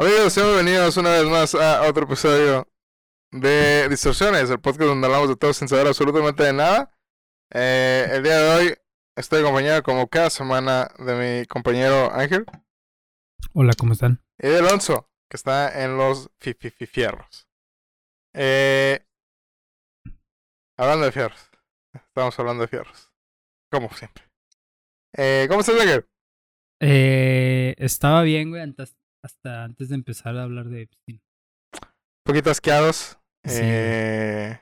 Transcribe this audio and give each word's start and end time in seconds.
Amigos, 0.00 0.32
sean 0.32 0.46
bienvenidos 0.46 0.96
una 0.96 1.10
vez 1.10 1.24
más 1.24 1.54
a 1.54 1.82
otro 1.86 2.04
episodio 2.04 2.66
de 3.32 3.86
Distorsiones, 3.90 4.48
el 4.48 4.58
podcast 4.58 4.88
donde 4.88 5.06
hablamos 5.06 5.28
de 5.28 5.36
todo 5.36 5.52
sin 5.52 5.68
saber 5.68 5.86
absolutamente 5.88 6.42
de 6.42 6.52
nada. 6.54 6.90
Eh, 7.52 8.08
el 8.10 8.22
día 8.22 8.38
de 8.38 8.48
hoy 8.48 8.74
estoy 9.14 9.40
acompañado 9.40 9.82
como 9.82 10.08
cada 10.08 10.30
semana 10.30 10.90
de 10.98 11.40
mi 11.40 11.46
compañero 11.46 12.10
Ángel 12.14 12.46
Hola, 13.52 13.74
¿cómo 13.78 13.92
están? 13.92 14.22
y 14.38 14.48
de 14.48 14.58
Alonso, 14.60 15.10
que 15.28 15.36
está 15.36 15.84
en 15.84 15.98
los 15.98 16.30
fifierros. 16.38 17.46
Eh, 18.34 19.04
hablando 20.78 21.04
de 21.04 21.12
fierros, 21.12 21.50
estamos 21.92 22.38
hablando 22.38 22.62
de 22.62 22.68
fierros, 22.68 23.12
como 23.70 23.90
siempre. 23.92 24.24
Eh, 25.14 25.44
¿Cómo 25.50 25.60
estás, 25.60 25.78
Ángel? 25.78 26.08
Eh, 26.80 27.74
estaba 27.76 28.22
bien, 28.22 28.48
güey, 28.48 28.62
antes- 28.62 28.96
hasta 29.22 29.64
antes 29.64 29.88
de 29.88 29.94
empezar 29.96 30.36
a 30.36 30.44
hablar 30.44 30.68
de 30.68 30.82
Epstein. 30.82 31.20
Un 31.74 32.24
poquito 32.24 32.50
asqueados. 32.50 33.18
Sí. 33.44 33.60
Eh... 33.62 34.60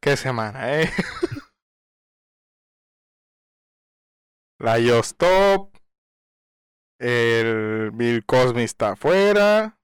¿Qué 0.00 0.16
semana, 0.16 0.80
eh? 0.80 0.90
La 4.60 4.78
Yostop. 4.78 5.76
El 7.00 7.90
Bill 7.92 8.24
Cosby 8.24 8.62
está 8.62 8.92
afuera. 8.92 9.78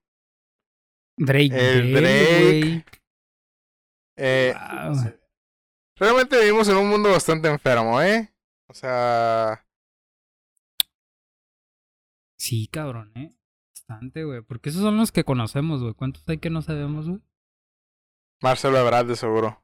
Drake, 1.17 1.51
El 1.51 1.93
Drake. 1.93 2.85
Eh, 4.17 4.53
Wow. 4.55 5.19
Realmente 5.97 6.39
vivimos 6.39 6.67
en 6.69 6.77
un 6.77 6.87
mundo 6.87 7.11
bastante 7.11 7.49
enfermo, 7.49 8.01
¿eh? 8.01 8.33
O 8.69 8.73
sea, 8.73 9.65
Sí, 12.39 12.67
cabrón, 12.67 13.11
¿eh? 13.15 13.35
Bastante, 13.67 14.23
güey. 14.23 14.41
Porque 14.41 14.69
esos 14.69 14.81
son 14.81 14.95
los 14.95 15.11
que 15.11 15.25
conocemos, 15.25 15.81
güey. 15.81 15.93
¿Cuántos 15.93 16.23
hay 16.29 16.37
que 16.37 16.49
no 16.49 16.61
sabemos, 16.61 17.09
güey? 17.09 17.19
Marcelo 18.41 18.77
Ebrard 18.77 19.07
de 19.07 19.17
seguro. 19.17 19.61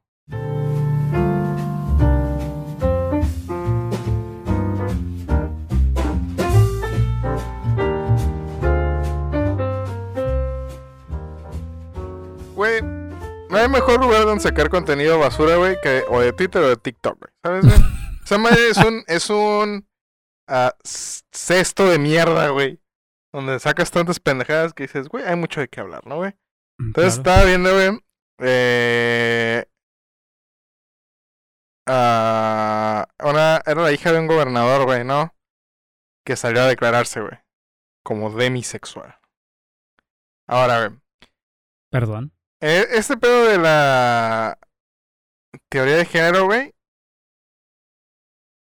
Güey, 12.54 12.82
no 12.82 13.56
hay 13.56 13.68
mejor 13.70 14.00
lugar 14.02 14.26
donde 14.26 14.42
sacar 14.42 14.68
contenido 14.68 15.18
basura, 15.18 15.56
güey, 15.56 15.76
que 15.82 16.04
o 16.10 16.20
de 16.20 16.34
Twitter 16.34 16.62
o 16.62 16.68
de 16.68 16.76
TikTok, 16.76 17.18
güey. 17.18 17.32
¿Sabes, 17.42 17.64
güey? 17.64 17.78
Esa 18.24 18.38
madre 18.38 18.68
es 18.68 18.76
un, 18.76 19.02
es 19.06 19.30
un 19.30 19.85
c- 20.48 21.22
cesto 21.32 21.88
de 21.88 21.98
mierda, 21.98 22.48
güey. 22.50 22.80
Donde 23.32 23.58
sacas 23.60 23.90
tantas 23.90 24.20
pendejadas 24.20 24.72
que 24.72 24.84
dices, 24.84 25.08
güey, 25.08 25.24
hay 25.24 25.36
mucho 25.36 25.60
de 25.60 25.68
qué 25.68 25.80
hablar, 25.80 26.06
¿no, 26.06 26.16
güey? 26.16 26.34
Entonces 26.78 27.14
Claro. 27.20 27.30
estaba 27.40 27.44
viendo, 27.44 27.72
güey. 27.74 28.00
Eh, 28.40 29.64
una, 31.88 33.62
era 33.66 33.82
la 33.82 33.92
hija 33.92 34.12
de 34.12 34.18
un 34.18 34.26
gobernador, 34.26 34.84
güey, 34.84 35.04
¿no? 35.04 35.34
Que 36.24 36.36
salió 36.36 36.62
a 36.62 36.66
declararse, 36.66 37.20
güey. 37.20 37.38
Como 38.04 38.30
demisexual. 38.30 39.18
Ahora, 40.48 40.86
güey. 40.88 41.00
Perdón. 41.90 42.32
eh, 42.60 42.86
este 42.92 43.16
pedo 43.16 43.44
de 43.46 43.58
la 43.58 44.58
teoría 45.70 45.96
de 45.96 46.04
género, 46.04 46.46
güey. 46.46 46.74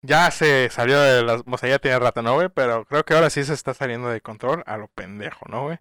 Ya 0.01 0.31
se 0.31 0.69
salió 0.69 0.99
de 0.99 1.23
las. 1.23 1.43
O 1.45 1.57
sea, 1.57 1.69
ya 1.69 1.79
tiene 1.79 1.99
rato, 1.99 2.21
¿no, 2.21 2.35
güey? 2.35 2.49
Pero 2.49 2.85
creo 2.85 3.03
que 3.03 3.13
ahora 3.13 3.29
sí 3.29 3.43
se 3.43 3.53
está 3.53 3.73
saliendo 3.73 4.09
de 4.09 4.21
control 4.21 4.63
a 4.65 4.77
lo 4.77 4.87
pendejo, 4.87 5.45
¿no, 5.49 5.63
güey? 5.63 5.79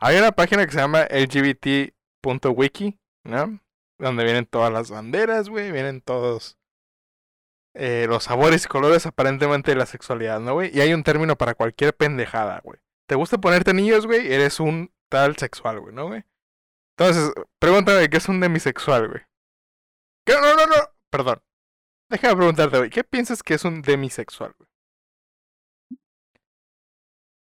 Hay 0.00 0.16
una 0.18 0.32
página 0.32 0.66
que 0.66 0.72
se 0.72 0.78
llama 0.78 1.06
lgbt.wiki, 1.10 2.98
¿no? 3.24 3.60
Donde 3.98 4.24
vienen 4.24 4.46
todas 4.46 4.72
las 4.72 4.90
banderas, 4.90 5.48
güey. 5.48 5.70
Vienen 5.70 6.00
todos 6.00 6.58
eh, 7.74 8.06
los 8.08 8.24
sabores 8.24 8.64
y 8.64 8.68
colores 8.68 9.06
aparentemente 9.06 9.70
de 9.70 9.76
la 9.76 9.86
sexualidad, 9.86 10.40
¿no, 10.40 10.54
güey? 10.54 10.76
Y 10.76 10.80
hay 10.80 10.92
un 10.92 11.04
término 11.04 11.36
para 11.36 11.54
cualquier 11.54 11.94
pendejada, 11.94 12.60
güey. 12.64 12.80
¿Te 13.08 13.14
gusta 13.14 13.38
ponerte 13.38 13.70
anillos, 13.70 14.06
güey? 14.06 14.32
Eres 14.32 14.58
un 14.58 14.92
tal 15.08 15.36
sexual, 15.36 15.80
güey, 15.80 15.94
¿no, 15.94 16.08
güey? 16.08 16.24
Entonces, 16.96 17.32
pregúntame 17.58 18.10
qué 18.10 18.16
es 18.18 18.28
un 18.28 18.40
demisexual, 18.40 19.08
güey. 19.08 19.22
¿Qué? 20.26 20.34
No, 20.34 20.54
no, 20.54 20.66
no. 20.66 20.74
Perdón. 21.10 21.42
Déjame 22.12 22.36
preguntarte, 22.36 22.76
güey. 22.76 22.90
¿Qué 22.90 23.04
piensas 23.04 23.42
que 23.42 23.54
es 23.54 23.64
un 23.64 23.80
demisexual, 23.80 24.54
güey? 24.58 24.68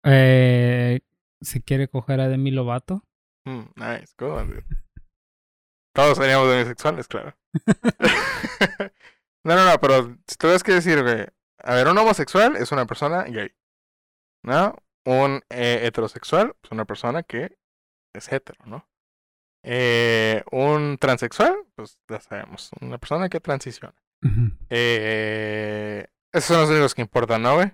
Eh, 0.04 1.00
¿Se 1.40 1.60
quiere 1.60 1.88
coger 1.88 2.20
a 2.20 2.28
Demi 2.28 2.52
Lovato? 2.52 3.04
Mm, 3.46 3.64
nice, 3.74 4.14
dude. 4.16 4.64
Todos 5.92 6.18
seríamos 6.18 6.48
demisexuales, 6.48 7.08
claro. 7.08 7.36
no, 9.44 9.56
no, 9.56 9.72
no, 9.72 9.80
pero 9.80 10.16
si 10.28 10.36
tuvieras 10.36 10.62
que 10.62 10.74
decir, 10.74 11.02
güey. 11.02 11.26
A 11.58 11.74
ver, 11.74 11.88
un 11.88 11.98
homosexual 11.98 12.54
es 12.54 12.70
una 12.70 12.86
persona 12.86 13.24
gay. 13.24 13.52
¿No? 14.44 14.76
Un 15.04 15.42
eh, 15.50 15.80
heterosexual 15.82 16.54
es 16.62 16.70
una 16.70 16.84
persona 16.84 17.24
que 17.24 17.58
es 18.12 18.32
hetero, 18.32 18.64
¿no? 18.66 18.88
Eh, 19.64 20.44
un 20.52 20.96
transexual, 20.98 21.56
pues 21.74 21.98
ya 22.08 22.20
sabemos, 22.20 22.70
una 22.80 22.98
persona 22.98 23.28
que 23.28 23.40
transiciona. 23.40 24.03
Ujú. 24.24 24.50
Eh, 24.70 26.06
esos 26.32 26.48
son 26.48 26.60
los 26.62 26.70
únicos 26.70 26.94
que 26.94 27.02
importan, 27.02 27.42
¿no, 27.42 27.56
güey? 27.56 27.72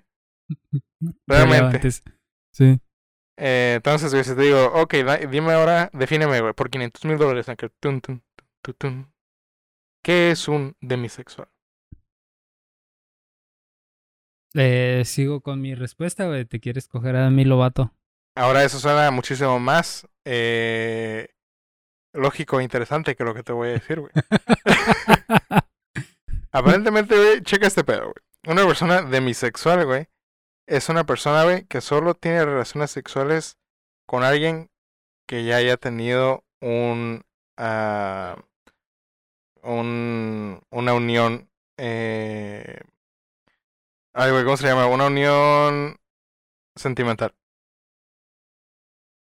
Realmente. 1.26 1.90
Sí. 1.90 2.80
Eh, 3.38 3.74
entonces, 3.76 4.12
güey, 4.12 4.24
si 4.24 4.34
te 4.34 4.42
digo, 4.42 4.66
ok, 4.74 4.94
da- 4.96 5.16
dime 5.18 5.52
ahora, 5.52 5.88
defíneme, 5.92 6.40
güey, 6.40 6.52
por 6.52 6.68
500 6.68 7.04
mil 7.06 7.16
dólares, 7.16 7.48
aunque 7.48 7.70
tun, 7.80 8.00
tun, 8.00 8.22
tun, 8.62 8.74
tun. 8.76 9.12
¿Qué 10.04 10.30
es 10.32 10.48
un 10.48 10.76
demisexual? 10.80 11.48
Eh, 14.54 15.02
sigo 15.06 15.40
con 15.40 15.60
mi 15.60 15.74
respuesta, 15.74 16.26
güey. 16.26 16.44
¿Te 16.44 16.60
quieres 16.60 16.88
coger 16.88 17.16
a 17.16 17.24
Demi 17.24 17.44
Lovato? 17.44 17.94
Ahora 18.36 18.64
eso 18.64 18.78
suena 18.78 19.10
muchísimo 19.10 19.58
más 19.60 20.08
eh, 20.24 21.28
lógico 22.12 22.60
e 22.60 22.64
interesante 22.64 23.14
que 23.14 23.24
lo 23.24 23.34
que 23.34 23.42
te 23.42 23.52
voy 23.52 23.68
a 23.68 23.72
decir, 23.72 24.00
güey. 24.00 24.12
Aparentemente, 26.52 27.16
güey, 27.16 27.42
checa 27.42 27.66
este 27.66 27.84
pedo, 27.84 28.04
güey. 28.04 28.14
Una 28.46 28.66
persona 28.66 29.02
demisexual, 29.02 29.84
güey, 29.86 30.08
es 30.66 30.88
una 30.88 31.04
persona, 31.04 31.44
güey, 31.44 31.64
que 31.66 31.80
solo 31.80 32.14
tiene 32.14 32.44
relaciones 32.44 32.90
sexuales 32.90 33.58
con 34.06 34.24
alguien 34.24 34.70
que 35.26 35.44
ya 35.44 35.56
haya 35.56 35.76
tenido 35.76 36.44
un, 36.60 37.22
ah, 37.56 38.36
un 39.62 40.60
una 40.70 40.94
unión, 40.94 41.48
eh, 41.76 42.80
ay, 44.14 44.30
güey, 44.30 44.44
¿cómo 44.44 44.56
se 44.56 44.66
llama? 44.66 44.86
Una 44.86 45.06
unión 45.06 45.96
sentimental. 46.76 47.34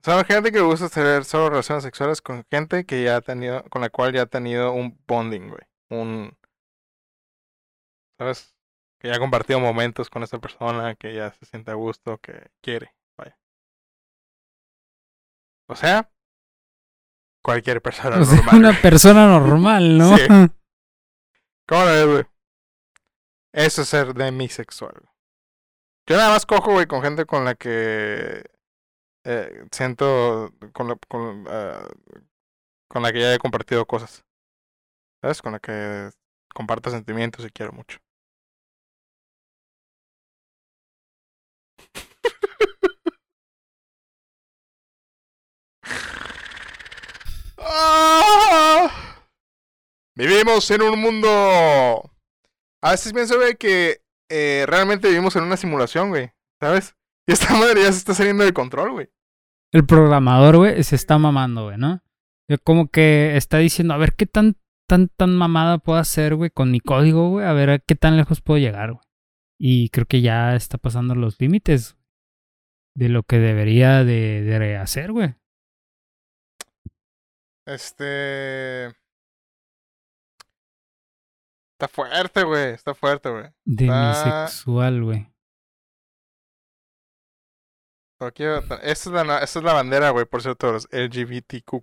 Sea, 0.03 0.23
gente 0.23 0.51
que 0.51 0.61
gusta 0.61 0.89
tener 0.89 1.25
solo 1.25 1.51
relaciones 1.51 1.83
sexuales 1.83 2.21
con 2.21 2.43
gente 2.49 2.85
que 2.85 3.03
ya 3.03 3.17
ha 3.17 3.21
tenido, 3.21 3.63
con 3.69 3.81
la 3.81 3.89
cual 3.89 4.13
ya 4.13 4.23
ha 4.23 4.25
tenido 4.25 4.73
un 4.73 4.99
bonding, 5.07 5.49
güey. 5.49 5.61
Un, 5.89 6.35
¿sabes? 8.21 8.55
Que 8.99 9.07
ya 9.07 9.15
ha 9.15 9.19
compartido 9.19 9.59
momentos 9.59 10.11
con 10.11 10.21
esa 10.21 10.37
persona, 10.37 10.93
que 10.93 11.15
ya 11.15 11.33
se 11.33 11.45
siente 11.45 11.71
a 11.71 11.73
gusto, 11.73 12.19
que 12.19 12.51
quiere, 12.61 12.93
vaya. 13.17 13.35
O 15.67 15.75
sea, 15.75 16.11
cualquier 17.43 17.81
persona 17.81 18.19
O 18.19 18.23
sea, 18.25 18.35
normal. 18.35 18.55
una 18.59 18.69
güey. 18.69 18.81
persona 18.83 19.27
normal, 19.39 19.97
¿no? 19.97 20.15
Sí. 20.15 20.23
¿Cómo 21.67 21.83
lo 21.83 21.91
ves, 21.91 22.05
güey? 22.05 22.25
Eso 23.53 23.81
es 23.81 23.87
ser 23.89 24.13
demisexual. 24.13 25.09
Yo 26.07 26.17
nada 26.17 26.29
más 26.29 26.45
cojo, 26.45 26.73
güey, 26.73 26.85
con 26.85 27.01
gente 27.01 27.25
con 27.25 27.43
la 27.43 27.55
que 27.55 28.43
eh, 29.25 29.65
siento, 29.71 30.53
con 30.73 30.89
la, 30.89 30.95
con, 31.07 31.45
ah, 31.49 31.87
con 32.87 33.01
la 33.01 33.11
que 33.11 33.19
ya 33.21 33.33
he 33.33 33.39
compartido 33.39 33.87
cosas. 33.87 34.23
¿Sabes? 35.23 35.41
Con 35.41 35.53
la 35.53 35.59
que 35.59 36.11
comparto 36.53 36.91
sentimientos 36.91 37.43
y 37.45 37.49
quiero 37.49 37.71
mucho. 37.71 37.97
Vivimos 50.15 50.69
en 50.71 50.81
un 50.81 50.99
mundo. 50.99 52.11
A 52.83 52.91
veces 52.91 53.13
pienso, 53.13 53.35
que 53.57 54.01
eh, 54.29 54.65
realmente 54.67 55.07
vivimos 55.07 55.35
en 55.35 55.43
una 55.43 55.57
simulación, 55.57 56.09
güey. 56.09 56.31
¿Sabes? 56.59 56.95
Y 57.27 57.33
esta 57.33 57.53
madre 57.53 57.83
ya 57.83 57.91
se 57.91 57.99
está 57.99 58.15
saliendo 58.15 58.43
de 58.43 58.51
control, 58.51 58.91
güey. 58.93 59.09
El 59.71 59.85
programador, 59.85 60.57
güey, 60.57 60.83
se 60.83 60.95
está 60.95 61.19
mamando, 61.19 61.65
güey, 61.65 61.77
¿no? 61.77 62.01
Como 62.63 62.89
que 62.89 63.37
está 63.37 63.59
diciendo, 63.59 63.93
a 63.93 63.97
ver 63.97 64.15
qué 64.15 64.25
tan, 64.25 64.57
tan, 64.87 65.07
tan 65.09 65.35
mamada 65.35 65.77
puedo 65.77 65.99
hacer, 65.99 66.33
güey, 66.35 66.49
con 66.49 66.71
mi 66.71 66.79
código, 66.79 67.29
güey, 67.29 67.45
a 67.45 67.53
ver 67.53 67.69
a 67.69 67.79
qué 67.79 67.95
tan 67.95 68.17
lejos 68.17 68.41
puedo 68.41 68.57
llegar, 68.59 68.93
güey. 68.93 69.03
Y 69.59 69.89
creo 69.89 70.07
que 70.07 70.21
ya 70.21 70.55
está 70.55 70.79
pasando 70.79 71.13
los 71.13 71.39
límites. 71.39 71.95
de 72.95 73.07
lo 73.07 73.23
que 73.23 73.37
debería 73.37 74.03
de, 74.03 74.41
de 74.41 74.77
hacer, 74.77 75.11
güey. 75.11 75.35
Este. 77.71 78.87
Está 81.73 81.87
fuerte, 81.87 82.43
güey. 82.43 82.73
Está 82.73 82.93
fuerte, 82.93 83.29
güey. 83.29 83.45
Demisexual, 83.63 85.03
güey. 85.03 85.31
Esta 88.83 88.83
es 88.83 89.05
la, 89.07 89.39
esta 89.39 89.59
es 89.59 89.65
la 89.65 89.73
bandera, 89.73 90.11
güey, 90.11 90.25
por 90.25 90.41
cierto, 90.43 90.73
los 90.73 90.87
LGBTQ. 90.91 91.81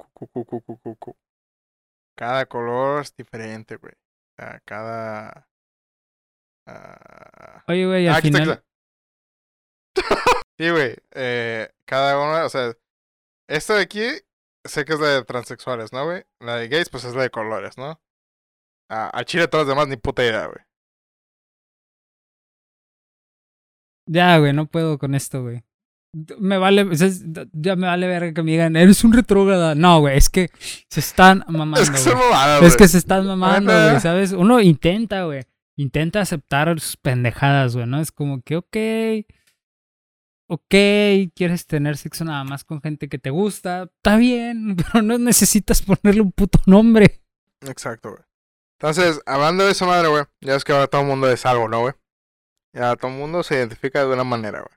Cada 2.15 2.47
color 2.47 3.03
es 3.03 3.17
diferente, 3.17 3.77
güey. 3.77 3.95
O 3.95 4.35
sea, 4.37 4.61
cada. 4.67 5.49
Uh... 6.67 7.63
Oye, 7.67 7.87
güey, 7.87 8.09
al 8.09 8.15
ah, 8.15 8.21
final. 8.21 8.65
sí, 10.59 10.71
güey. 10.71 10.97
Eh, 11.13 11.73
cada 11.87 12.19
uno, 12.21 12.45
o 12.45 12.49
sea, 12.51 12.75
esto 13.49 13.75
de 13.75 13.83
aquí 13.83 14.28
sé 14.69 14.85
que 14.85 14.95
es 14.95 15.01
la 15.01 15.09
de 15.09 15.25
transexuales, 15.25 15.93
¿no, 15.93 16.05
güey? 16.05 16.25
La 16.41 16.57
de 16.57 16.69
gays, 16.69 16.89
pues 16.89 17.05
es 17.05 17.15
la 17.15 17.23
de 17.23 17.31
colores, 17.31 17.77
¿no? 17.77 18.01
A, 18.91 19.17
a 19.19 19.25
Chile 19.25 19.49
todos 19.49 19.67
los 19.67 19.75
demás 19.75 19.89
ni 19.89 19.97
puta 19.97 20.23
idea, 20.25 20.47
güey. 20.47 20.61
Ya, 24.07 24.39
güey, 24.39 24.53
no 24.53 24.67
puedo 24.67 24.99
con 24.99 25.15
esto, 25.15 25.43
güey. 25.43 25.63
Me 26.39 26.57
vale, 26.57 26.87
ya 27.53 27.77
me 27.77 27.87
vale 27.87 28.07
ver 28.07 28.33
que 28.33 28.43
me 28.43 28.53
digan, 28.53 28.77
eres 28.77 29.05
un 29.05 29.13
retrógrada. 29.13 29.75
No, 29.75 30.01
güey, 30.01 30.17
es 30.17 30.31
que 30.31 30.49
se 30.89 31.01
están 31.01 31.45
mamando. 31.49 31.81
Es 31.83 31.91
que, 31.91 32.67
es 32.67 32.77
que 32.77 32.89
se 32.89 32.99
están 32.99 33.27
mamando, 33.27 33.73
güey, 33.73 34.01
¿sabes? 34.01 34.33
Uno 34.33 34.61
intenta, 34.61 35.25
güey. 35.25 35.43
Intenta 35.77 36.21
aceptar 36.21 36.81
sus 36.81 36.97
pendejadas, 36.97 37.77
güey, 37.77 37.87
¿no? 37.87 38.01
Es 38.01 38.11
como 38.11 38.41
que, 38.41 38.57
ok. 38.57 38.77
Ok, 40.51 40.75
quieres 41.35 41.67
tener 41.67 41.99
sexo 41.99 42.25
nada 42.25 42.43
más 42.43 42.65
con 42.65 42.81
gente 42.81 43.11
que 43.11 43.19
te 43.19 43.29
gusta. 43.29 43.83
Está 43.83 44.17
bien, 44.17 44.77
pero 44.93 45.03
no 45.03 45.19
necesitas 45.19 45.83
ponerle 45.83 46.23
un 46.23 46.33
puto 46.33 46.59
nombre. 46.67 47.21
Exacto, 47.61 48.11
güey. 48.13 48.23
Entonces, 48.81 49.21
hablando 49.27 49.67
de 49.67 49.73
esa 49.73 49.85
madre, 49.85 50.09
güey, 50.09 50.25
ya 50.41 50.55
es 50.55 50.65
que 50.65 50.73
ahora 50.73 50.87
todo 50.87 51.03
el 51.03 51.07
mundo 51.07 51.31
es 51.31 51.45
algo, 51.45 51.69
¿no, 51.69 51.81
güey? 51.81 51.95
Ya 52.73 52.97
todo 52.97 53.11
el 53.11 53.19
mundo 53.19 53.43
se 53.43 53.57
identifica 53.57 54.01
de 54.01 54.13
una 54.13 54.25
manera, 54.25 54.61
güey. 54.61 54.75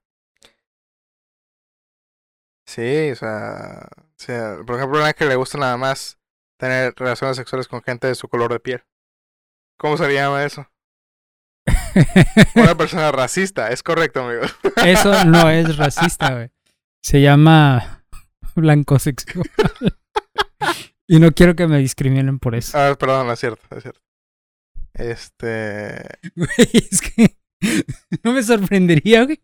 Sí, 2.65 3.11
o 3.11 3.15
sea, 3.15 3.87
o 3.95 4.13
sea, 4.17 4.57
por 4.65 4.75
ejemplo, 4.75 5.05
a 5.05 5.13
que 5.13 5.25
le 5.25 5.35
gusta 5.35 5.57
nada 5.57 5.77
más 5.77 6.17
tener 6.57 6.93
relaciones 6.97 7.37
sexuales 7.37 7.67
con 7.67 7.81
gente 7.81 8.07
de 8.07 8.15
su 8.15 8.27
color 8.27 8.51
de 8.51 8.59
piel. 8.59 8.83
¿Cómo 9.77 9.97
se 9.97 10.13
llama 10.13 10.43
eso? 10.43 10.67
Una 12.55 12.75
persona 12.75 13.11
racista, 13.11 13.69
es 13.69 13.83
correcto, 13.83 14.23
amigo. 14.23 14.43
Eso 14.85 15.25
no 15.25 15.49
es 15.49 15.77
racista, 15.77 16.33
güey. 16.33 16.51
Se 17.03 17.21
llama 17.21 18.05
blanco 18.55 18.99
sexual. 18.99 19.45
Y 21.07 21.19
no 21.19 21.31
quiero 21.31 21.55
que 21.55 21.67
me 21.67 21.79
discriminen 21.79 22.39
por 22.39 22.55
eso. 22.55 22.77
Ah, 22.77 22.95
perdón, 22.97 23.29
es 23.31 23.39
cierto, 23.39 23.75
es 23.75 23.83
cierto. 23.83 24.01
Este. 24.93 26.05
Güey, 26.35 26.69
es 26.73 27.01
que 27.01 27.37
no 28.23 28.33
me 28.33 28.43
sorprendería, 28.43 29.25
güey. 29.25 29.43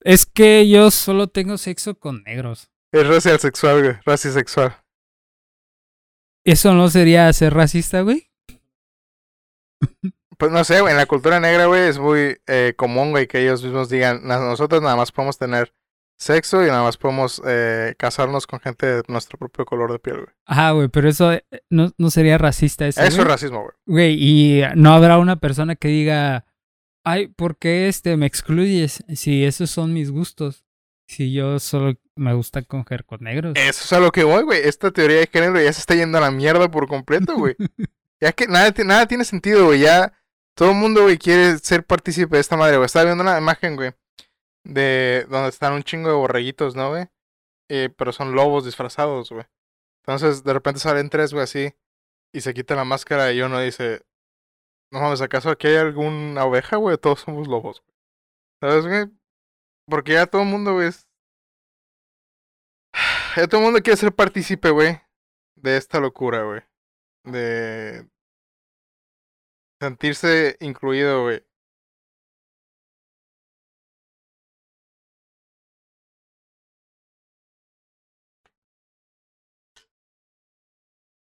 Es 0.00 0.26
que 0.26 0.68
yo 0.68 0.90
solo 0.90 1.28
tengo 1.28 1.58
sexo 1.58 1.98
con 1.98 2.22
negros. 2.24 2.70
Es 2.92 3.06
racial 3.06 3.38
sexual, 3.38 3.82
güey. 3.82 4.18
Sexual. 4.18 4.76
¿Eso 6.44 6.74
no 6.74 6.88
sería 6.90 7.32
ser 7.32 7.54
racista, 7.54 8.02
güey? 8.02 8.30
Pues 10.40 10.50
no 10.52 10.64
sé, 10.64 10.80
güey. 10.80 10.92
En 10.92 10.96
la 10.96 11.04
cultura 11.04 11.38
negra, 11.38 11.66
güey, 11.66 11.82
es 11.82 11.98
muy 11.98 12.38
eh, 12.46 12.72
común, 12.74 13.10
güey, 13.10 13.26
que 13.26 13.42
ellos 13.42 13.62
mismos 13.62 13.90
digan, 13.90 14.26
nosotros 14.26 14.80
nada 14.80 14.96
más 14.96 15.12
podemos 15.12 15.36
tener 15.36 15.74
sexo 16.16 16.64
y 16.64 16.68
nada 16.68 16.82
más 16.82 16.96
podemos 16.96 17.42
eh, 17.46 17.94
casarnos 17.98 18.46
con 18.46 18.58
gente 18.58 18.86
de 18.86 19.02
nuestro 19.08 19.36
propio 19.36 19.66
color 19.66 19.92
de 19.92 19.98
piel, 19.98 20.16
güey. 20.16 20.34
Ajá, 20.46 20.70
güey, 20.70 20.88
pero 20.88 21.10
eso 21.10 21.34
eh, 21.34 21.44
no, 21.68 21.90
no 21.98 22.08
sería 22.08 22.38
racista 22.38 22.88
eso. 22.88 23.02
Eso 23.02 23.20
es 23.20 23.28
racismo, 23.28 23.60
güey. 23.60 23.74
Güey, 23.84 24.16
y 24.18 24.62
no 24.76 24.94
habrá 24.94 25.18
una 25.18 25.36
persona 25.36 25.76
que 25.76 25.88
diga, 25.88 26.46
ay, 27.04 27.28
¿por 27.28 27.58
qué 27.58 27.88
este 27.88 28.16
me 28.16 28.24
excluyes 28.24 29.04
si 29.14 29.44
esos 29.44 29.70
son 29.70 29.92
mis 29.92 30.10
gustos? 30.10 30.64
Si 31.06 31.34
yo 31.34 31.58
solo 31.58 31.98
me 32.16 32.32
gusta 32.32 32.62
coger 32.62 33.04
con 33.04 33.20
negros. 33.20 33.52
Eso 33.56 33.84
es 33.84 33.92
a 33.92 34.00
lo 34.00 34.10
que 34.10 34.24
voy, 34.24 34.44
güey. 34.44 34.60
Esta 34.64 34.90
teoría 34.90 35.18
de 35.18 35.28
género 35.30 35.60
ya 35.60 35.70
se 35.74 35.80
está 35.80 35.94
yendo 35.94 36.16
a 36.16 36.22
la 36.22 36.30
mierda 36.30 36.70
por 36.70 36.88
completo, 36.88 37.36
güey. 37.36 37.56
ya 38.22 38.32
que 38.32 38.46
nada, 38.46 38.72
nada 38.86 39.06
tiene 39.06 39.26
sentido, 39.26 39.66
güey. 39.66 39.80
Ya 39.80 40.14
todo 40.60 40.72
el 40.72 40.76
mundo, 40.76 41.02
güey, 41.02 41.16
quiere 41.16 41.58
ser 41.58 41.84
partícipe 41.84 42.36
de 42.36 42.40
esta 42.40 42.56
madre, 42.56 42.76
güey. 42.76 42.86
Estaba 42.86 43.06
viendo 43.06 43.22
una 43.22 43.38
imagen, 43.38 43.76
güey 43.76 43.94
de 44.64 45.26
donde 45.28 45.48
están 45.48 45.72
un 45.72 45.82
chingo 45.82 46.08
de 46.08 46.14
borreguitos, 46.14 46.76
¿no, 46.76 46.90
güey? 46.90 47.06
Eh, 47.68 47.90
pero 47.96 48.12
son 48.12 48.32
lobos 48.34 48.64
disfrazados, 48.64 49.30
güey. 49.30 49.44
Entonces, 50.02 50.44
de 50.44 50.52
repente 50.52 50.80
salen 50.80 51.10
tres, 51.10 51.32
güey, 51.32 51.44
así, 51.44 51.74
y 52.32 52.40
se 52.40 52.54
quita 52.54 52.74
la 52.74 52.84
máscara 52.84 53.32
y 53.32 53.42
uno 53.42 53.60
dice, 53.60 54.02
no 54.92 55.00
mames, 55.00 55.20
¿acaso 55.20 55.50
aquí 55.50 55.68
hay 55.68 55.76
alguna 55.76 56.44
oveja, 56.44 56.76
güey? 56.76 56.96
Todos 56.98 57.20
somos 57.20 57.48
lobos, 57.48 57.82
güey. 57.82 57.96
¿Sabes, 58.60 58.86
güey? 58.86 59.10
Porque 59.88 60.12
ya 60.14 60.26
todo 60.26 60.42
el 60.42 60.48
mundo, 60.48 60.74
güey, 60.74 60.90
Ya 63.36 63.46
todo 63.46 63.60
el 63.60 63.66
mundo 63.66 63.80
quiere 63.80 63.96
ser 63.96 64.14
partícipe, 64.14 64.70
güey, 64.70 65.00
de 65.56 65.76
esta 65.76 66.00
locura, 66.00 66.42
güey. 66.44 66.62
De 67.24 68.08
sentirse 69.80 70.56
incluido, 70.60 71.22
güey. 71.22 71.42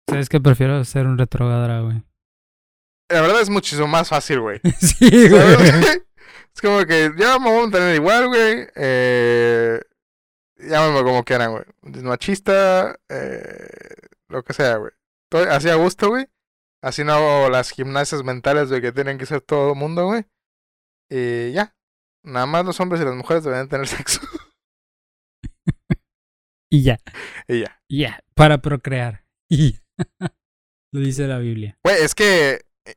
Es 0.06 0.28
que 0.28 0.40
prefiero 0.40 0.82
ser 0.84 1.06
un 1.06 1.18
retrogradra, 1.18 1.80
güey. 1.80 2.02
La 3.10 3.20
verdad 3.20 3.40
es 3.40 3.50
muchísimo 3.50 3.86
más 3.86 4.08
fácil, 4.08 4.40
güey. 4.40 4.60
sí, 4.80 5.28
güey. 5.28 6.02
Es 6.54 6.62
como 6.62 6.86
que 6.86 7.12
ya 7.18 7.38
me 7.38 7.50
voy 7.50 7.68
a 7.68 7.70
tener 7.70 7.94
igual, 7.96 8.28
güey. 8.28 8.66
Eh, 8.76 9.80
llámame 10.56 11.02
como 11.02 11.22
quieran, 11.24 11.52
güey. 11.52 12.02
Machista, 12.02 12.98
eh, 13.08 13.68
lo 14.28 14.42
que 14.42 14.54
sea, 14.54 14.76
güey. 14.76 14.92
Así 15.50 15.68
a 15.68 15.74
gusto, 15.74 16.08
güey. 16.08 16.26
Así 16.86 17.02
no 17.02 17.14
hago 17.14 17.50
las 17.50 17.72
gimnasias 17.72 18.22
mentales 18.22 18.70
de 18.70 18.80
que 18.80 18.92
tienen 18.92 19.18
que 19.18 19.26
ser 19.26 19.40
todo 19.40 19.72
el 19.72 19.76
mundo, 19.76 20.06
güey. 20.06 20.24
Y 21.10 21.50
ya. 21.50 21.74
Nada 22.22 22.46
más 22.46 22.64
los 22.64 22.78
hombres 22.78 23.02
y 23.02 23.04
las 23.04 23.16
mujeres 23.16 23.42
deben 23.42 23.68
tener 23.68 23.88
sexo. 23.88 24.20
y 26.70 26.84
ya. 26.84 27.00
Y 27.48 27.62
ya. 27.62 27.82
Y 27.88 28.02
ya. 28.02 28.20
Para 28.34 28.58
procrear. 28.62 29.24
Y 29.48 29.80
Lo 30.92 31.00
dice 31.00 31.26
la 31.26 31.38
Biblia. 31.38 31.76
Güey, 31.82 31.96
es 32.04 32.14
que 32.14 32.60
eh, 32.84 32.94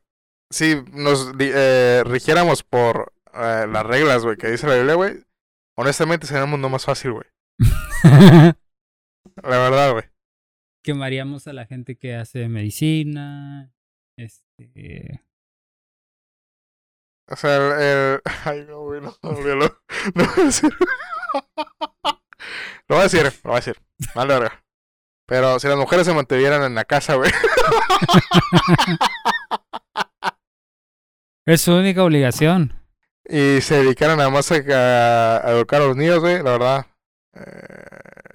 si 0.50 0.76
nos 0.92 1.32
eh, 1.40 2.04
rigiéramos 2.06 2.62
por 2.62 3.12
eh, 3.34 3.66
las 3.68 3.86
reglas, 3.86 4.22
güey, 4.22 4.36
que 4.36 4.52
dice 4.52 4.68
la 4.68 4.76
Biblia, 4.76 4.94
güey, 4.94 5.24
honestamente 5.76 6.28
sería 6.28 6.44
un 6.44 6.50
mundo 6.50 6.68
más 6.68 6.84
fácil, 6.84 7.10
güey. 7.12 7.26
la 8.04 8.54
verdad, 9.42 9.92
güey. 9.94 10.04
Quemaríamos 10.84 11.48
a 11.48 11.52
la 11.52 11.66
gente 11.66 11.96
que 11.96 12.14
hace 12.14 12.48
medicina. 12.48 13.72
Este. 14.20 15.22
O 17.26 17.36
sea, 17.36 17.56
el. 17.56 18.20
Ay, 18.44 18.66
no, 18.68 18.80
güey, 18.80 19.00
no, 19.00 19.16
no, 19.22 19.32
no, 19.32 19.54
no 20.14 20.24
voy 20.24 20.42
a 20.42 20.44
decir. 20.44 20.70
Lo 22.88 22.96
voy 22.96 23.00
a 23.00 23.02
decir, 23.04 23.22
lo 23.44 23.50
voy 23.50 23.52
a 23.52 23.60
decir. 23.60 23.80
Vale, 24.16 24.34
verga. 24.34 24.64
Pero 25.26 25.60
si 25.60 25.68
las 25.68 25.76
mujeres 25.76 26.06
se 26.06 26.12
mantuvieran 26.12 26.64
en 26.64 26.74
la 26.74 26.84
casa, 26.84 27.14
güey. 27.14 27.30
es 31.46 31.60
su 31.60 31.72
única 31.72 32.02
obligación. 32.02 32.76
Y 33.24 33.60
se 33.60 33.76
dedicaran 33.76 34.16
nada 34.16 34.30
más 34.30 34.50
a, 34.50 34.56
educar 35.52 35.82
a 35.82 35.86
los 35.86 35.96
niños, 35.96 36.18
güey, 36.18 36.42
la 36.42 36.50
verdad. 36.50 36.86
Eh, 37.34 38.29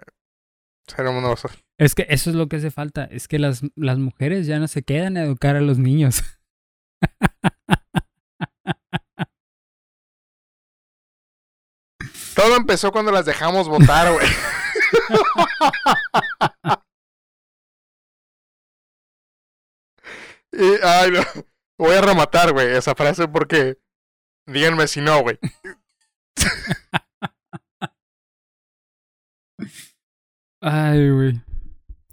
un 0.98 1.14
mundo 1.14 1.36
Es 1.78 1.96
que 1.96 2.06
eso 2.10 2.30
es 2.30 2.36
lo 2.36 2.48
que 2.48 2.58
hace 2.58 2.72
falta. 2.72 3.06
Es 3.06 3.28
que 3.28 3.40
las, 3.40 3.62
las 3.76 3.98
mujeres 3.98 4.48
ya 4.48 4.60
no 4.60 4.68
se 4.68 4.84
quedan 4.84 5.18
a 5.18 5.24
educar 5.24 5.56
a 5.56 5.62
los 5.62 5.78
niños. 5.78 6.24
Todo 12.36 12.58
empezó 12.58 12.92
cuando 12.92 13.12
las 13.12 13.26
dejamos 13.26 13.70
votar, 13.70 14.12
güey. 14.12 14.28
Y, 20.58 20.74
ay, 20.84 21.12
no. 21.12 21.22
Voy 21.78 21.96
a 21.96 22.02
rematar, 22.02 22.54
güey, 22.54 22.76
esa 22.76 22.96
frase 22.96 23.28
porque. 23.28 23.78
Díganme 24.48 24.88
si 24.88 25.02
no, 25.02 25.22
güey. 25.22 25.38
Ay, 30.68 31.12
güey. 31.12 31.42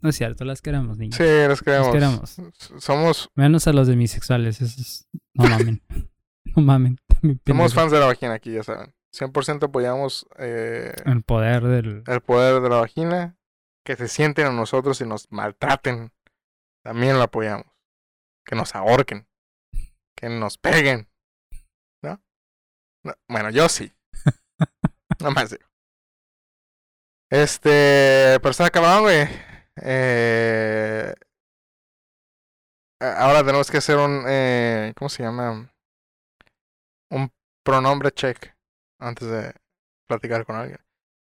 No 0.03 0.11
es 0.11 0.17
cierto, 0.17 0.45
las 0.45 0.61
queremos, 0.61 0.99
niños. 0.99 1.17
Sí, 1.17 1.25
las 1.25 1.63
queremos. 1.63 1.87
Las 1.87 2.37
queremos. 2.37 2.83
Somos. 2.85 3.31
Menos 3.35 3.67
a 3.67 3.73
los 3.73 3.89
demisexuales. 3.89 4.61
Esos... 4.61 5.09
No 5.33 5.49
mamen. 5.49 5.83
no 6.57 6.63
mamen. 6.63 6.99
Somos 7.47 7.73
fans 7.73 7.93
de 7.93 7.99
la 7.99 8.07
vagina 8.07 8.35
aquí, 8.35 8.53
ya 8.53 8.63
saben. 8.63 8.95
100% 9.17 9.65
apoyamos 9.65 10.27
eh, 10.39 10.95
el 11.07 11.23
poder 11.23 11.63
del... 11.63 12.03
El 12.07 12.21
poder 12.21 12.61
de 12.61 12.69
la 12.69 12.77
vagina. 12.77 13.39
Que 13.85 13.97
se 13.97 14.07
sienten 14.07 14.47
a 14.47 14.53
nosotros 14.53 15.01
y 15.01 15.07
nos 15.07 15.33
maltraten. 15.33 16.13
También 16.85 17.17
lo 17.17 17.23
apoyamos. 17.23 17.67
Que 18.45 18.55
nos 18.55 18.75
ahorquen. 18.75 19.27
Que 20.15 20.29
nos 20.29 20.59
peguen. 20.59 21.09
¿No? 22.03 22.21
bueno, 23.29 23.49
yo 23.49 23.71
sí. 23.71 23.93
no 25.21 25.31
más 25.31 25.51
digo. 25.51 25.72
Este, 27.33 28.39
pero 28.41 28.51
está 28.51 28.67
acabado, 28.67 29.05
güey. 29.05 29.27
Eh, 29.83 31.15
ahora 33.01 33.43
tenemos 33.43 33.71
que 33.71 33.79
hacer 33.79 33.97
un, 33.97 34.25
eh, 34.29 34.93
¿cómo 34.95 35.09
se 35.09 35.23
llama? 35.23 35.73
Un 37.11 37.33
pronombre 37.65 38.11
check 38.11 38.55
antes 39.01 39.27
de 39.29 39.55
platicar 40.07 40.45
con 40.45 40.57
alguien. 40.57 40.79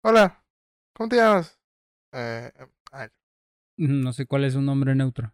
Hola, 0.04 0.44
¿cómo 0.96 1.10
te 1.10 1.18
llamas? 1.18 1.60
Eh, 2.12 2.52
No 3.78 4.14
sé 4.14 4.26
cuál 4.26 4.46
es 4.46 4.56
un 4.56 4.66
nombre 4.66 4.96
neutro. 4.96 5.32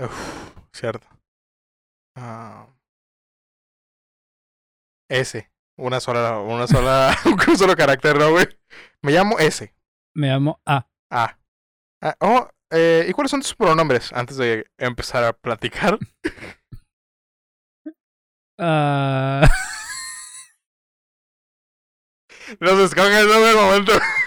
Uf, 0.00 0.52
cierto. 0.72 1.06
Uh, 2.16 2.66
S. 5.08 5.51
Una 5.78 6.00
sola, 6.00 6.38
una 6.38 6.66
sola, 6.66 7.16
un 7.48 7.56
solo 7.56 7.74
carácter, 7.74 8.18
¿no, 8.18 8.30
güey? 8.30 8.46
Me 9.02 9.12
llamo 9.12 9.38
S. 9.38 9.74
Me 10.14 10.28
llamo 10.28 10.60
A. 10.66 10.86
A. 11.10 11.38
Ah, 12.02 12.16
oh, 12.20 12.48
eh, 12.70 13.06
¿y 13.08 13.12
cuáles 13.12 13.30
son 13.30 13.40
tus 13.40 13.54
pronombres 13.54 14.12
antes 14.12 14.36
de 14.36 14.66
empezar 14.78 15.24
a 15.24 15.32
platicar? 15.32 15.98
Ah... 18.64 19.48
Los 22.60 22.78
escoges 22.78 23.26
no 23.26 23.48
el 23.48 23.56
momento. 23.56 23.92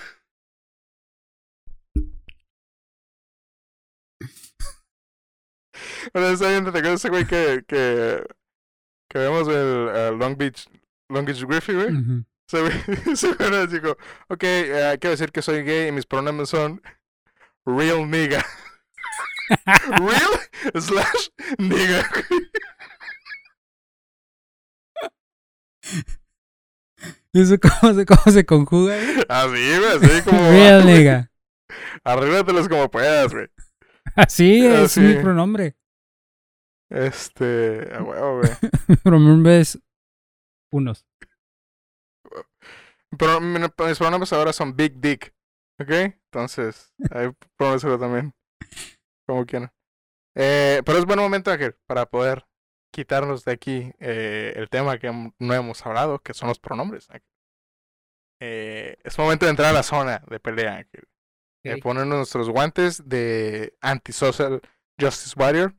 Bueno, 6.14 6.30
está 6.30 6.50
bien, 6.50 6.72
te 6.72 6.94
ese 6.94 7.10
güey 7.10 7.25
que, 7.25 7.64
que, 7.68 8.24
que 9.10 9.18
vemos 9.18 9.48
el, 9.48 10.18
Long 10.18 10.38
Beach, 10.38 10.68
Long 11.10 11.26
Beach 11.26 11.46
Griffy, 11.46 11.74
güey. 11.74 12.26
Se 12.48 12.62
güey 12.62 13.68
dijo, 13.68 13.98
ok, 14.28 14.44
uh, 14.44 15.00
quiero 15.00 15.12
decir 15.12 15.32
que 15.32 15.42
soy 15.42 15.64
gay 15.64 15.88
y 15.88 15.92
mis 15.92 16.06
pronombres 16.06 16.50
son 16.50 16.82
real 17.66 18.10
nigga. 18.10 18.46
real 19.90 20.82
slash 20.82 21.30
nigga. 21.58 22.10
¿Y 27.34 27.42
eso 27.42 27.56
cómo 27.60 27.94
se, 27.94 28.06
cómo 28.06 28.32
se 28.32 28.46
conjuga? 28.46 28.96
Así, 29.28 29.78
güey, 29.80 29.98
así 29.98 30.22
como. 30.24 30.50
Real 30.50 30.86
nigga. 30.86 31.32
Arríglatelos 32.04 32.70
como 32.70 32.90
puedas, 32.90 33.34
güey. 33.34 33.48
Así 34.16 34.66
es 34.66 34.98
mi 34.98 35.16
pronombre. 35.16 35.76
Este, 36.90 37.92
a 37.94 38.04
huevo, 38.04 38.42
güey. 38.42 38.98
pronombre 39.04 39.60
es 39.60 39.80
unos. 40.75 41.08
Pero 43.17 43.39
mis 43.39 43.98
pronombres 43.98 44.34
ahora 44.34 44.53
son 44.53 44.75
Big 44.75 45.00
Dick. 45.00 45.34
¿Ok? 45.79 45.89
Entonces, 45.89 46.94
ahí 47.12 47.29
eso 47.75 48.00
también. 48.00 48.34
Como 49.27 49.46
quieran. 49.46 49.72
Eh, 50.36 50.82
pero 50.86 50.98
es 50.98 51.05
buen 51.05 51.20
momento, 51.20 51.51
Ángel, 51.51 51.75
para 51.88 52.05
poder 52.05 52.46
quitarnos 52.91 53.44
de 53.44 53.51
aquí 53.51 53.91
eh, 54.00 54.53
el 54.55 54.70
tema 54.70 54.98
que 54.98 55.12
no 55.12 55.53
hemos 55.53 55.86
hablado, 55.86 56.20
que 56.20 56.34
son 56.34 56.50
los 56.50 56.60
pronombres. 56.60 57.08
Eh, 58.41 58.98
es 59.03 59.17
momento 59.17 59.46
de 59.46 59.51
entrar 59.51 59.70
a 59.70 59.74
la 59.74 59.84
zona 59.84 60.24
de 60.29 60.39
pelea, 60.39 60.77
Ángel. 60.77 61.08
Eh, 61.63 61.82
poner 61.82 62.05
nuestros 62.05 62.50
guantes 62.50 63.10
de 63.10 63.75
Antisocial 63.82 64.62
Justice 65.00 65.34
Warrior, 65.36 65.75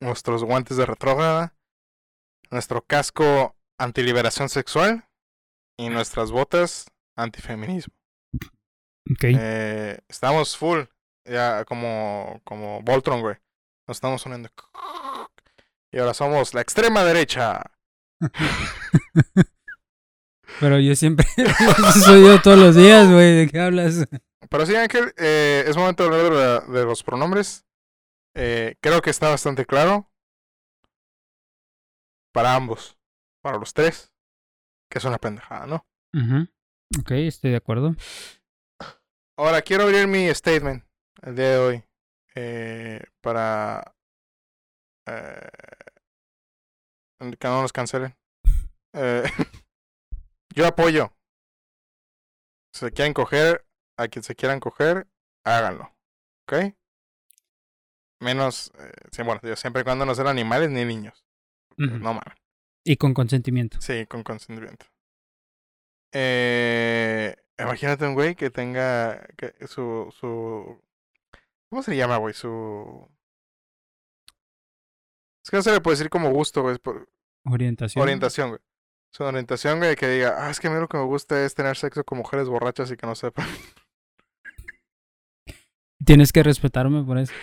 nuestros 0.00 0.44
guantes 0.44 0.76
de 0.76 0.84
retrógrada, 0.84 1.56
nuestro 2.50 2.82
casco 2.82 3.55
antiliberación 3.78 4.48
sexual 4.48 5.08
y 5.78 5.88
nuestras 5.88 6.30
botas 6.30 6.86
antifeminismo. 7.16 7.94
Okay. 9.14 9.36
Eh, 9.38 9.98
estamos 10.08 10.56
full, 10.56 10.80
ya 11.24 11.64
como, 11.64 12.40
como 12.44 12.82
Voltron, 12.82 13.20
güey. 13.20 13.36
Nos 13.86 13.98
estamos 13.98 14.26
uniendo. 14.26 14.50
Y 15.92 15.98
ahora 15.98 16.14
somos 16.14 16.54
la 16.54 16.60
extrema 16.60 17.04
derecha. 17.04 17.62
Pero 20.60 20.80
yo 20.80 20.96
siempre 20.96 21.26
soy 22.04 22.22
yo 22.22 22.40
todos 22.40 22.58
los 22.58 22.74
días, 22.74 23.10
güey. 23.10 23.36
¿De 23.36 23.48
qué 23.48 23.60
hablas? 23.60 24.08
Pero 24.48 24.66
sí, 24.66 24.74
Ángel, 24.74 25.12
eh, 25.16 25.64
es 25.66 25.76
momento 25.76 26.08
de 26.08 26.16
hablar 26.16 26.66
de, 26.66 26.84
los 26.84 27.02
pronombres. 27.02 27.64
Eh, 28.34 28.76
creo 28.80 29.02
que 29.02 29.10
está 29.10 29.28
bastante 29.28 29.66
claro. 29.66 30.10
Para 32.32 32.54
ambos. 32.54 32.95
Para 33.46 33.58
los 33.58 33.72
tres. 33.72 34.12
Que 34.90 34.98
es 34.98 35.04
una 35.04 35.18
pendejada, 35.18 35.66
¿no? 35.68 35.86
Ok, 36.98 37.12
estoy 37.12 37.52
de 37.52 37.58
acuerdo. 37.58 37.94
Ahora 39.38 39.62
quiero 39.62 39.84
abrir 39.84 40.08
mi 40.08 40.34
statement 40.34 40.84
el 41.22 41.36
día 41.36 41.50
de 41.50 41.58
hoy. 41.58 41.84
Eh, 42.34 43.04
para 43.20 43.94
eh, 45.06 45.48
que 47.20 47.46
no 47.46 47.62
nos 47.62 47.72
cancelen. 47.72 48.16
Eh, 48.94 49.22
yo 50.52 50.66
apoyo. 50.66 51.12
Si 52.74 52.80
se 52.80 52.90
quieren 52.90 53.14
coger, 53.14 53.64
a 53.96 54.08
quien 54.08 54.24
se 54.24 54.34
quieran 54.34 54.58
coger, 54.58 55.06
háganlo. 55.44 55.94
¿Ok? 56.48 56.74
Menos, 58.20 58.72
eh, 58.76 59.22
bueno, 59.22 59.40
siempre 59.54 59.82
y 59.82 59.84
cuando 59.84 60.04
no 60.04 60.16
sean 60.16 60.26
animales 60.26 60.68
ni 60.68 60.84
niños. 60.84 61.24
No 61.76 62.12
mames. 62.12 62.45
Y 62.88 62.96
con 62.98 63.14
consentimiento. 63.14 63.80
Sí, 63.80 64.06
con 64.06 64.22
consentimiento. 64.22 64.86
Eh, 66.12 67.34
imagínate 67.58 68.06
un 68.06 68.14
güey 68.14 68.36
que 68.36 68.48
tenga 68.48 69.26
que 69.36 69.54
su, 69.66 70.14
su... 70.16 70.80
¿Cómo 71.68 71.82
se 71.82 71.96
llama, 71.96 72.18
güey? 72.18 72.32
Su... 72.32 73.10
Es 75.44 75.50
que 75.50 75.56
no 75.56 75.62
se 75.64 75.72
le 75.72 75.80
puede 75.80 75.96
decir 75.96 76.08
como 76.08 76.30
gusto, 76.30 76.62
güey. 76.62 76.76
Orientación. 77.44 78.00
Orientación, 78.00 78.50
güey. 78.50 78.60
Su 79.12 79.24
orientación, 79.24 79.78
güey, 79.78 79.96
que 79.96 80.08
diga, 80.08 80.46
ah, 80.46 80.50
es 80.50 80.60
que 80.60 80.68
a 80.68 80.70
mí 80.70 80.78
lo 80.78 80.86
que 80.86 80.96
me 80.96 81.04
gusta 81.04 81.44
es 81.44 81.56
tener 81.56 81.76
sexo 81.76 82.04
con 82.04 82.18
mujeres 82.18 82.48
borrachas 82.48 82.92
y 82.92 82.96
que 82.96 83.06
no 83.06 83.16
sepan. 83.16 83.48
Tienes 86.04 86.32
que 86.32 86.44
respetarme 86.44 87.02
por 87.02 87.18
eso. 87.18 87.32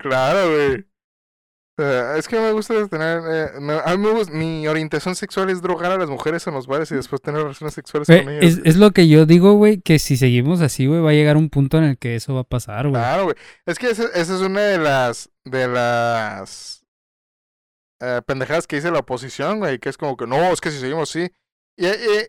Claro, 0.00 0.52
güey. 0.52 0.86
Es 1.78 2.26
que 2.26 2.40
me 2.40 2.52
gusta 2.52 2.88
tener. 2.88 3.22
Eh, 3.26 3.80
a 3.84 3.96
mí 3.96 3.98
me 3.98 4.10
gusta, 4.10 4.32
mi 4.32 4.66
orientación 4.66 5.14
sexual 5.14 5.50
es 5.50 5.62
drogar 5.62 5.92
a 5.92 5.96
las 5.96 6.10
mujeres 6.10 6.46
en 6.46 6.54
los 6.54 6.66
bares 6.66 6.90
y 6.90 6.96
después 6.96 7.22
tener 7.22 7.42
relaciones 7.42 7.74
sexuales 7.74 8.08
con 8.08 8.28
ellas. 8.28 8.44
Es, 8.44 8.60
es, 8.64 8.76
lo 8.76 8.90
que 8.90 9.08
yo 9.08 9.26
digo, 9.26 9.54
güey, 9.54 9.80
que 9.80 9.98
si 9.98 10.16
seguimos 10.16 10.60
así, 10.60 10.86
güey, 10.86 11.00
va 11.00 11.10
a 11.10 11.14
llegar 11.14 11.36
un 11.36 11.50
punto 11.50 11.78
en 11.78 11.84
el 11.84 11.98
que 11.98 12.16
eso 12.16 12.34
va 12.34 12.40
a 12.40 12.44
pasar, 12.44 12.88
güey. 12.88 13.00
Claro, 13.00 13.24
güey. 13.24 13.36
Es 13.64 13.78
que 13.78 13.90
esa, 13.90 14.04
esa 14.14 14.34
es 14.34 14.40
una 14.40 14.60
de 14.60 14.78
las. 14.78 15.30
De 15.44 15.66
las 15.66 16.84
eh, 18.00 18.20
pendejadas 18.26 18.66
que 18.66 18.76
dice 18.76 18.90
la 18.90 19.00
oposición, 19.00 19.60
güey, 19.60 19.78
que 19.78 19.88
es 19.88 19.96
como 19.96 20.16
que 20.16 20.26
no, 20.26 20.52
es 20.52 20.60
que 20.60 20.70
si 20.70 20.78
seguimos 20.78 21.10
así. 21.10 21.30
Y, 21.76 21.86
en 21.86 22.28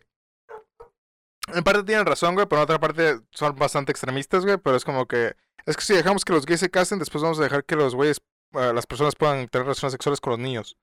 parte 1.64 1.82
tienen 1.82 2.06
razón, 2.06 2.34
güey, 2.34 2.46
pero 2.46 2.60
en 2.60 2.64
otra 2.64 2.78
parte 2.78 3.20
son 3.32 3.56
bastante 3.56 3.90
extremistas, 3.90 4.44
güey, 4.44 4.58
pero 4.58 4.76
es 4.76 4.84
como 4.84 5.06
que 5.06 5.34
es 5.66 5.76
que 5.76 5.84
si 5.84 5.94
dejamos 5.94 6.24
que 6.24 6.32
los 6.32 6.46
gays 6.46 6.60
se 6.60 6.70
casen, 6.70 6.98
después 6.98 7.22
vamos 7.22 7.38
a 7.38 7.42
dejar 7.42 7.64
que 7.64 7.76
los 7.76 7.94
güeyes, 7.94 8.18
eh, 8.18 8.20
las 8.52 8.86
personas 8.86 9.16
puedan 9.16 9.48
tener 9.48 9.66
relaciones 9.66 9.92
sexuales 9.92 10.20
con 10.20 10.32
los 10.32 10.40
niños. 10.40 10.76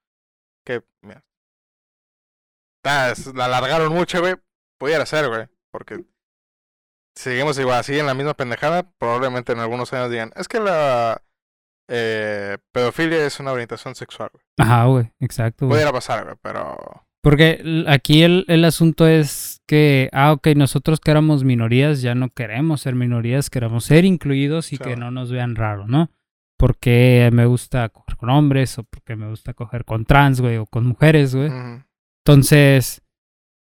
Que, 0.66 0.84
mira. 1.02 1.24
Ah, 2.84 3.14
la 3.36 3.46
alargaron 3.46 3.92
mucho, 3.94 4.22
güey. 4.22 4.36
Pudiera 4.78 5.06
ser, 5.06 5.28
güey, 5.28 5.48
porque 5.72 6.06
si 7.16 7.24
seguimos 7.32 7.58
igual 7.58 7.80
así 7.80 7.98
en 7.98 8.06
la 8.06 8.14
misma 8.14 8.36
pendejada, 8.36 8.92
probablemente 9.00 9.52
en 9.52 9.60
algunos 9.60 9.92
años 9.92 10.12
digan, 10.12 10.32
es 10.36 10.48
que 10.48 10.60
la 10.60 11.22
eh, 11.90 12.58
pedofilia 12.72 13.26
es 13.26 13.40
una 13.40 13.52
orientación 13.54 13.96
sexual, 13.96 14.30
güey. 14.32 14.44
Ajá, 14.60 14.86
güey, 14.86 15.12
exacto. 15.20 15.66
Güey. 15.66 15.78
Pudiera 15.78 15.92
pasar, 15.92 16.26
güey, 16.26 16.36
pero... 16.42 16.78
Porque 17.22 17.84
aquí 17.88 18.22
el, 18.22 18.46
el 18.48 18.64
asunto 18.64 19.08
es 19.08 19.62
que, 19.66 20.10
ah, 20.14 20.32
ok, 20.32 20.50
nosotros 20.56 21.00
que 21.00 21.12
éramos 21.12 21.44
minorías 21.44 22.02
ya 22.02 22.14
no 22.14 22.30
queremos 22.30 22.82
ser 22.82 22.96
minorías, 22.96 23.50
queremos 23.50 23.84
ser 23.86 24.06
incluidos 24.06 24.72
y 24.72 24.78
que 24.78 24.96
no 24.96 25.12
nos 25.12 25.32
vean 25.32 25.56
raro, 25.56 25.88
¿no? 25.88 26.12
Porque 26.58 27.30
me 27.32 27.46
gusta 27.46 27.90
coger 27.90 28.18
con 28.18 28.30
hombres 28.30 28.80
o 28.80 28.84
porque 28.84 29.16
me 29.16 29.30
gusta 29.30 29.54
coger 29.54 29.86
con 29.86 30.06
trans, 30.06 30.42
güey, 30.42 30.58
o 30.58 30.66
con 30.66 30.86
mujeres, 30.88 31.36
güey. 31.36 31.52
Entonces, 32.26 33.04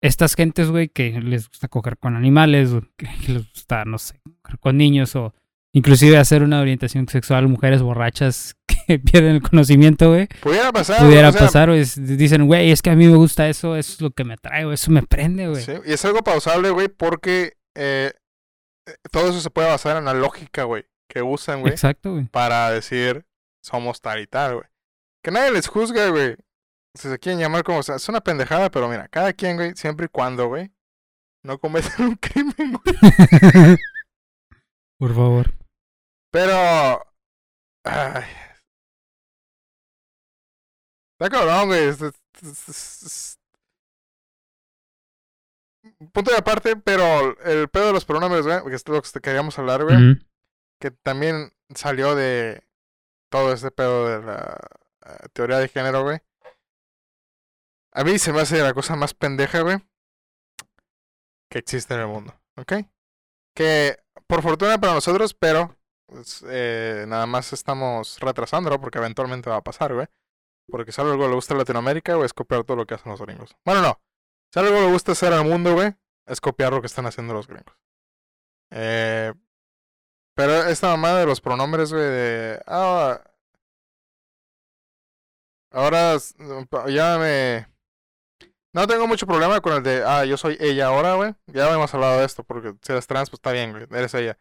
estas 0.02 0.36
gentes, 0.36 0.72
güey, 0.72 0.90
que 0.90 1.22
les 1.22 1.48
gusta 1.48 1.68
coger 1.68 1.98
con 1.98 2.16
animales, 2.16 2.72
que 2.98 3.08
les 3.32 3.50
gusta, 3.52 3.86
no 3.86 3.98
sé, 4.00 4.20
coger 4.42 4.60
con 4.60 4.78
niños 4.78 5.16
o 5.16 5.34
Inclusive 5.72 6.18
hacer 6.18 6.42
una 6.42 6.62
orientación 6.62 7.08
sexual, 7.08 7.48
mujeres 7.48 7.84
borrachas 7.84 8.56
pierden 8.88 9.36
el 9.36 9.42
conocimiento, 9.42 10.10
güey. 10.10 10.28
Pudiera 10.42 10.72
pasar. 10.72 11.06
Pudiera 11.06 11.32
pasar, 11.32 11.70
güey. 11.70 11.84
Dicen, 11.96 12.48
güey, 12.48 12.72
es 12.72 12.82
que 12.82 12.90
a 12.90 12.96
mí 12.96 13.08
me 13.08 13.16
gusta 13.16 13.48
eso, 13.48 13.76
eso 13.76 13.94
es 13.94 14.02
lo 14.02 14.10
que 14.10 14.24
me 14.24 14.38
trae, 14.38 14.64
güey, 14.64 14.74
eso 14.74 14.90
me 14.90 15.04
prende, 15.04 15.48
güey. 15.48 15.64
Sí, 15.64 15.74
y 15.86 15.94
es 15.94 16.04
algo 16.06 16.24
pausable, 16.24 16.72
güey, 16.72 16.88
porque 16.88 17.54
eh, 17.76 18.14
eh, 18.88 18.94
todo 19.12 19.30
eso 19.30 19.42
se 19.42 19.52
puede 19.52 19.68
basar 19.68 19.98
en 19.98 20.06
la 20.06 20.16
lógica, 20.16 20.64
güey, 20.64 20.86
que 21.10 21.22
usan, 21.22 21.62
güey. 21.62 21.74
Exacto, 21.74 22.14
güey. 22.14 22.26
Para 22.26 22.70
decir, 22.72 23.26
somos 23.62 24.00
tal 24.00 24.22
y 24.22 24.28
tal, 24.28 24.56
güey. 24.56 24.68
Que 25.24 25.32
nadie 25.32 25.52
les 25.52 25.68
juzga, 25.68 26.08
güey. 26.10 26.38
Si 26.96 27.10
se 27.10 27.20
quieren 27.20 27.40
llamar 27.40 27.64
como 27.64 27.84
sea, 27.84 27.96
es 27.96 28.08
una 28.08 28.22
pendejada, 28.22 28.72
pero 28.72 28.88
mira, 28.88 29.08
cada 29.10 29.34
quien, 29.34 29.58
güey, 29.58 29.76
siempre 29.76 30.06
y 30.06 30.10
cuando, 30.10 30.48
güey, 30.48 30.72
no 31.44 31.60
cometen 31.60 31.92
un 32.06 32.16
crimen, 32.16 32.54
güey. 32.74 33.78
Por 34.98 35.14
favor. 35.16 35.54
Pero. 36.32 37.02
Ay. 37.84 38.24
Está 41.20 41.30
cabrón, 41.30 41.68
güey. 41.68 41.90
Punto 46.14 46.32
de 46.32 46.38
aparte, 46.38 46.76
pero 46.78 47.38
el 47.42 47.68
pedo 47.68 47.88
de 47.88 47.94
los 47.94 48.06
pronombres, 48.06 48.46
güey, 48.46 48.64
que 48.66 48.76
es 48.76 48.88
lo 48.88 49.02
que 49.02 49.20
queríamos 49.20 49.58
hablar, 49.60 49.84
güey. 49.84 50.20
Que 50.80 50.92
también 50.92 51.54
salió 51.76 52.16
de 52.16 52.64
todo 53.30 53.54
este 53.54 53.72
pedo 53.72 54.08
de 54.08 54.26
la 54.26 54.58
eh, 55.06 55.28
teoría 55.34 55.58
de 55.58 55.68
género, 55.68 56.04
güey. 56.04 56.20
A 57.92 58.04
mí 58.04 58.20
se 58.20 58.32
me 58.32 58.42
hace 58.42 58.62
la 58.62 58.74
cosa 58.74 58.96
más 58.96 59.14
pendeja, 59.14 59.62
güey, 59.62 59.78
que 61.50 61.60
existe 61.60 61.94
en 61.96 62.02
el 62.02 62.08
mundo, 62.08 62.34
¿ok? 62.56 62.74
Que 63.56 63.98
por 64.28 64.42
fortuna 64.44 64.80
para 64.80 64.94
nosotros, 64.94 65.34
pero 65.34 65.76
pues, 66.06 66.44
eh, 66.48 67.06
nada 67.08 67.26
más 67.26 67.52
estamos 67.52 68.20
retrasándolo 68.20 68.80
porque 68.80 69.00
eventualmente 69.00 69.50
va 69.50 69.58
a 69.58 69.64
pasar, 69.64 69.94
güey. 69.94 70.08
Porque 70.70 70.92
si 70.92 71.02
algo 71.02 71.28
le 71.28 71.34
gusta 71.34 71.56
a 71.56 71.58
Latinoamérica, 71.58 72.14
güey, 72.14 72.26
es 72.26 72.34
copiar 72.34 72.64
todo 72.64 72.78
lo 72.78 72.86
que 72.86 72.94
hacen 72.94 73.12
los 73.12 73.22
gringos. 73.22 73.56
Bueno, 73.66 73.82
no. 73.82 74.00
Si 74.54 74.60
algo 74.60 74.80
le 74.80 74.92
gusta 74.92 75.14
hacer 75.14 75.34
al 75.34 75.46
mundo, 75.46 75.74
güey, 75.74 75.96
es 76.28 76.42
copiar 76.42 76.74
lo 76.74 76.82
que 76.82 76.88
están 76.88 77.08
haciendo 77.08 77.34
los 77.34 77.48
gringos. 77.48 77.76
Eh, 78.72 79.34
pero 80.40 80.70
esta 80.70 80.88
mamada 80.88 81.20
de 81.20 81.26
los 81.26 81.42
pronombres, 81.42 81.92
güey, 81.92 82.02
de... 82.02 82.62
Ah, 82.66 83.22
ahora 85.70 86.16
ya 86.88 87.18
me... 87.18 87.68
No 88.74 88.88
tengo 88.88 89.06
mucho 89.06 89.28
problema 89.28 89.60
con 89.60 89.74
el 89.74 89.84
de, 89.84 90.02
ah, 90.06 90.24
yo 90.24 90.38
soy 90.38 90.56
ella 90.62 90.88
ahora, 90.88 91.16
güey. 91.16 91.36
Ya 91.48 91.70
hemos 91.74 91.94
hablado 91.94 92.20
de 92.20 92.26
esto, 92.26 92.46
porque 92.46 92.74
si 92.82 92.94
eres 92.94 93.06
trans, 93.06 93.30
pues 93.30 93.40
está 93.40 93.52
bien, 93.52 93.72
güey, 93.72 93.86
eres 93.92 94.14
ella. 94.14 94.40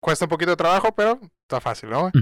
Cuesta 0.00 0.26
un 0.26 0.28
poquito 0.28 0.50
de 0.50 0.58
trabajo, 0.58 0.94
pero 0.94 1.18
está 1.40 1.62
fácil, 1.62 1.88
¿no, 1.88 2.00
güey? 2.02 2.12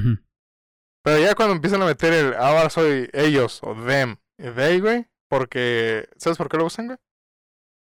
Pero 1.03 1.19
ya 1.19 1.35
cuando 1.35 1.57
empiezan 1.57 1.83
a 1.83 1.87
meter 1.87 2.13
el, 2.13 2.35
ahora 2.35 2.71
soy 2.71 3.11
ellos, 3.13 3.59
o 3.65 3.75
them, 3.75 4.19
y 4.39 4.51
they, 4.51 4.79
güey, 4.79 5.09
porque, 5.29 6.09
¿sabes 6.17 6.39
por 6.39 6.49
qué 6.49 6.59
lo 6.59 6.67
usan, 6.67 6.87
güey? 6.87 6.99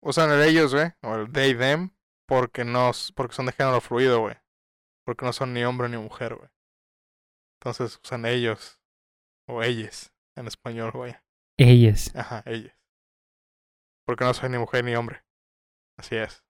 Usan 0.00 0.30
el 0.30 0.40
ellos, 0.40 0.72
güey, 0.72 0.90
o 1.02 1.16
el 1.16 1.30
they, 1.30 1.54
them, 1.54 1.90
porque 2.26 2.64
no, 2.64 2.92
porque 3.14 3.34
son 3.34 3.44
de 3.44 3.52
género 3.52 3.82
fluido, 3.82 4.20
güey. 4.20 4.42
Porque 5.04 5.24
no 5.24 5.32
son 5.32 5.52
ni 5.52 5.64
hombre 5.64 5.88
ni 5.88 5.96
mujer, 5.96 6.34
güey. 6.34 6.48
Entonces 7.60 8.00
usan 8.02 8.26
ellos, 8.26 8.80
o 9.48 9.62
ellas, 9.62 10.12
en 10.36 10.46
español, 10.46 10.92
güey. 10.92 11.14
Ellas. 11.58 12.14
Ajá, 12.14 12.42
ellas. 12.46 12.74
Porque 14.06 14.24
no 14.24 14.34
soy 14.34 14.50
ni 14.50 14.58
mujer 14.58 14.84
ni 14.84 14.94
hombre. 14.94 15.22
Así 15.98 16.16
es. 16.16 16.44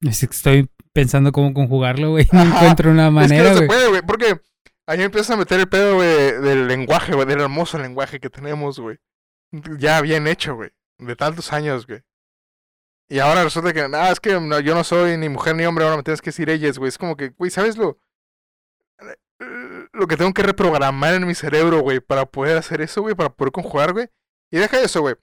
Estoy 0.00 0.68
pensando 0.92 1.32
cómo 1.32 1.54
conjugarlo, 1.54 2.10
güey. 2.10 2.26
No 2.32 2.42
encuentro 2.42 2.90
una 2.90 3.10
manera, 3.10 3.42
es 3.44 3.48
que 3.48 3.54
no 3.54 3.60
se 3.60 3.66
puede, 3.66 3.88
güey. 3.88 4.02
Porque 4.02 4.40
ahí 4.86 5.02
empiezas 5.02 5.30
a 5.30 5.36
meter 5.36 5.60
el 5.60 5.68
pedo, 5.68 5.96
güey, 5.96 6.40
del 6.40 6.68
lenguaje, 6.68 7.14
güey. 7.14 7.26
Del 7.26 7.40
hermoso 7.40 7.78
lenguaje 7.78 8.20
que 8.20 8.30
tenemos, 8.30 8.78
güey. 8.78 8.98
Ya 9.78 10.00
bien 10.00 10.26
hecho, 10.26 10.54
güey. 10.54 10.70
De 10.98 11.16
tantos 11.16 11.52
años, 11.52 11.86
güey. 11.86 12.02
Y 13.12 13.18
ahora 13.18 13.44
resulta 13.44 13.74
que, 13.74 13.82
ah, 13.82 14.10
es 14.10 14.20
que 14.20 14.30
yo 14.30 14.74
no 14.74 14.84
soy 14.84 15.18
ni 15.18 15.28
mujer 15.28 15.54
ni 15.54 15.66
hombre, 15.66 15.84
ahora 15.84 15.98
me 15.98 16.02
tienes 16.02 16.22
que 16.22 16.30
decir 16.30 16.48
ellas, 16.48 16.78
güey. 16.78 16.88
Es 16.88 16.96
como 16.96 17.14
que, 17.14 17.28
güey, 17.28 17.50
¿sabes 17.50 17.76
lo? 17.76 17.98
Lo 19.92 20.06
que 20.06 20.16
tengo 20.16 20.32
que 20.32 20.42
reprogramar 20.42 21.12
en 21.12 21.26
mi 21.26 21.34
cerebro, 21.34 21.80
güey, 21.80 22.00
para 22.00 22.24
poder 22.24 22.56
hacer 22.56 22.80
eso, 22.80 23.02
güey, 23.02 23.14
para 23.14 23.28
poder 23.28 23.52
conjugar, 23.52 23.92
güey. 23.92 24.08
Y 24.50 24.56
deja 24.56 24.80
eso, 24.80 25.02
güey. 25.02 25.16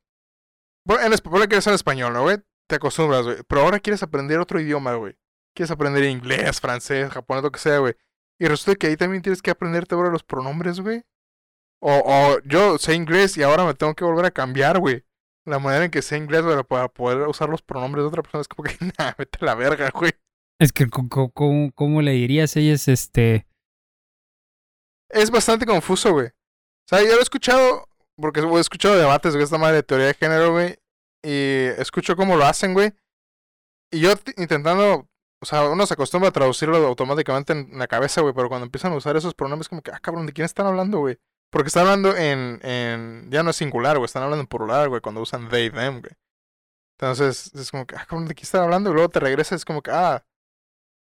En 1.02 1.14
español 1.14 1.48
quieres 1.48 1.66
en 1.66 1.74
español, 1.74 2.14
¿no, 2.14 2.22
güey? 2.22 2.38
Te 2.68 2.76
acostumbras, 2.76 3.24
güey. 3.24 3.38
Pero 3.48 3.62
ahora 3.62 3.80
quieres 3.80 4.04
aprender 4.04 4.38
otro 4.38 4.60
idioma, 4.60 4.94
güey. 4.94 5.18
Quieres 5.56 5.72
aprender 5.72 6.04
inglés, 6.04 6.62
francés, 6.62 7.10
japonés, 7.10 7.44
lo 7.44 7.52
que 7.52 7.60
sea, 7.60 7.80
güey. 7.80 7.96
Y 8.40 8.46
resulta 8.46 8.78
que 8.78 8.86
ahí 8.86 8.98
también 8.98 9.24
tienes 9.24 9.42
que 9.42 9.50
aprenderte 9.50 9.96
ahora 9.96 10.12
los 10.12 10.22
pronombres, 10.22 10.80
güey. 10.80 11.02
O, 11.82 12.04
o 12.06 12.40
yo 12.46 12.78
sé 12.78 12.94
inglés 12.94 13.36
y 13.38 13.42
ahora 13.42 13.66
me 13.66 13.74
tengo 13.74 13.96
que 13.96 14.04
volver 14.04 14.26
a 14.26 14.32
cambiar, 14.32 14.78
güey. 14.78 15.09
La 15.46 15.60
manera 15.60 15.86
en 15.86 15.92
que 15.92 16.02
sé 16.02 16.18
inglés, 16.18 16.44
güey, 16.44 16.62
para 16.64 16.88
poder 16.90 17.28
usar 17.28 17.50
los 17.50 17.62
pronombres 17.62 18.04
de 18.04 18.08
otra 18.08 18.22
persona 18.22 18.42
es 18.42 18.48
como 18.48 18.64
que, 18.68 18.76
nah, 19.00 19.14
vete 19.18 19.40
a 19.42 19.46
la 19.46 19.56
verga, 19.56 19.90
güey. 19.94 20.12
Es 20.60 20.74
que, 20.74 20.88
¿cómo, 20.90 21.72
cómo, 21.74 22.02
le 22.02 22.12
dirías? 22.12 22.56
Ella 22.58 22.74
es 22.74 22.88
este. 22.88 23.48
Es 25.10 25.32
bastante 25.32 25.66
confuso, 25.66 26.12
güey. 26.12 26.28
O 26.28 26.88
sea, 26.90 27.02
yo 27.02 27.14
lo 27.14 27.20
he 27.20 27.22
escuchado 27.22 27.88
porque 28.18 28.42
he 28.42 28.60
escuchado 28.60 28.98
debates 28.98 29.34
de 29.34 29.42
esta 29.42 29.58
madre 29.58 29.78
de 29.78 29.84
teoría 29.84 30.08
de 30.08 30.14
género, 30.14 30.52
güey. 30.52 30.78
Y 31.24 31.66
escucho 31.80 32.16
cómo 32.16 32.36
lo 32.36 32.46
hacen, 32.46 32.74
güey. 32.74 32.94
Y 33.92 34.02
yo 34.02 34.12
intentando, 34.38 35.10
o 35.42 35.46
sea, 35.46 35.70
uno 35.70 35.86
se 35.86 35.94
acostumbra 35.94 36.30
a 36.30 36.34
traducirlo 36.34 36.78
automáticamente 36.86 37.54
en 37.54 37.80
la 37.80 37.88
cabeza, 37.88 38.22
güey. 38.22 38.34
Pero 38.34 38.50
cuando 38.50 38.66
empiezan 38.66 38.92
a 38.92 38.98
usar 38.98 39.16
esos 39.16 39.34
pronombres, 39.34 39.70
como 39.70 39.82
que, 39.82 39.92
ah, 39.92 40.00
cabrón, 40.00 40.26
¿de 40.26 40.34
quién 40.34 40.46
están 40.46 40.68
hablando, 40.68 41.00
güey? 41.00 41.18
Porque 41.52 41.68
están 41.68 41.84
hablando 41.84 42.16
en, 42.16 42.60
en. 42.64 43.30
Ya 43.32 43.44
no 43.44 43.50
es 43.50 43.56
singular, 43.56 43.98
güey. 43.98 44.06
Están 44.06 44.24
hablando 44.24 44.42
en 44.42 44.48
plural, 44.48 44.90
güey. 44.90 45.02
Cuando 45.02 45.22
usan 45.22 45.50
they, 45.50 45.70
them, 45.70 46.02
güey. 46.02 46.14
Entonces, 47.00 47.52
es 47.56 47.72
como 47.72 47.88
que, 47.88 47.96
ah, 47.96 48.06
¿de 48.10 48.36
quién 48.36 48.44
están 48.44 48.64
hablando? 48.64 48.90
Y 48.90 48.94
luego 48.94 49.10
te 49.10 49.20
regresas, 49.20 49.58
es 49.58 49.66
como 49.66 49.82
que, 49.82 49.92
ah. 49.92 50.24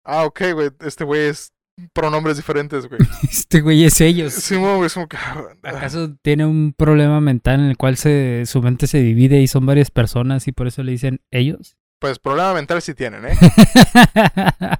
Ah, 0.04 0.26
ok, 0.26 0.42
güey. 0.54 0.72
Este 0.82 1.04
güey 1.04 1.28
es 1.28 1.54
pronombres 1.94 2.38
diferentes, 2.38 2.88
güey. 2.88 3.00
Este 3.24 3.62
güey 3.62 3.84
es 3.84 4.02
ellos. 4.02 4.34
Sí, 4.34 4.56
güey, 4.56 4.86
es 4.86 4.94
como 4.94 5.08
que... 5.08 5.18
Ah, 5.18 5.46
¿Acaso 5.64 6.16
tiene 6.22 6.46
un 6.46 6.74
problema 6.74 7.22
mental 7.22 7.60
en 7.60 7.68
el 7.68 7.78
cual 7.78 7.98
se, 7.98 8.44
su 8.46 8.62
mente 8.62 8.88
se 8.88 9.00
divide 9.00 9.42
y 9.42 9.48
son 9.48 9.66
varias 9.66 9.92
personas 9.92 10.48
y 10.48 10.52
por 10.52 10.68
eso 10.68 10.84
le 10.84 10.92
dicen 10.92 11.22
ellos? 11.32 11.78
Pues 12.00 12.20
problema 12.20 12.54
mental 12.54 12.82
sí 12.82 12.94
tienen, 12.94 13.26
¿eh? 13.26 13.38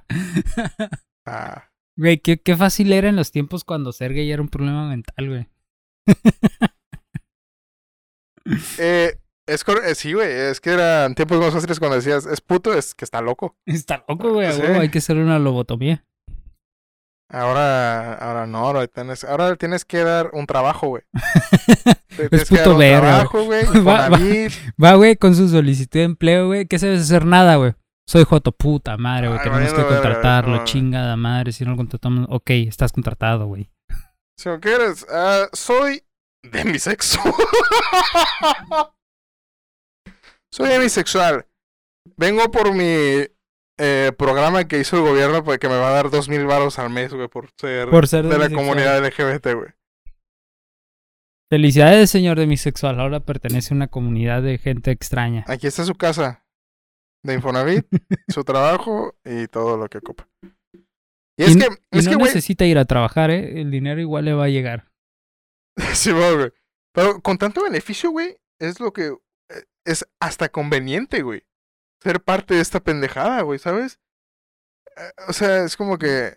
ah. 1.26 1.70
Güey, 1.96 2.18
qué, 2.18 2.38
qué 2.38 2.56
fácil 2.56 2.92
era 2.92 3.08
en 3.08 3.16
los 3.16 3.30
tiempos 3.30 3.64
cuando 3.64 3.92
ser 3.92 4.12
gay 4.12 4.30
era 4.30 4.42
un 4.42 4.48
problema 4.48 4.88
mental, 4.88 5.28
güey. 5.28 5.48
eh, 8.78 9.18
es 9.46 9.64
eh, 9.84 9.94
sí, 9.94 10.12
güey, 10.12 10.30
es 10.30 10.60
que 10.60 10.70
eran 10.70 11.14
tiempos 11.14 11.38
más 11.38 11.54
fáciles 11.54 11.78
cuando 11.78 11.96
decías, 11.96 12.26
es 12.26 12.40
puto, 12.40 12.74
es 12.74 12.94
que 12.94 13.04
está 13.04 13.20
loco. 13.20 13.56
Está 13.66 14.04
loco, 14.08 14.32
güey, 14.32 14.46
hay 14.46 14.90
que 14.90 14.98
hacer 14.98 15.16
una 15.16 15.38
lobotomía. 15.38 16.04
Ahora, 17.28 18.14
ahora 18.14 18.46
no, 18.46 18.58
ahora 18.58 18.86
tienes, 18.86 19.24
ahora 19.24 19.56
tienes 19.56 19.84
que 19.84 20.04
dar 20.04 20.30
un 20.32 20.46
trabajo, 20.46 20.88
güey. 20.88 21.02
es 22.30 22.48
puto 22.48 22.76
verga. 22.76 23.28
Va, 24.78 24.94
güey, 24.94 25.16
con 25.16 25.34
su 25.34 25.48
solicitud 25.48 25.98
de 25.98 26.04
empleo, 26.04 26.46
güey. 26.46 26.66
¿Qué 26.66 26.78
sabes 26.78 27.00
hacer? 27.00 27.24
Nada, 27.24 27.56
güey. 27.56 27.74
Soy 28.08 28.22
Joto, 28.24 28.52
puta 28.52 28.96
madre, 28.96 29.28
güey. 29.28 29.40
Tenemos 29.42 29.72
que 29.72 29.84
contratarlo, 29.84 30.64
chingada 30.64 31.16
madre. 31.16 31.50
Si 31.50 31.64
no 31.64 31.72
lo 31.72 31.76
contratamos, 31.76 32.26
ok, 32.30 32.50
estás 32.50 32.92
contratado, 32.92 33.46
güey. 33.46 33.68
¿Qué 34.60 34.72
eres? 34.72 35.04
Uh, 35.04 35.48
soy 35.52 36.04
demisexo. 36.42 37.18
soy 40.52 40.68
demisexual. 40.68 41.46
Vengo 42.16 42.48
por 42.52 42.72
mi 42.72 43.26
eh, 43.78 44.12
programa 44.16 44.68
que 44.68 44.78
hizo 44.78 44.96
el 44.98 45.02
gobierno 45.02 45.42
pues, 45.42 45.58
que 45.58 45.68
me 45.68 45.76
va 45.76 45.88
a 45.88 45.92
dar 45.92 46.10
dos 46.10 46.28
mil 46.28 46.46
baros 46.46 46.78
al 46.78 46.90
mes, 46.90 47.12
güey, 47.12 47.26
por 47.26 47.50
ser, 47.58 47.88
de 47.90 48.38
la 48.38 48.50
comunidad 48.50 49.04
LGBT, 49.04 49.54
güey. 49.54 49.70
Felicidades, 51.50 52.10
señor 52.10 52.38
demisexual. 52.38 53.00
Ahora 53.00 53.18
pertenece 53.18 53.74
a 53.74 53.76
una 53.76 53.88
comunidad 53.88 54.42
de 54.42 54.58
gente 54.58 54.92
extraña. 54.92 55.44
Aquí 55.48 55.66
está 55.66 55.84
su 55.84 55.96
casa 55.96 56.45
de 57.26 57.34
Infonavit, 57.34 57.86
su 58.28 58.44
trabajo 58.44 59.16
y 59.24 59.46
todo 59.48 59.76
lo 59.76 59.88
que 59.88 59.98
ocupa. 59.98 60.28
Y 61.38 61.44
es 61.44 61.56
que, 61.56 61.68
es 61.90 62.06
no 62.08 62.18
necesita 62.18 62.64
ir 62.64 62.78
a 62.78 62.86
trabajar, 62.86 63.30
¿eh? 63.30 63.60
El 63.60 63.70
dinero 63.70 64.00
igual 64.00 64.24
le 64.24 64.32
va 64.32 64.44
a 64.44 64.48
llegar. 64.48 64.90
sí, 65.94 66.12
güey. 66.12 66.52
Pero 66.94 67.20
con 67.20 67.36
tanto 67.36 67.62
beneficio, 67.62 68.10
güey, 68.10 68.38
es 68.58 68.80
lo 68.80 68.92
que 68.92 69.08
eh, 69.08 69.64
es 69.84 70.06
hasta 70.18 70.48
conveniente, 70.48 71.20
güey 71.20 71.44
ser 72.06 72.22
parte 72.22 72.54
de 72.54 72.60
esta 72.60 72.80
pendejada, 72.80 73.42
güey, 73.42 73.58
¿sabes? 73.58 73.98
Eh, 74.96 75.12
o 75.28 75.32
sea, 75.32 75.64
es 75.64 75.76
como 75.76 75.98
que. 75.98 76.34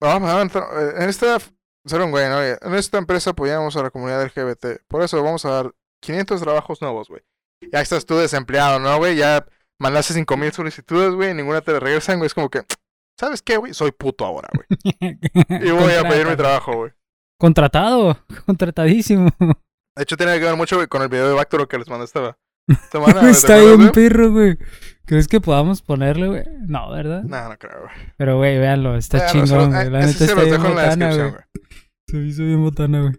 Vamos 0.00 0.30
a 0.30 0.42
eh, 0.42 0.94
En 0.98 1.08
esta. 1.08 1.38
güey, 1.84 2.28
¿no? 2.28 2.42
En 2.42 2.74
esta 2.74 2.98
empresa 2.98 3.30
apoyamos 3.30 3.76
a 3.76 3.82
la 3.82 3.90
comunidad 3.90 4.24
LGBT. 4.24 4.82
Por 4.88 5.02
eso 5.02 5.22
vamos 5.22 5.44
a 5.44 5.50
dar 5.50 5.74
500 6.00 6.40
trabajos 6.40 6.80
nuevos, 6.80 7.08
güey. 7.08 7.22
Ya 7.72 7.80
estás 7.80 8.04
tú 8.06 8.16
desempleado, 8.16 8.78
¿no, 8.78 8.96
güey? 8.98 9.16
Ya 9.16 9.46
mandaste 9.78 10.14
5000 10.14 10.52
solicitudes, 10.52 11.14
güey. 11.14 11.34
Ninguna 11.34 11.60
te 11.60 11.78
regresan, 11.78 12.18
güey. 12.18 12.26
Es 12.26 12.34
como 12.34 12.50
que. 12.50 12.62
¿Sabes 13.18 13.42
qué, 13.42 13.56
güey? 13.56 13.74
Soy 13.74 13.92
puto 13.92 14.24
ahora, 14.24 14.48
güey. 14.52 14.66
y 15.48 15.70
voy 15.70 15.92
a 15.92 16.08
pedir 16.08 16.26
mi 16.26 16.36
trabajo, 16.36 16.74
güey. 16.74 16.92
Contratado, 17.38 18.18
contratadísimo. 18.46 19.30
De 19.38 20.02
hecho, 20.02 20.16
tiene 20.16 20.38
que 20.38 20.44
ver 20.44 20.56
mucho, 20.56 20.76
güey, 20.76 20.88
con 20.88 21.02
el 21.02 21.08
video 21.08 21.28
de 21.28 21.34
Bactoro 21.34 21.68
que 21.68 21.78
les 21.78 21.88
mandé 21.88 22.06
esta, 22.06 22.36
semana. 22.90 23.30
Está 23.30 23.58
bien 23.58 23.90
perro, 23.92 24.32
güey. 24.32 24.58
¿Crees 25.04 25.28
que 25.28 25.40
podamos 25.40 25.82
ponerle, 25.82 26.28
güey? 26.28 26.44
No, 26.66 26.90
¿verdad? 26.90 27.22
No, 27.22 27.48
no 27.48 27.58
creo, 27.58 27.82
güey. 27.82 27.94
Pero, 28.16 28.38
güey, 28.38 28.58
véanlo, 28.58 28.96
está 28.96 29.26
chingón, 29.26 29.70
güey. 29.70 29.90
La 29.90 30.00
neta 30.00 30.24
está 30.24 30.42
bien 30.42 30.62
botana, 30.62 31.14
güey. 31.14 31.34
Se 32.08 32.16
hizo 32.18 32.42
bien 32.42 32.62
botana, 32.62 33.00
güey. 33.02 33.12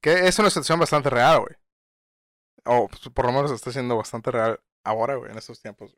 Que 0.00 0.28
es 0.28 0.38
una 0.38 0.50
situación 0.50 0.78
bastante 0.78 1.10
real, 1.10 1.40
güey. 1.40 1.54
O 2.64 2.88
pues, 2.88 3.00
por 3.14 3.26
lo 3.26 3.32
menos 3.32 3.50
está 3.50 3.72
siendo 3.72 3.96
bastante 3.96 4.30
real 4.30 4.60
ahora, 4.88 5.16
güey, 5.16 5.30
en 5.30 5.38
estos 5.38 5.60
tiempos. 5.60 5.96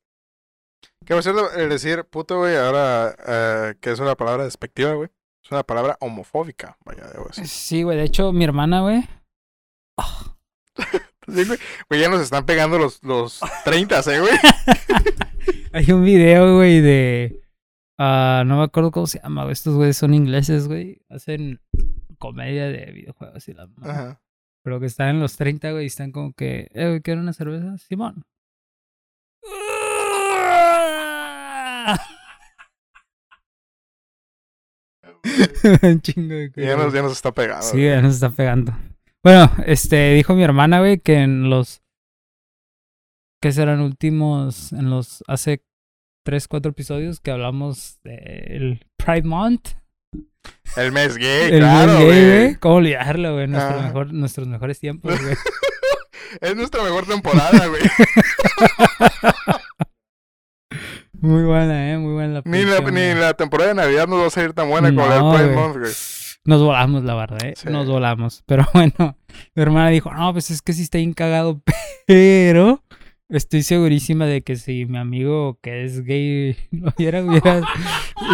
Que 1.05 1.15
por 1.15 1.23
cierto, 1.23 1.53
el 1.53 1.69
decir 1.69 2.05
puto, 2.05 2.39
güey, 2.39 2.57
ahora 2.57 3.15
eh, 3.27 3.75
que 3.81 3.91
es 3.91 4.01
una 4.01 4.15
palabra 4.15 4.45
despectiva, 4.45 4.95
güey. 4.95 5.11
Es 5.43 5.51
una 5.51 5.63
palabra 5.63 5.97
homofóbica, 6.01 6.77
vaya, 6.85 7.07
debo 7.09 7.27
decir. 7.27 7.47
Sí, 7.49 7.83
güey, 7.83 7.97
de 7.97 8.05
hecho, 8.05 8.33
mi 8.33 8.45
hermana, 8.45 8.83
güey. 8.83 9.09
güey, 11.89 12.01
ya 12.01 12.09
nos 12.09 12.21
están 12.21 12.45
pegando 12.45 12.79
los, 12.79 13.03
los 13.03 13.41
30, 13.65 14.01
¿eh, 14.01 14.21
güey? 14.21 14.33
Hay 15.73 15.91
un 15.93 16.05
video, 16.05 16.57
güey, 16.57 16.81
de. 16.81 17.41
Uh, 17.99 18.45
no 18.45 18.59
me 18.59 18.65
acuerdo 18.65 18.91
cómo 18.91 19.07
se 19.07 19.21
llama, 19.21 19.43
güey. 19.43 19.53
Estos 19.53 19.75
güeyes 19.75 19.97
son 19.97 20.15
ingleses, 20.15 20.69
güey. 20.69 21.03
Hacen 21.09 21.61
comedia 22.19 22.67
de 22.67 22.93
videojuegos 22.93 23.47
y 23.49 23.55
la 23.55 23.69
Ajá. 23.83 24.21
Pero 24.63 24.79
que 24.79 24.87
están 24.87 25.09
en 25.11 25.21
los 25.21 25.37
30, 25.37 25.73
güey, 25.73 25.85
y 25.85 25.87
están 25.87 26.13
como 26.13 26.33
que, 26.33 26.69
eh, 26.75 26.89
güey, 26.89 27.01
¿quieren 27.01 27.23
una 27.23 27.33
cerveza? 27.33 27.79
Simón. 27.79 28.25
Un 35.83 36.01
chingo 36.01 36.35
de 36.35 36.53
ya 36.57 36.77
nos, 36.77 36.93
ya 36.93 37.03
nos 37.03 37.13
está 37.13 37.33
pegando. 37.33 37.67
Sí, 37.67 37.83
ya 37.83 38.03
nos 38.03 38.15
está 38.15 38.31
pegando. 38.31 38.77
Bueno, 39.23 39.51
este, 39.67 40.15
dijo 40.15 40.35
mi 40.35 40.43
hermana, 40.43 40.81
güey, 40.81 40.99
que 40.99 41.19
en 41.19 41.51
los. 41.51 41.83
¿Qué 43.43 43.53
serán 43.53 43.81
últimos? 43.81 44.73
En 44.73 44.91
los. 44.91 45.23
Hace 45.27 45.63
tres, 46.25 46.49
cuatro 46.49 46.71
episodios 46.71 47.21
que 47.21 47.31
hablamos 47.31 47.99
del 48.03 48.87
Pride 48.97 49.27
Month. 49.27 49.71
El 50.77 50.93
mes 50.93 51.17
gay, 51.17 51.53
El 51.53 51.63
mes 51.63 51.99
gay, 51.99 52.27
güey. 52.27 52.55
¿Cómo 52.57 52.77
olvidarlo, 52.77 53.35
güey? 53.35 53.49
Nuestro 53.49 53.83
mejor, 53.83 54.13
nuestros 54.13 54.49
mejores 54.49 54.79
tiempos, 54.79 55.21
güey. 55.21 55.35
es 56.41 56.57
nuestra 56.57 56.83
mejor 56.83 57.07
temporada, 57.07 57.67
güey. 57.67 57.83
Muy 61.21 61.45
buena, 61.45 61.93
eh, 61.93 61.99
muy 61.99 62.15
buena 62.15 62.35
la 62.35 62.43
Ni 62.47 62.65
la, 62.65 62.81
ni 62.81 63.21
la 63.21 63.35
temporada 63.35 63.71
de 63.71 63.75
Navidad 63.75 64.09
nos 64.09 64.23
va 64.23 64.27
a 64.27 64.31
salir 64.31 64.55
tan 64.55 64.71
buena 64.71 64.89
como 64.89 65.07
la 65.07 65.15
del 65.15 65.35
Pride 65.35 65.55
Month, 65.55 65.77
güey. 65.77 65.93
Nos 66.45 66.63
volamos, 66.63 67.05
la 67.05 67.15
verdad, 67.15 67.39
¿eh? 67.45 67.55
Nos 67.71 67.87
volamos. 67.87 68.43
Pero 68.47 68.67
bueno, 68.75 69.17
mi 69.55 69.63
hermana 69.63 69.91
dijo, 69.91 70.13
no, 70.13 70.33
pues 70.33 70.51
es 70.51 70.63
que 70.63 70.73
sí 70.73 70.83
está 70.83 70.99
bien 70.99 71.13
cagado, 71.13 71.61
pero 72.07 72.83
estoy 73.29 73.63
segurísima 73.63 74.25
de 74.25 74.43
que 74.43 74.57
si 74.57 74.87
mi 74.87 74.97
amigo 74.97 75.59
que 75.63 75.85
es 75.85 76.03
gay 76.05 76.57
lo 76.71 76.93
hubiera, 76.97 77.23
hubiera, 77.23 77.61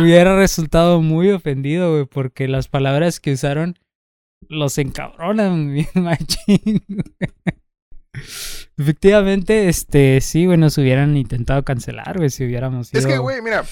hubiera 0.01 0.37
resultado 0.37 1.03
muy 1.03 1.31
ofendido, 1.31 1.93
güey, 1.93 2.07
porque 2.07 2.47
las 2.47 2.69
palabras 2.69 3.19
que 3.19 3.33
usaron 3.33 3.77
los 4.49 4.79
encabronan 4.79 5.75
bien 5.75 5.89
machín. 5.95 6.85
Efectivamente, 8.79 9.69
este, 9.69 10.21
sí, 10.21 10.47
güey, 10.47 10.59
nos 10.59 10.77
hubieran 10.77 11.17
intentado 11.17 11.65
cancelar, 11.65 12.19
güey, 12.19 12.29
si 12.29 12.45
hubiéramos 12.45 12.93
Es 12.93 13.07
que, 13.07 13.17
güey, 13.17 13.41
mira, 13.41 13.65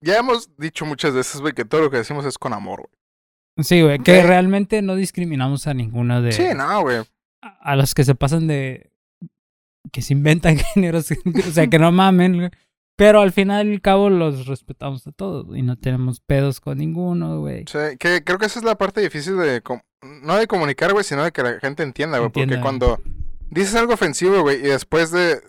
ya 0.00 0.18
hemos 0.18 0.56
dicho 0.56 0.86
muchas 0.86 1.14
veces, 1.14 1.40
güey, 1.40 1.52
que 1.52 1.64
todo 1.64 1.82
lo 1.82 1.90
que 1.90 1.98
decimos 1.98 2.24
es 2.24 2.38
con 2.38 2.52
amor, 2.52 2.80
güey. 2.88 3.64
Sí, 3.64 3.82
güey, 3.82 3.98
que 3.98 4.22
realmente 4.22 4.80
no 4.80 4.96
discriminamos 4.96 5.66
a 5.66 5.74
ninguna 5.74 6.22
de... 6.22 6.32
Sí, 6.32 6.48
no, 6.56 6.80
güey. 6.80 7.02
A, 7.40 7.76
los 7.76 7.94
que 7.94 8.04
se 8.04 8.14
pasan 8.14 8.46
de... 8.46 8.90
que 9.92 10.00
se 10.00 10.14
inventan 10.14 10.56
géneros, 10.74 11.10
o 11.10 11.50
sea, 11.52 11.66
que 11.66 11.78
no 11.78 11.92
mamen, 11.92 12.36
güey. 12.36 12.50
Pero 12.96 13.20
al 13.20 13.32
final 13.32 13.68
y 13.68 13.74
al 13.74 13.80
cabo 13.80 14.10
los 14.10 14.46
respetamos 14.46 15.06
a 15.06 15.12
todos 15.12 15.56
y 15.56 15.62
no 15.62 15.76
tenemos 15.76 16.20
pedos 16.20 16.60
con 16.60 16.78
ninguno, 16.78 17.40
güey. 17.40 17.64
Sí, 17.66 17.96
que 17.98 18.22
creo 18.22 18.38
que 18.38 18.46
esa 18.46 18.58
es 18.58 18.64
la 18.64 18.76
parte 18.76 19.00
difícil 19.00 19.36
de... 19.38 19.62
No 20.22 20.36
de 20.36 20.46
comunicar, 20.46 20.92
güey, 20.92 21.04
sino 21.04 21.24
de 21.24 21.32
que 21.32 21.42
la 21.42 21.58
gente 21.60 21.82
entienda, 21.82 22.18
güey. 22.18 22.30
Porque 22.30 22.60
cuando 22.60 23.00
dices 23.50 23.74
algo 23.74 23.94
ofensivo, 23.94 24.42
güey, 24.42 24.58
y 24.58 24.68
después 24.68 25.10
de... 25.10 25.40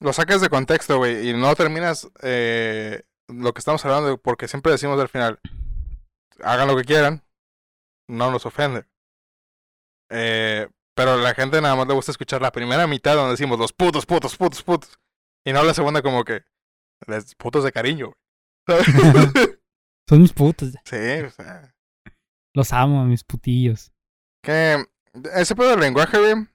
Lo 0.00 0.12
sacas 0.12 0.42
de 0.42 0.50
contexto, 0.50 0.98
güey, 0.98 1.30
y 1.30 1.32
no 1.32 1.54
terminas 1.54 2.08
eh, 2.22 3.02
lo 3.28 3.54
que 3.54 3.60
estamos 3.60 3.82
hablando, 3.84 4.18
porque 4.18 4.46
siempre 4.46 4.72
decimos 4.72 5.00
al 5.00 5.08
final, 5.08 5.40
hagan 6.42 6.68
lo 6.68 6.76
que 6.76 6.84
quieran, 6.84 7.22
no 8.08 8.30
nos 8.30 8.44
ofende. 8.44 8.84
Eh, 10.10 10.68
pero 10.94 11.16
la 11.16 11.34
gente 11.34 11.60
nada 11.60 11.76
más 11.76 11.86
le 11.86 11.94
gusta 11.94 12.10
escuchar 12.10 12.42
la 12.42 12.52
primera 12.52 12.86
mitad 12.86 13.14
donde 13.14 13.32
decimos 13.32 13.58
los 13.58 13.72
putos, 13.72 14.06
putos, 14.06 14.36
putos, 14.36 14.62
putos. 14.62 14.98
Y 15.44 15.52
no 15.52 15.62
la 15.62 15.74
segunda 15.74 16.02
como 16.02 16.24
que, 16.24 16.42
les 17.06 17.34
putos 17.34 17.64
de 17.64 17.72
cariño. 17.72 18.12
Son 20.08 20.20
mis 20.20 20.32
putos. 20.32 20.72
Sí, 20.84 21.20
o 21.24 21.30
sea. 21.30 21.74
Los 22.54 22.72
amo, 22.72 23.04
mis 23.04 23.24
putillos. 23.24 23.92
Que 24.42 24.84
ese 25.34 25.54
pedo 25.54 25.70
del 25.70 25.80
lenguaje, 25.80 26.18
güey. 26.18 26.46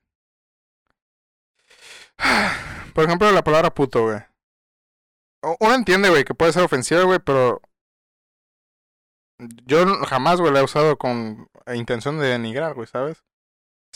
Por 2.93 3.05
ejemplo, 3.05 3.31
la 3.31 3.43
palabra 3.43 3.73
puto, 3.73 4.03
güey. 4.03 4.19
Uno 5.59 5.73
entiende, 5.73 6.09
güey, 6.09 6.23
que 6.23 6.35
puede 6.35 6.53
ser 6.53 6.63
ofensiva, 6.63 7.03
güey, 7.03 7.19
pero. 7.19 7.61
Yo 9.65 9.85
jamás, 10.05 10.39
güey, 10.39 10.53
la 10.53 10.59
he 10.59 10.63
usado 10.63 10.97
con 10.97 11.47
intención 11.73 12.19
de 12.19 12.27
denigrar, 12.27 12.75
güey, 12.75 12.87
¿sabes? 12.87 13.23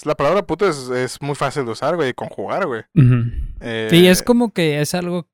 La 0.03 0.15
palabra 0.15 0.45
puto 0.45 0.67
es, 0.67 0.89
es 0.89 1.21
muy 1.21 1.35
fácil 1.35 1.65
de 1.65 1.71
usar, 1.71 1.95
güey, 1.95 2.09
y 2.09 2.13
conjugar, 2.13 2.65
güey. 2.65 2.83
eh... 3.61 3.87
Sí, 3.89 4.07
es 4.07 4.23
como 4.23 4.51
que 4.51 4.81
es 4.81 4.93
algo. 4.93 5.29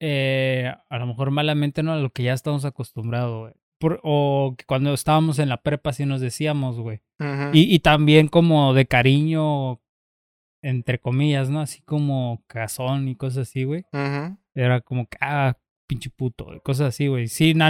Eh, 0.00 0.72
a 0.88 0.98
lo 0.98 1.06
mejor 1.06 1.30
malamente, 1.30 1.82
¿no? 1.82 1.92
A 1.92 1.96
lo 1.98 2.10
que 2.10 2.22
ya 2.22 2.32
estamos 2.32 2.64
acostumbrados, 2.64 3.40
güey. 3.40 3.54
Por, 3.78 4.00
o 4.02 4.56
cuando 4.66 4.94
estábamos 4.94 5.38
en 5.38 5.50
la 5.50 5.62
prepa 5.62 5.92
sí 5.92 6.06
nos 6.06 6.20
decíamos, 6.22 6.78
güey. 6.80 7.02
y, 7.52 7.74
y 7.74 7.78
también 7.80 8.28
como 8.28 8.72
de 8.72 8.86
cariño, 8.86 9.80
entre 10.62 10.98
comillas, 10.98 11.50
¿no? 11.50 11.60
Así 11.60 11.82
como 11.82 12.42
cazón 12.46 13.08
y 13.08 13.16
cosas 13.16 13.48
así, 13.48 13.64
güey. 13.64 13.84
Era 14.54 14.80
como 14.80 15.06
que, 15.06 15.18
ah, 15.20 15.56
pinche 15.86 16.10
puto, 16.10 16.46
cosas 16.62 16.88
así, 16.88 17.06
güey. 17.06 17.28
Sin, 17.28 17.60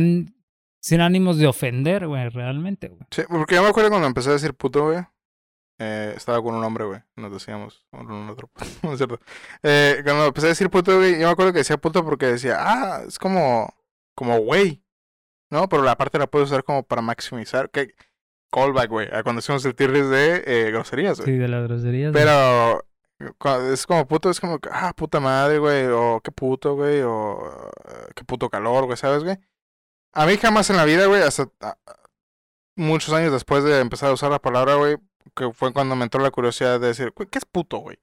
sin 0.80 1.00
ánimos 1.00 1.38
de 1.38 1.48
ofender, 1.48 2.06
güey, 2.06 2.28
realmente, 2.28 2.88
güey. 2.88 3.02
Sí, 3.10 3.22
porque 3.28 3.56
yo 3.56 3.62
me 3.62 3.68
acuerdo 3.68 3.90
cuando 3.90 4.06
empecé 4.06 4.30
a 4.30 4.34
decir 4.34 4.54
puto, 4.54 4.84
güey. 4.84 5.00
Eh, 5.78 6.14
estaba 6.16 6.42
con 6.42 6.54
un 6.54 6.64
hombre, 6.64 6.84
güey. 6.84 7.00
Nos 7.16 7.32
decíamos, 7.32 7.84
un 7.92 8.30
otro, 8.30 8.50
no 8.82 8.92
es 8.92 8.98
cierto. 8.98 9.20
Eh, 9.62 10.00
cuando 10.04 10.26
empecé 10.26 10.46
a 10.46 10.50
decir 10.50 10.70
puto, 10.70 10.96
güey, 10.96 11.12
yo 11.12 11.26
me 11.26 11.32
acuerdo 11.32 11.52
que 11.52 11.58
decía 11.58 11.76
puto 11.76 12.04
porque 12.04 12.26
decía, 12.26 12.56
ah, 12.58 13.02
es 13.06 13.18
como, 13.18 13.74
como 14.14 14.38
güey. 14.38 14.82
¿No? 15.50 15.68
Pero 15.68 15.82
la 15.82 15.96
parte 15.96 16.18
la 16.18 16.26
puedes 16.26 16.50
usar 16.50 16.64
como 16.64 16.82
para 16.82 17.02
maximizar. 17.02 17.70
Que, 17.70 17.94
callback, 18.50 18.90
güey. 18.90 19.08
Cuando 19.22 19.38
hacemos 19.38 19.64
el 19.64 19.74
tier 19.74 19.92
de 19.92 20.42
eh, 20.46 20.70
groserías, 20.72 21.20
güey. 21.20 21.32
Sí, 21.32 21.38
de 21.38 21.48
las 21.48 21.68
groserías. 21.68 22.12
Pero 22.12 22.82
es 23.72 23.86
como 23.86 24.06
puto, 24.06 24.30
es 24.30 24.40
como, 24.40 24.58
ah, 24.70 24.92
puta 24.94 25.20
madre, 25.20 25.58
güey, 25.58 25.86
o 25.86 26.20
qué 26.22 26.30
puto, 26.30 26.74
güey, 26.74 27.00
o 27.02 27.70
eh, 27.88 28.12
qué 28.14 28.24
puto 28.24 28.50
calor, 28.50 28.84
güey, 28.84 28.96
¿sabes, 28.96 29.24
güey? 29.24 29.38
A 30.12 30.26
mí 30.26 30.36
jamás 30.36 30.68
en 30.70 30.76
la 30.76 30.84
vida, 30.84 31.06
güey, 31.06 31.22
hasta 31.22 31.48
muchos 32.76 33.14
años 33.14 33.32
después 33.32 33.64
de 33.64 33.80
empezar 33.80 34.10
a 34.10 34.14
usar 34.14 34.30
la 34.30 34.38
palabra, 34.38 34.74
güey, 34.74 34.96
que 35.34 35.52
fue 35.52 35.72
cuando 35.72 35.96
me 35.96 36.04
entró 36.04 36.22
la 36.22 36.30
curiosidad 36.30 36.80
de 36.80 36.88
decir, 36.88 37.12
¿qué 37.12 37.38
es 37.38 37.44
puto, 37.44 37.78
güey? 37.78 37.98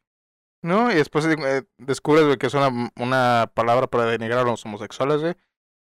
¿No? 0.61 0.91
Y 0.91 0.95
después 0.95 1.25
eh, 1.25 1.63
descubres, 1.77 2.25
güey, 2.25 2.37
que 2.37 2.47
es 2.47 2.53
una, 2.53 2.91
una 2.95 3.51
palabra 3.53 3.87
para 3.87 4.05
denigrar 4.05 4.39
a 4.39 4.43
los 4.43 4.65
homosexuales, 4.65 5.21
güey. 5.21 5.35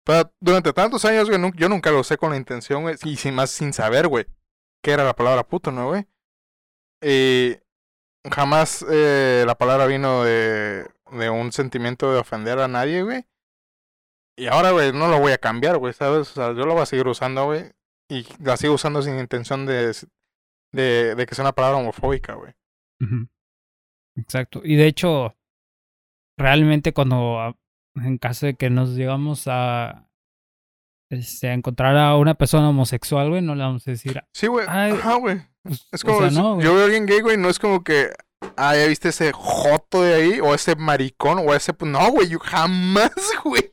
Pero 0.04 0.32
durante 0.40 0.72
tantos 0.72 1.04
años, 1.04 1.28
güey, 1.28 1.40
yo 1.56 1.68
nunca 1.68 1.90
lo 1.90 2.00
usé 2.00 2.16
con 2.16 2.30
la 2.30 2.36
intención, 2.36 2.82
güey, 2.82 2.96
y 3.04 3.16
sin 3.16 3.34
más 3.34 3.50
sin 3.50 3.72
saber, 3.72 4.08
güey, 4.08 4.26
qué 4.82 4.92
era 4.92 5.04
la 5.04 5.14
palabra 5.14 5.46
puto, 5.46 5.70
¿no, 5.70 5.88
güey? 5.88 6.06
Y 7.02 7.58
jamás 8.30 8.84
eh, 8.90 9.44
la 9.46 9.56
palabra 9.56 9.86
vino 9.86 10.24
de, 10.24 10.86
de 11.12 11.30
un 11.30 11.52
sentimiento 11.52 12.12
de 12.12 12.20
ofender 12.20 12.58
a 12.58 12.68
nadie, 12.68 13.02
güey. 13.02 13.26
Y 14.36 14.46
ahora, 14.46 14.70
güey, 14.70 14.92
no 14.92 15.08
lo 15.08 15.20
voy 15.20 15.32
a 15.32 15.38
cambiar, 15.38 15.76
güey, 15.78 15.92
¿sabes? 15.92 16.30
O 16.30 16.34
sea, 16.34 16.52
yo 16.52 16.64
lo 16.64 16.72
voy 16.72 16.82
a 16.82 16.86
seguir 16.86 17.06
usando, 17.06 17.44
güey. 17.44 17.72
Y 18.08 18.26
la 18.42 18.56
sigo 18.56 18.74
usando 18.74 19.02
sin 19.02 19.18
intención 19.18 19.66
de, 19.66 19.94
de, 20.72 21.14
de 21.14 21.26
que 21.26 21.34
sea 21.34 21.44
una 21.44 21.52
palabra 21.52 21.78
homofóbica, 21.78 22.34
güey. 22.34 22.52
Exacto. 24.16 24.60
Y 24.64 24.76
de 24.76 24.86
hecho, 24.86 25.36
realmente 26.36 26.92
cuando, 26.92 27.56
en 27.94 28.18
caso 28.18 28.46
de 28.46 28.54
que 28.54 28.70
nos 28.70 28.90
llegamos 28.90 29.44
a, 29.46 30.08
este, 31.10 31.48
a 31.48 31.54
encontrar 31.54 31.96
a 31.96 32.16
una 32.16 32.34
persona 32.34 32.68
homosexual, 32.68 33.28
güey, 33.30 33.42
no 33.42 33.54
le 33.54 33.62
vamos 33.62 33.86
a 33.86 33.90
decir... 33.90 34.22
Sí, 34.32 34.46
güey. 34.46 34.66
Ajá, 34.68 35.14
güey. 35.16 35.42
Pues, 35.62 35.86
es 35.92 36.04
como, 36.04 36.28
yo 36.60 36.74
veo 36.74 36.82
a 36.82 36.84
alguien 36.84 37.06
gay, 37.06 37.20
güey, 37.20 37.36
no 37.36 37.50
es 37.50 37.58
como 37.58 37.84
que, 37.84 38.10
ah, 38.56 38.74
ya 38.74 38.86
viste 38.86 39.10
ese 39.10 39.32
joto 39.32 40.02
de 40.02 40.14
ahí, 40.14 40.40
o 40.40 40.54
ese 40.54 40.74
maricón, 40.74 41.38
o 41.46 41.54
ese, 41.54 41.74
no, 41.80 42.10
güey, 42.12 42.28
yo 42.28 42.38
jamás, 42.38 43.12
güey. 43.44 43.72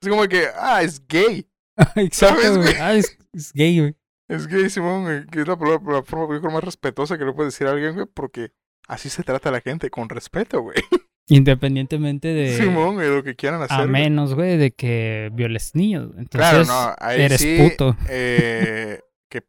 Es 0.00 0.08
como 0.08 0.26
que, 0.28 0.46
ah, 0.56 0.82
es 0.82 1.04
gay. 1.06 1.48
Exacto, 1.96 2.58
güey. 2.58 2.74
Ah, 2.78 2.94
es, 2.94 3.16
gay, 3.52 3.80
güey. 3.80 3.96
Es 4.28 4.46
gay, 4.46 4.68
Simón, 4.68 5.04
güey. 5.04 5.26
Que 5.26 5.40
es 5.40 5.48
la, 5.48 5.56
la, 5.56 6.02
forma 6.02 6.38
más 6.50 6.64
respetuosa 6.64 7.16
que 7.16 7.24
le 7.24 7.32
puede 7.32 7.48
decir 7.48 7.66
a 7.66 7.70
alguien, 7.70 7.94
güey, 7.94 8.06
porque 8.12 8.52
así 8.86 9.08
se 9.08 9.22
trata 9.22 9.48
a 9.48 9.52
la 9.52 9.60
gente, 9.60 9.90
con 9.90 10.08
respeto, 10.08 10.60
güey. 10.60 10.76
Independientemente 11.28 12.28
de. 12.28 12.56
Simón, 12.56 12.94
güey, 12.94 13.08
lo 13.08 13.22
que 13.22 13.36
quieran 13.36 13.62
hacer. 13.62 13.80
A 13.80 13.86
menos, 13.86 14.34
güey, 14.34 14.56
de 14.56 14.70
que 14.70 15.30
violes 15.32 15.74
niños. 15.74 16.10
Entonces, 16.16 16.50
claro, 16.50 16.64
no, 16.64 16.94
ahí 16.98 17.22
eres 17.22 17.40
sí, 17.40 17.58
puto. 17.58 17.96
Eh, 18.08 19.00
que... 19.28 19.44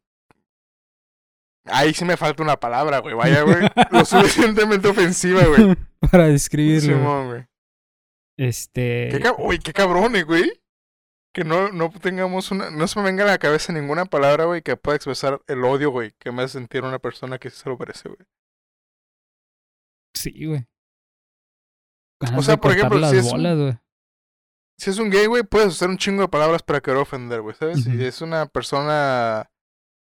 Ahí 1.64 1.94
sí 1.94 2.04
me 2.04 2.16
falta 2.16 2.42
una 2.42 2.58
palabra, 2.58 2.98
güey. 2.98 3.14
Vaya, 3.14 3.42
güey. 3.42 3.68
lo 3.90 4.04
suficientemente 4.04 4.88
ofensiva, 4.88 5.42
güey. 5.44 5.76
Para 6.10 6.26
describirlo. 6.26 6.96
Simón, 6.96 7.28
güey. 7.28 7.46
Este. 8.36 9.08
¿Qué, 9.10 9.32
Uy, 9.38 9.58
qué 9.58 9.72
cabrones, 9.72 10.24
güey. 10.24 10.50
Que 11.32 11.44
no, 11.44 11.70
no 11.70 11.90
tengamos 11.90 12.50
una. 12.50 12.70
No 12.70 12.88
se 12.88 12.98
me 12.98 13.06
venga 13.06 13.24
a 13.24 13.28
la 13.28 13.38
cabeza 13.38 13.72
ninguna 13.72 14.04
palabra, 14.04 14.46
güey, 14.46 14.62
que 14.62 14.76
pueda 14.76 14.96
expresar 14.96 15.40
el 15.46 15.64
odio, 15.64 15.90
güey, 15.90 16.12
que 16.18 16.32
me 16.32 16.42
hace 16.42 16.54
sentir 16.54 16.82
una 16.82 16.98
persona 16.98 17.38
que 17.38 17.50
se 17.50 17.68
lo 17.68 17.78
merece, 17.78 18.08
güey. 18.08 18.26
Sí, 20.14 20.46
güey. 20.46 20.66
O 22.36 22.42
sea, 22.42 22.56
por 22.58 22.72
ejemplo, 22.72 22.98
si 23.08 23.16
es, 23.16 23.32
un, 23.32 23.78
si 24.76 24.90
es 24.90 24.98
un 24.98 25.08
gay, 25.08 25.26
güey, 25.26 25.42
puedes 25.42 25.68
usar 25.68 25.88
un 25.88 25.96
chingo 25.96 26.22
de 26.22 26.28
palabras 26.28 26.62
para 26.62 26.80
querer 26.80 26.98
ofender, 26.98 27.40
güey, 27.40 27.54
¿sabes? 27.54 27.82
Si 27.82 28.04
es 28.04 28.20
una 28.20 28.46
persona 28.46 29.50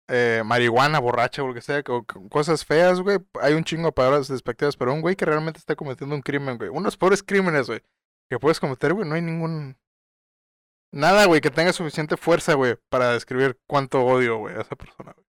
eh, 0.08 0.42
marihuana, 0.44 0.98
borracha 0.98 1.42
o 1.42 1.48
lo 1.48 1.54
que 1.54 1.62
sea, 1.62 1.82
cosas 1.82 2.64
feas, 2.64 3.00
güey, 3.00 3.18
hay 3.40 3.54
un 3.54 3.64
chingo 3.64 3.86
de 3.86 3.92
palabras 3.92 4.28
despectivas, 4.28 4.76
pero 4.76 4.92
un 4.92 5.00
güey 5.00 5.16
que 5.16 5.24
realmente 5.24 5.58
está 5.58 5.76
cometiendo 5.76 6.14
un 6.14 6.20
crimen, 6.20 6.58
güey, 6.58 6.68
unos 6.68 6.96
pobres 6.98 7.22
crímenes, 7.22 7.68
güey, 7.68 7.80
que 8.28 8.38
puedes 8.38 8.60
cometer, 8.60 8.92
güey, 8.92 9.08
no 9.08 9.14
hay 9.14 9.22
ningún... 9.22 9.78
Nada, 10.94 11.26
güey, 11.26 11.40
que 11.40 11.50
tenga 11.50 11.72
suficiente 11.72 12.16
fuerza, 12.16 12.54
güey, 12.54 12.76
para 12.88 13.10
describir 13.10 13.58
cuánto 13.66 14.04
odio, 14.04 14.38
güey, 14.38 14.54
a 14.54 14.60
esa 14.60 14.76
persona, 14.76 15.12
güey. 15.12 15.26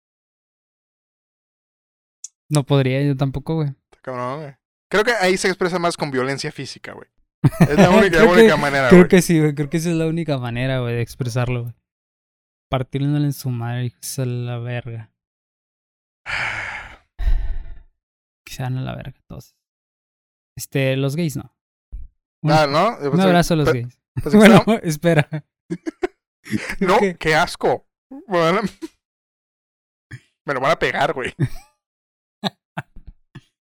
No 2.50 2.66
podría, 2.66 3.04
yo 3.04 3.16
tampoco, 3.16 3.56
güey. 3.56 3.76
Cabrón, 4.02 4.42
güey. 4.42 4.56
Creo 4.90 5.04
que 5.04 5.12
ahí 5.12 5.38
se 5.38 5.50
expresa 5.50 5.78
más 5.78 5.98
con 5.98 6.10
violencia 6.10 6.52
física, 6.52 6.94
güey. 6.94 7.08
Es 7.70 7.78
la 7.78 7.92
única, 7.92 8.58
manera, 8.58 8.90
güey. 8.90 9.02
Creo 9.02 9.08
que 9.08 9.22
sí, 9.22 9.40
güey. 9.40 9.54
Creo 9.54 9.70
que 9.70 9.78
esa 9.78 9.92
es 9.92 9.96
la 9.96 10.08
única 10.08 10.40
manera, 10.40 10.80
güey, 10.80 10.96
de 10.96 11.02
expresarlo, 11.02 11.62
güey. 11.64 11.76
Partirle 12.68 13.16
en 13.18 13.34
su 13.34 13.52
madre 13.52 13.86
y 13.86 13.92
que 13.92 14.26
la 14.26 14.58
verga. 14.58 15.14
Que 18.44 18.54
sean 18.54 18.80
a 18.80 18.82
la 18.82 18.96
verga 18.96 19.22
todos. 19.28 19.56
Este, 20.58 20.98
los 20.98 21.16
gays 21.16 21.38
no. 21.38 21.56
ah, 22.46 22.66
¿no? 22.68 22.98
Un 23.12 23.22
abrazo 23.22 23.54
a 23.54 23.58
los 23.58 23.72
gays. 23.72 24.02
Pues 24.24 24.36
bueno, 24.36 24.64
espera. 24.82 25.46
no, 26.80 26.98
qué 27.20 27.36
asco. 27.36 27.88
Bueno, 28.28 28.62
me 30.46 30.54
lo 30.54 30.60
van 30.60 30.72
a 30.72 30.80
pegar, 30.80 31.14
güey. 31.14 31.34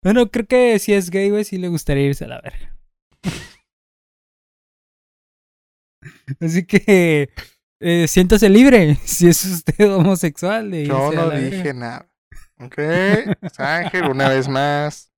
Bueno, 0.04 0.30
creo 0.30 0.46
que 0.46 0.80
si 0.80 0.94
es 0.94 1.10
gay, 1.10 1.30
güey, 1.30 1.46
sí 1.46 1.58
le 1.58 1.70
gustaría 1.70 2.04
irse 2.04 2.26
a 2.26 2.28
la 2.28 2.42
verga. 2.42 2.76
Así 6.42 6.66
que 6.66 7.30
eh, 7.80 8.08
siéntase 8.10 8.50
libre 8.50 8.96
si 9.06 9.30
es 9.30 9.46
usted 9.46 9.94
homosexual. 9.94 10.72
De 10.72 10.86
Yo 10.88 11.10
no 11.14 11.30
dije 11.30 11.74
nada. 11.74 12.10
Ok, 12.60 12.80
Ángel, 13.58 14.10
una 14.10 14.28
vez 14.28 14.50
más. 14.50 15.14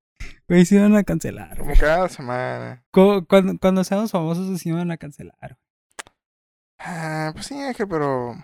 Güey, 0.48 0.66
se 0.66 0.76
iban 0.76 0.96
a 0.96 1.04
cancelar. 1.04 1.58
Como 1.58 1.74
cada 1.76 2.08
semana. 2.08 2.84
Cuando, 2.92 3.58
cuando, 3.60 3.84
seamos 3.84 4.12
famosos, 4.12 4.60
se 4.60 4.70
iban 4.70 4.92
a 4.92 4.98
cancelar. 4.98 5.58
Ah, 6.80 7.32
pues 7.34 7.48
sí, 7.48 7.56
Ángel, 7.56 7.88
pero. 7.88 8.36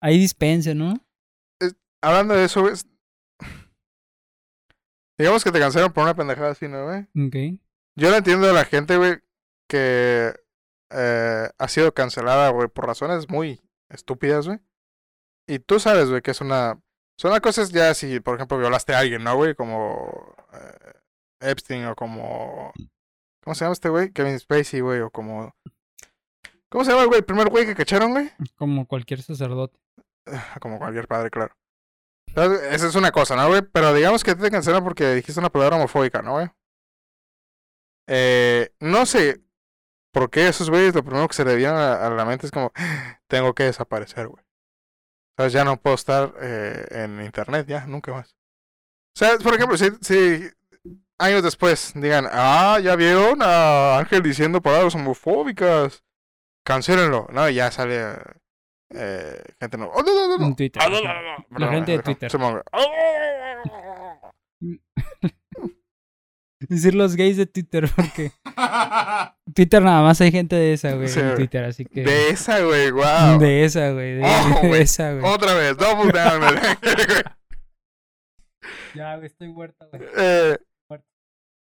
Ahí 0.00 0.18
dispense, 0.18 0.74
¿no? 0.74 0.94
hablando 2.02 2.34
de 2.34 2.44
eso, 2.44 2.64
Digamos 5.18 5.44
que 5.44 5.52
te 5.52 5.60
cancelaron 5.60 5.92
por 5.92 6.02
una 6.02 6.16
pendejada 6.16 6.50
así, 6.50 6.66
¿no, 6.66 6.84
güey? 6.84 7.02
Ok. 7.26 7.60
Yo 7.96 8.10
no 8.10 8.16
entiendo 8.16 8.50
a 8.50 8.52
la 8.52 8.64
gente, 8.64 8.96
güey, 8.96 9.20
que 9.68 10.34
eh, 10.90 11.50
ha 11.56 11.68
sido 11.68 11.94
cancelada, 11.94 12.48
güey, 12.50 12.68
por 12.68 12.86
razones 12.86 13.28
muy 13.28 13.60
estúpidas, 13.88 14.46
güey. 14.46 14.58
Y 15.46 15.58
tú 15.58 15.78
sabes, 15.78 16.08
güey, 16.08 16.22
que 16.22 16.32
es 16.32 16.40
una... 16.40 16.80
Son 17.18 17.30
las 17.30 17.40
cosas 17.40 17.70
ya 17.70 17.94
si, 17.94 18.20
por 18.20 18.34
ejemplo, 18.34 18.58
violaste 18.58 18.94
a 18.94 18.98
alguien, 18.98 19.22
¿no, 19.22 19.36
güey? 19.36 19.54
Como 19.54 20.34
eh, 20.52 20.92
Epstein 21.40 21.84
o 21.86 21.94
como... 21.94 22.72
¿Cómo 23.44 23.54
se 23.54 23.64
llama 23.64 23.74
este 23.74 23.90
güey? 23.90 24.12
Kevin 24.12 24.38
Spacey, 24.38 24.80
güey, 24.80 25.00
o 25.00 25.10
como... 25.10 25.54
¿Cómo 26.72 26.86
se 26.86 26.90
llama, 26.90 27.04
güey? 27.04 27.18
El 27.18 27.24
primer 27.26 27.50
güey 27.50 27.66
que 27.66 27.74
cacharon, 27.74 28.12
güey. 28.12 28.32
Como 28.56 28.86
cualquier 28.86 29.20
sacerdote. 29.20 29.78
Como 30.58 30.78
cualquier 30.78 31.06
padre, 31.06 31.30
claro. 31.30 31.54
Esa 32.34 32.88
es 32.88 32.94
una 32.94 33.12
cosa, 33.12 33.36
¿no, 33.36 33.46
güey? 33.46 33.60
Pero 33.60 33.92
digamos 33.92 34.24
que 34.24 34.34
te 34.34 34.50
cancelan 34.50 34.82
porque 34.82 35.12
dijiste 35.12 35.38
una 35.38 35.50
palabra 35.50 35.76
homofóbica, 35.76 36.22
¿no, 36.22 36.32
güey? 36.32 36.48
Eh, 38.08 38.72
no 38.80 39.04
sé 39.04 39.42
por 40.14 40.30
qué 40.30 40.48
esos 40.48 40.70
güeyes 40.70 40.94
lo 40.94 41.04
primero 41.04 41.28
que 41.28 41.34
se 41.34 41.44
le 41.44 41.56
viene 41.56 41.74
a, 41.74 42.08
la 42.08 42.24
mente 42.24 42.46
es 42.46 42.52
como, 42.52 42.72
tengo 43.28 43.52
que 43.54 43.64
desaparecer, 43.64 44.28
güey. 44.28 44.42
O 44.42 45.42
sea, 45.42 45.48
ya 45.48 45.64
no 45.64 45.76
puedo 45.76 45.94
estar 45.94 46.32
eh, 46.40 46.86
en 46.90 47.20
internet, 47.20 47.66
ya, 47.66 47.86
nunca 47.86 48.12
más. 48.12 48.34
O 49.14 49.18
sea, 49.18 49.36
por 49.36 49.54
ejemplo, 49.54 49.76
si, 49.76 49.90
si 50.00 50.48
años 51.18 51.42
después 51.42 51.92
digan, 51.94 52.26
ah, 52.30 52.80
ya 52.82 52.96
vieron 52.96 53.42
a 53.42 53.98
Ángel 53.98 54.22
diciendo 54.22 54.62
palabras 54.62 54.94
homofóbicas, 54.94 56.02
cancélenlo. 56.64 57.28
No, 57.32 57.48
ya 57.48 57.70
sale 57.70 58.16
eh, 58.94 59.42
gente 59.60 59.78
no. 59.78 59.88
Oh, 59.88 60.02
no, 60.02 60.28
no, 60.28 60.38
no, 60.38 60.46
En 60.46 60.56
Twitter. 60.56 60.82
Ah, 60.84 60.88
La 61.58 61.68
gente 61.68 61.92
de 61.92 61.98
Twitter. 62.00 62.30
Decir 66.68 66.94
los 66.94 67.16
gays 67.16 67.36
de 67.36 67.46
Twitter, 67.46 67.90
porque 67.96 68.30
Twitter 69.52 69.82
nada 69.82 70.00
más 70.02 70.20
hay 70.20 70.30
gente 70.30 70.54
de 70.54 70.74
esa, 70.74 70.94
güey, 70.94 71.10
en 71.12 71.34
Twitter, 71.34 71.64
así 71.64 71.84
que... 71.84 72.04
De 72.04 72.30
esa, 72.30 72.60
güey, 72.60 72.92
wow. 72.92 73.36
De 73.40 73.64
esa, 73.64 73.90
güey, 73.90 74.14
de, 74.14 74.22
oh, 74.22 74.74
esa, 74.76 75.12
güey. 75.12 75.24
Otra 75.24 75.54
vez, 75.54 75.76
double 75.76 76.12
down, 76.18 76.40
Ya, 78.94 79.16
güey, 79.16 79.26
estoy 79.26 79.48
muerta, 79.48 79.86
güey. 79.86 80.02
Eh, 80.16 80.56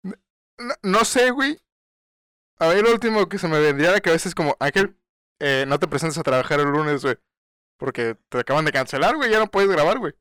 no, 0.03 0.73
no, 0.81 1.05
sé, 1.05 1.29
güey. 1.29 1.59
A 2.59 2.67
ver, 2.67 2.83
lo 2.83 2.91
último 2.91 3.27
que 3.29 3.37
se 3.37 3.47
me 3.47 3.59
vendría 3.59 3.89
a 3.89 3.93
la 3.93 4.01
cabeza 4.01 4.27
es 4.27 4.35
como, 4.35 4.55
Ángel, 4.59 4.95
eh, 5.39 5.65
no 5.67 5.79
te 5.79 5.87
presentes 5.87 6.17
a 6.17 6.23
trabajar 6.23 6.59
el 6.59 6.67
lunes, 6.67 7.03
güey. 7.03 7.15
Porque 7.77 8.17
te 8.29 8.39
acaban 8.39 8.65
de 8.65 8.71
cancelar, 8.71 9.15
güey, 9.15 9.29
ya 9.29 9.39
no 9.39 9.47
puedes 9.47 9.69
grabar, 9.69 9.99
güey. 9.99 10.13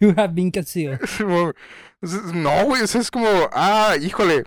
You 0.00 0.14
have 0.16 0.34
been 0.34 0.50
canceled. 0.50 1.00
no, 2.34 2.64
güey, 2.64 2.82
eso 2.82 2.98
es 2.98 3.10
como, 3.10 3.28
ah, 3.52 3.96
híjole. 4.00 4.44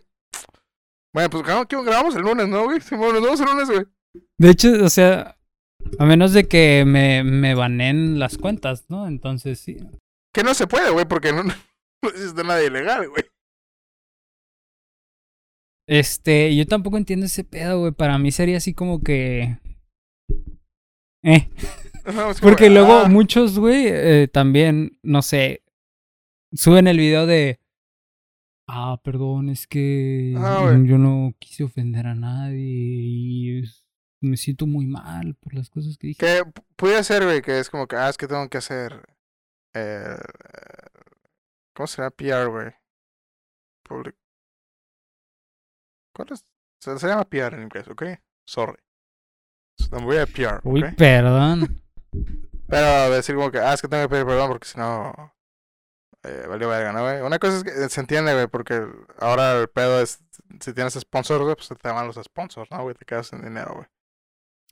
Bueno, 1.14 1.30
pues 1.30 1.44
grabamos 1.44 2.16
el 2.16 2.22
lunes, 2.22 2.48
¿no, 2.48 2.64
güey? 2.66 2.80
Bueno, 2.92 3.14
nos 3.14 3.24
vemos 3.24 3.40
el 3.42 3.46
lunes, 3.46 3.70
güey. 3.70 3.86
De 4.38 4.50
hecho, 4.50 4.84
o 4.84 4.90
sea, 4.90 5.38
a 6.00 6.06
menos 6.06 6.34
de 6.34 6.48
que 6.48 6.84
me, 6.86 7.24
me 7.24 7.56
banen 7.56 8.20
las 8.20 8.38
cuentas, 8.38 8.86
¿no? 8.90 9.08
Entonces 9.08 9.60
sí. 9.60 9.78
Que 10.34 10.44
no 10.44 10.54
se 10.54 10.68
puede, 10.68 10.90
güey, 10.92 11.06
porque 11.06 11.34
no, 11.34 11.44
no 11.44 11.54
existe 12.10 12.44
nada 12.44 12.64
ilegal, 12.64 13.10
güey. 13.10 13.31
Este, 15.88 16.56
yo 16.56 16.66
tampoco 16.66 16.98
entiendo 16.98 17.26
ese 17.26 17.44
pedo, 17.44 17.80
güey. 17.80 17.92
Para 17.92 18.18
mí 18.18 18.32
sería 18.32 18.58
así 18.58 18.74
como 18.74 19.02
que. 19.02 19.58
Eh. 21.24 21.50
Porque 22.42 22.70
luego 22.70 22.94
ah. 22.94 23.10
muchos, 23.10 23.60
güey, 23.60 23.86
eh, 23.88 24.28
también, 24.32 24.98
no 25.04 25.22
sé, 25.22 25.64
suben 26.54 26.88
el 26.88 26.98
video 26.98 27.26
de. 27.26 27.60
Ah, 28.68 29.00
perdón, 29.04 29.50
es 29.50 29.68
que 29.68 30.34
ah, 30.38 30.74
yo 30.86 30.98
no 30.98 31.34
quise 31.40 31.64
ofender 31.64 32.08
a 32.08 32.16
nadie 32.16 32.62
y 32.64 33.64
me 34.22 34.38
siento 34.38 34.66
muy 34.66 34.86
mal 34.86 35.36
por 35.36 35.54
las 35.54 35.70
cosas 35.70 35.98
que 35.98 36.08
dije. 36.08 36.20
Que 36.20 36.44
puede 36.78 37.04
ser, 37.04 37.24
güey, 37.26 37.42
que 37.42 37.60
es 37.60 37.70
como 37.70 37.88
que, 37.88 37.98
ah, 37.98 38.10
es 38.10 38.18
que 38.18 38.28
tengo 38.28 38.48
que 38.50 38.60
hacer. 38.60 39.04
Eh, 39.74 40.18
¿Cómo 41.74 41.88
se 41.88 41.98
llama? 41.98 42.12
PR, 42.12 42.48
güey. 42.48 42.72
Public 43.84 44.21
¿Cuál 46.22 46.34
es? 46.34 46.46
Se, 46.80 47.08
llama 47.08 47.26
PR 47.26 47.56
en 47.56 47.64
inglés, 47.64 47.88
¿ok? 47.88 48.04
Sorry. 48.46 48.78
me 49.92 50.04
voy 50.04 50.18
a 50.18 50.26
PR. 50.26 50.60
¿okay? 50.60 50.72
Uy, 50.72 50.84
perdón. 50.96 51.82
Pero 52.68 53.12
decir 53.12 53.36
como 53.36 53.52
que, 53.52 53.60
ah, 53.60 53.74
es 53.74 53.82
que 53.82 53.88
tengo 53.88 54.04
que 54.04 54.10
pedir 54.10 54.26
perdón 54.26 54.50
porque 54.50 54.68
si 54.68 54.78
no. 54.78 55.34
Eh, 56.24 56.46
valió 56.48 56.70
verga, 56.70 56.94
¿no, 56.94 57.02
güey? 57.02 57.22
Una 57.22 57.40
cosa 57.40 57.58
es 57.58 57.64
que 57.64 57.90
se 57.90 58.00
entiende, 58.00 58.34
güey, 58.34 58.48
porque 58.48 58.86
ahora 59.20 59.60
el 59.60 59.68
pedo 59.68 60.00
es. 60.00 60.24
Si 60.60 60.74
tienes 60.74 60.94
sponsors, 60.94 61.42
güey, 61.42 61.56
pues 61.56 61.68
te 61.70 61.90
van 61.90 62.06
los 62.06 62.18
sponsors, 62.18 62.70
¿no, 62.70 62.84
güey? 62.84 62.96
Te 62.96 63.06
quedas 63.06 63.28
sin 63.28 63.42
dinero, 63.42 63.74
güey. 63.74 63.88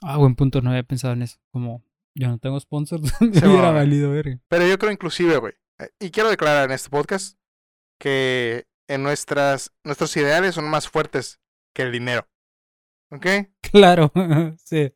Ah, 0.02 0.18
buen 0.18 0.36
punto, 0.36 0.62
no 0.62 0.70
había 0.70 0.84
pensado 0.84 1.14
en 1.14 1.24
eso. 1.24 1.40
Como 1.52 1.84
yo 2.14 2.28
no 2.28 2.38
tengo 2.38 2.60
sponsors, 2.60 3.02
me 3.22 3.28
hubiera 3.28 3.72
valido 3.72 4.12
verga. 4.12 4.40
Pero 4.48 4.68
yo 4.68 4.78
creo 4.78 4.92
inclusive, 4.92 5.38
güey. 5.38 5.54
Eh, 5.80 5.90
y 6.00 6.12
quiero 6.12 6.30
declarar 6.30 6.66
en 6.66 6.72
este 6.72 6.90
podcast 6.90 7.40
que 8.00 8.69
en 8.90 9.04
nuestras, 9.04 9.72
nuestros 9.84 10.18
ideales 10.18 10.56
son 10.56 10.68
más 10.70 10.90
fuertes 10.90 11.40
que 11.74 11.84
el 11.84 11.92
dinero. 11.92 12.28
¿Ok? 13.12 13.26
Claro, 13.72 14.12
sí. 14.66 14.92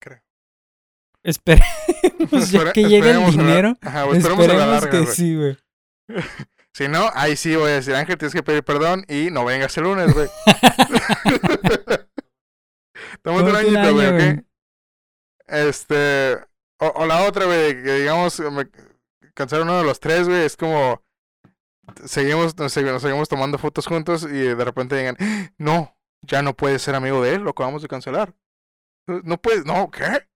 Creo. 0.00 0.20
Esperemos 1.22 2.50
ya 2.50 2.72
que 2.72 2.84
llegue 2.84 3.10
el 3.12 3.30
dinero. 3.30 3.78
Ajá, 3.80 4.04
esperemos, 4.10 4.86
que 4.86 5.06
sí, 5.06 5.36
güey. 5.36 5.56
Si 6.72 6.88
no, 6.88 7.08
ahí 7.14 7.36
sí 7.36 7.54
voy 7.54 7.70
a 7.70 7.74
decir, 7.76 7.94
Ángel, 7.94 8.18
tienes 8.18 8.34
que 8.34 8.42
pedir 8.42 8.64
perdón 8.64 9.04
y 9.08 9.30
no 9.30 9.44
vengas 9.44 9.76
el 9.78 9.84
lunes, 9.84 10.12
güey. 10.12 10.28
Estamos 13.12 13.42
un 13.42 13.56
añito, 13.56 13.92
güey, 13.94 14.06
¿ok? 14.08 14.44
Este. 15.46 16.36
O, 16.78 17.06
la 17.06 17.22
otra, 17.22 17.44
güey, 17.46 17.80
que 17.82 17.94
digamos, 18.00 18.40
me 18.40 18.68
cancelaron 19.34 19.68
uno 19.68 19.78
de 19.78 19.84
los 19.84 20.00
tres, 20.00 20.28
güey, 20.28 20.42
es 20.42 20.56
como. 20.56 21.03
Seguimos, 22.04 22.56
nos, 22.56 22.72
seguimos 22.72 23.28
tomando 23.28 23.58
fotos 23.58 23.86
juntos 23.86 24.24
y 24.24 24.28
de 24.28 24.64
repente 24.64 24.96
digan, 24.96 25.16
no, 25.58 25.96
ya 26.22 26.42
no 26.42 26.54
puedes 26.54 26.82
ser 26.82 26.94
amigo 26.94 27.22
de 27.22 27.34
él, 27.34 27.42
lo 27.42 27.50
acabamos 27.50 27.82
de 27.82 27.88
cancelar. 27.88 28.34
No 29.06 29.40
puedes, 29.40 29.64
no, 29.66 29.90
¿qué? 29.90 30.26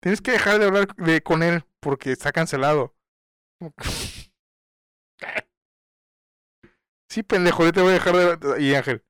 Tienes 0.00 0.20
que 0.20 0.32
dejar 0.32 0.58
de 0.58 0.66
hablar 0.66 0.94
de, 0.96 1.22
con 1.22 1.42
él 1.42 1.64
porque 1.80 2.12
está 2.12 2.32
cancelado. 2.32 2.94
Sí, 7.10 7.22
pendejo, 7.22 7.64
yo 7.64 7.72
te 7.72 7.80
voy 7.80 7.90
a 7.90 7.94
dejar 7.94 8.38
de... 8.38 8.62
Y 8.62 8.74
Ángel, 8.74 9.02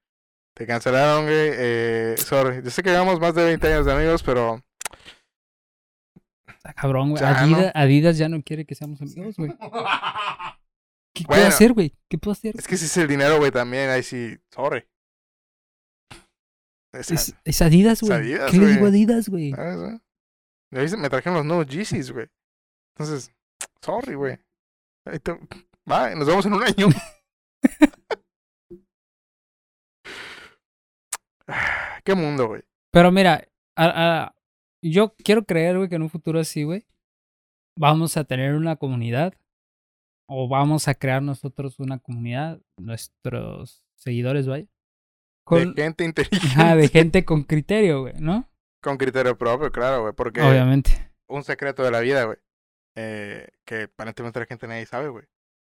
te 0.55 0.66
cancelaron, 0.68 1.24
güey. 1.24 1.51
Eh, 1.53 2.14
sorry. 2.16 2.62
Yo 2.62 2.70
sé 2.70 2.83
que 2.83 2.90
llevamos 2.90 3.18
más 3.18 3.35
de 3.35 3.44
20 3.44 3.66
años 3.72 3.87
de 3.87 3.92
amigos, 3.92 4.22
pero... 4.22 4.62
Está 6.46 6.72
cabrón, 6.74 7.11
güey. 7.11 7.22
Adidas, 7.74 8.16
ya 8.16 8.29
no 8.29 8.40
quiere 8.42 8.64
que 8.64 8.77
seamos 8.77 9.03
amigos, 9.03 9.37
güey. 9.37 9.51
¿Qué 11.19 11.25
puedo 11.25 11.47
hacer, 11.47 11.73
güey? 11.73 11.95
¿Qué 12.09 12.19
puedo 12.19 12.33
hacer? 12.33 12.55
Es 12.57 12.67
que 12.67 12.77
si 12.77 12.85
es 12.85 12.97
el 12.97 13.09
dinero, 13.09 13.39
güey, 13.39 13.51
también. 13.51 13.91
Ahí 13.91 14.03
sí, 14.03 14.39
sorry. 14.53 14.85
Es, 16.93 17.35
es, 17.45 17.63
Adidas, 17.63 18.01
güey. 18.01 18.39
¿Qué 18.51 18.57
le 18.57 18.67
digo 18.67 18.87
a 18.87 18.89
Adidas, 18.89 19.29
güey? 19.29 19.53
Me 20.71 21.11
trajeron 21.11 21.35
los 21.35 21.45
nuevos 21.45 21.67
Yeezys, 21.67 22.13
güey. 22.13 22.29
Entonces, 22.95 23.33
sorry, 23.83 24.15
güey. 24.15 24.39
Bye, 25.85 26.15
nos 26.17 26.27
vemos 26.27 26.47
en 26.47 26.53
un 26.53 26.63
año. 26.63 26.89
Qué 32.05 32.15
mundo, 32.15 32.49
güey. 32.49 32.63
Pero 32.91 33.11
mira, 33.13 33.47
yo 34.83 35.15
quiero 35.17 35.45
creer, 35.45 35.77
güey, 35.77 35.89
que 35.89 35.97
en 35.97 36.03
un 36.03 36.11
futuro 36.11 36.39
así, 36.41 36.63
güey, 36.63 36.87
vamos 37.77 38.17
a 38.17 38.25
tener 38.25 38.55
una 38.55 38.77
comunidad 38.77 39.35
o 40.29 40.47
vamos 40.49 40.88
a 40.88 40.95
crear 40.95 41.23
nosotros 41.23 41.81
una 41.81 41.99
comunidad, 41.99 42.61
nuestros 42.77 43.83
seguidores, 43.97 44.47
vaya. 44.47 44.67
Con, 45.45 45.75
de 45.75 45.83
gente 45.83 46.05
inteligente. 46.05 46.77
de 46.77 46.88
gente 46.88 47.25
con 47.25 47.43
criterio, 47.43 48.03
güey, 48.03 48.14
¿no? 48.21 48.49
Con 48.83 48.99
criterio 48.99 49.37
propio, 49.37 49.73
claro, 49.73 50.03
güey, 50.03 50.12
porque... 50.12 50.43
Obviamente. 50.43 51.11
Un 51.27 51.43
secreto 51.43 51.83
de 51.83 51.91
la 51.91 52.01
vida, 52.01 52.25
güey, 52.25 52.37
eh, 52.97 53.49
que 53.64 53.85
aparentemente 53.85 54.38
la 54.38 54.47
gente 54.47 54.69
nadie 54.69 54.87
sabe, 54.87 55.09
güey. 55.09 55.25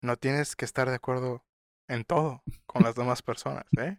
No 0.01 0.17
tienes 0.17 0.55
que 0.55 0.65
estar 0.65 0.89
de 0.89 0.97
acuerdo 0.97 1.45
en 1.89 2.05
todo 2.05 2.43
con 2.67 2.83
las 2.83 2.95
demás 2.95 3.23
personas, 3.23 3.65
¿eh? 3.79 3.99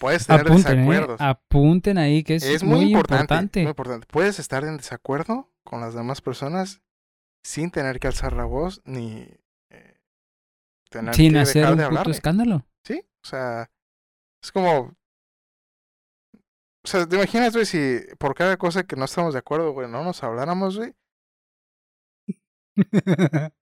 Puedes 0.00 0.26
tener 0.26 0.42
apunten, 0.42 0.72
¿eh? 0.72 0.76
desacuerdos. 0.76 1.20
Apunten 1.20 1.98
ahí 1.98 2.24
que 2.24 2.36
es, 2.36 2.64
muy, 2.64 2.92
importante, 2.92 3.62
Muy 3.62 3.70
importante. 3.70 4.06
Puedes 4.10 4.38
estar 4.38 4.64
en 4.64 4.76
desacuerdo 4.76 5.52
con 5.62 5.80
las 5.80 5.94
demás 5.94 6.20
personas 6.20 6.82
sin 7.44 7.70
tener 7.70 8.00
que 8.00 8.08
alzar 8.08 8.32
la 8.32 8.44
voz 8.44 8.80
ni 8.84 9.28
tener 10.94 11.14
sin 11.14 11.36
hacer 11.36 11.66
un 11.72 11.88
puto 11.88 12.10
escándalo. 12.10 12.66
Sí, 12.84 13.02
o 13.22 13.26
sea, 13.26 13.70
es 14.42 14.52
como 14.52 14.96
o 16.84 16.88
sea, 16.88 17.06
¿te 17.08 17.16
imaginas, 17.16 17.54
güey, 17.54 17.64
si 17.64 17.98
por 18.18 18.34
cada 18.34 18.58
cosa 18.58 18.84
que 18.84 18.94
no 18.94 19.06
estamos 19.06 19.32
de 19.32 19.38
acuerdo, 19.38 19.72
güey, 19.72 19.88
no 19.88 20.04
nos 20.04 20.22
habláramos, 20.22 20.76
güey? 20.76 20.94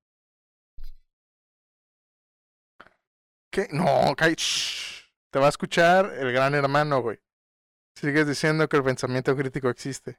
¿Qué? 3.52 3.68
No, 3.70 4.16
Kai, 4.16 4.34
te 5.30 5.38
va 5.38 5.46
a 5.46 5.50
escuchar 5.50 6.12
el 6.18 6.32
gran 6.32 6.56
hermano, 6.56 7.00
güey. 7.00 7.20
Sigues 7.96 8.26
diciendo 8.26 8.68
que 8.68 8.78
el 8.78 8.82
pensamiento 8.82 9.36
crítico 9.36 9.68
existe. 9.68 10.18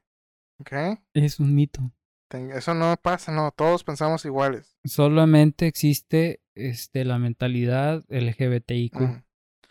¿Ok? 0.61 0.71
Es 1.13 1.41
un 1.41 1.53
mito. 1.53 1.81
Eso 2.29 2.73
no 2.73 2.95
pasa, 2.95 3.33
no, 3.33 3.51
todos 3.51 3.83
pensamos 3.83 4.23
iguales. 4.23 4.77
Solamente 4.85 5.67
existe 5.67 6.41
este, 6.55 7.05
la 7.05 7.17
mentalidad 7.17 8.03
LGBTIQ. 8.09 9.23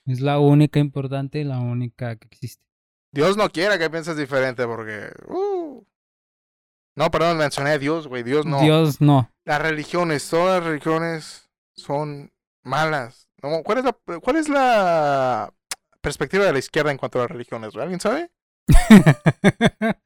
Es 0.06 0.20
la 0.20 0.38
única 0.38 0.80
importante 0.80 1.44
la 1.44 1.60
única 1.60 2.16
que 2.16 2.26
existe. 2.26 2.66
Dios 3.12 3.36
no 3.36 3.50
quiera 3.50 3.78
que 3.78 3.90
pienses 3.90 4.16
diferente 4.16 4.66
porque... 4.66 5.10
Uh. 5.28 5.84
No, 6.94 7.10
perdón, 7.10 7.38
mencioné 7.38 7.70
a 7.70 7.78
Dios, 7.78 8.08
güey. 8.08 8.22
Dios 8.22 8.44
no. 8.44 8.60
Dios 8.60 9.00
no. 9.00 9.30
Las 9.44 9.62
religiones, 9.62 10.28
todas 10.28 10.60
las 10.60 10.68
religiones 10.68 11.50
son 11.74 12.32
malas. 12.62 13.28
¿Cuál 13.64 13.78
es 13.78 13.84
la, 13.84 13.96
cuál 14.20 14.36
es 14.36 14.48
la 14.48 15.52
perspectiva 16.00 16.44
de 16.44 16.52
la 16.52 16.58
izquierda 16.58 16.90
en 16.90 16.98
cuanto 16.98 17.18
a 17.18 17.22
las 17.22 17.30
religiones? 17.30 17.74
¿Alguien 17.76 18.00
sabe? 18.00 18.30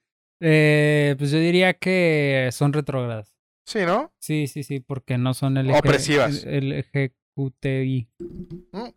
eh, 0.41 1.15
pues 1.19 1.31
yo 1.31 1.39
diría 1.39 1.75
que 1.75 2.49
son 2.53 2.73
retrógradas. 2.73 3.36
Sí, 3.67 3.81
¿no? 3.81 4.15
Sí, 4.21 4.47
sí, 4.47 4.63
sí, 4.63 4.79
porque 4.79 5.19
no 5.19 5.35
son 5.35 5.57
el 5.57 5.73
opresivas. 5.73 6.45
LGQTI. 6.45 8.09
Mm. 8.21 8.91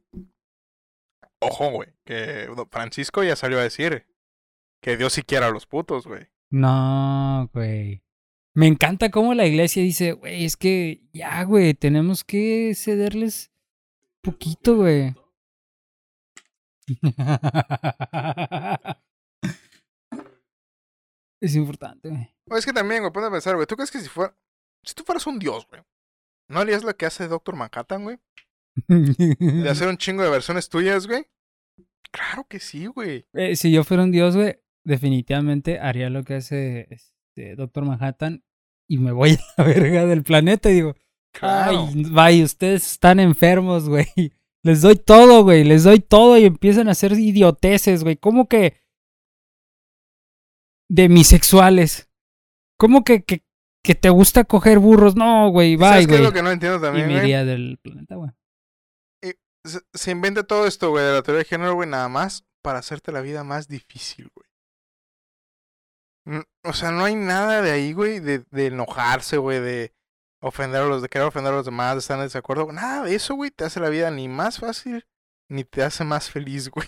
Ojo, 1.41 1.71
güey, 1.71 1.89
que 2.05 2.47
Francisco 2.69 3.23
ya 3.23 3.35
salió 3.35 3.57
a 3.57 3.63
decir 3.63 4.05
que 4.81 4.95
Dios 4.95 5.13
sí 5.13 5.23
quiere 5.23 5.45
a 5.45 5.49
los 5.49 5.65
putos, 5.65 6.05
güey. 6.05 6.27
No, 6.51 7.49
güey. 7.51 8.03
Me 8.53 8.67
encanta 8.67 9.09
cómo 9.09 9.33
la 9.33 9.47
iglesia 9.47 9.81
dice, 9.81 10.11
güey, 10.11 10.45
es 10.45 10.55
que 10.55 11.01
ya, 11.13 11.41
güey, 11.43 11.73
tenemos 11.73 12.23
que 12.23 12.75
cederles 12.75 13.51
poquito, 14.21 14.75
güey. 14.75 15.15
es 21.41 21.55
importante, 21.55 22.09
güey. 22.09 22.35
Es 22.57 22.65
que 22.65 22.73
también, 22.73 23.01
güey, 23.01 23.11
ponte 23.11 23.29
a 23.29 23.31
pensar, 23.31 23.55
güey, 23.55 23.65
¿tú 23.65 23.75
crees 23.75 23.91
que 23.91 23.99
si 23.99 24.09
fuera, 24.09 24.35
si 24.89 24.95
tú 24.95 25.03
fueras 25.03 25.27
un 25.27 25.37
dios, 25.37 25.67
güey, 25.69 25.81
¿no 26.49 26.59
harías 26.59 26.83
lo 26.83 26.95
que 26.97 27.05
hace 27.05 27.27
Doctor 27.27 27.55
Manhattan, 27.55 28.03
güey? 28.03 28.17
de 28.87 29.69
hacer 29.69 29.87
un 29.87 29.97
chingo 29.97 30.23
de 30.23 30.29
versiones 30.29 30.69
tuyas, 30.69 31.05
güey. 31.05 31.27
Claro 32.11 32.45
que 32.47 32.59
sí, 32.59 32.87
güey. 32.87 33.27
Eh, 33.33 33.55
si 33.55 33.71
yo 33.71 33.83
fuera 33.83 34.03
un 34.03 34.11
dios, 34.11 34.35
güey, 34.35 34.59
definitivamente 34.83 35.79
haría 35.79 36.09
lo 36.09 36.23
que 36.23 36.35
hace 36.35 36.87
este 36.89 37.55
Doctor 37.55 37.85
Manhattan 37.85 38.43
y 38.87 38.97
me 38.97 39.11
voy 39.11 39.37
a 39.57 39.61
la 39.61 39.67
verga 39.67 40.05
del 40.07 40.23
planeta 40.23 40.71
y 40.71 40.73
digo, 40.73 40.95
ay, 41.39 42.03
vaya, 42.09 42.43
ustedes 42.43 42.93
están 42.93 43.19
enfermos, 43.19 43.87
güey. 43.87 44.07
Les 44.63 44.81
doy 44.81 44.95
todo, 44.95 45.43
güey, 45.43 45.63
les 45.63 45.83
doy 45.83 45.99
todo 45.99 46.37
y 46.37 46.45
empiezan 46.45 46.87
a 46.87 46.91
hacer 46.91 47.13
idioteces, 47.13 48.03
güey. 48.03 48.17
¿Cómo 48.17 48.47
que 48.47 48.81
demisexuales? 50.89 52.09
¿Cómo 52.77 53.03
que, 53.03 53.23
que, 53.23 53.43
que 53.83 53.95
te 53.95 54.09
gusta 54.09 54.43
coger 54.43 54.79
burros? 54.79 55.15
No, 55.15 55.49
güey, 55.49 55.75
bye, 55.75 56.05
güey. 56.05 56.17
es 56.17 56.21
lo 56.21 56.33
que 56.33 56.43
no 56.43 56.51
entiendo 56.51 56.79
también, 56.79 57.09
Y 57.09 57.13
me 57.13 57.19
iría 57.19 57.45
del 57.45 57.79
planeta, 57.81 58.15
güey 58.15 58.31
se, 59.93 60.11
inventa 60.11 60.43
todo 60.43 60.65
esto, 60.65 60.89
güey, 60.89 61.05
de 61.05 61.13
la 61.13 61.23
teoría 61.23 61.39
de 61.39 61.45
género, 61.45 61.75
güey, 61.75 61.89
nada 61.89 62.09
más 62.09 62.45
para 62.61 62.79
hacerte 62.79 63.11
la 63.11 63.21
vida 63.21 63.43
más 63.43 63.67
difícil, 63.67 64.29
güey. 64.35 64.47
O 66.63 66.73
sea, 66.73 66.91
no 66.91 67.05
hay 67.05 67.15
nada 67.15 67.61
de 67.61 67.71
ahí, 67.71 67.93
güey, 67.93 68.19
de, 68.19 68.39
de 68.51 68.67
enojarse, 68.67 69.37
güey, 69.37 69.59
de 69.59 69.93
ofender 70.41 70.83
a 70.83 70.85
los, 70.85 71.01
de 71.01 71.09
querer 71.09 71.27
ofender 71.27 71.53
a 71.53 71.55
los 71.55 71.65
demás, 71.65 71.95
de 71.95 71.99
estar 71.99 72.17
en 72.17 72.25
desacuerdo. 72.25 72.71
Nada 72.71 73.03
de 73.03 73.15
eso, 73.15 73.35
güey, 73.35 73.51
te 73.51 73.63
hace 73.63 73.79
la 73.79 73.89
vida 73.89 74.11
ni 74.11 74.27
más 74.27 74.59
fácil, 74.59 75.07
ni 75.49 75.63
te 75.63 75.81
hace 75.83 76.03
más 76.03 76.29
feliz, 76.29 76.69
güey. 76.69 76.87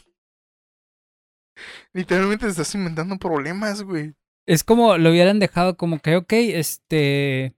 Literalmente 1.94 2.46
te 2.46 2.52
estás 2.52 2.76
inventando 2.76 3.18
problemas, 3.18 3.82
güey. 3.82 4.14
Es 4.48 4.64
como 4.64 4.98
lo 4.98 5.10
hubieran 5.12 5.40
dejado 5.40 5.78
como 5.78 6.00
que, 6.00 6.16
ok, 6.16 6.34
este... 6.34 7.56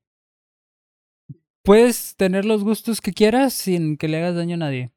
Puedes 1.63 2.15
tener 2.17 2.43
los 2.43 2.63
gustos 2.63 2.99
que 2.99 3.13
quieras 3.13 3.53
sin 3.53 3.97
que 3.97 4.09
le 4.09 4.17
hagas 4.17 4.35
daño 4.35 4.55
a 4.55 4.57
nadie. 4.57 4.91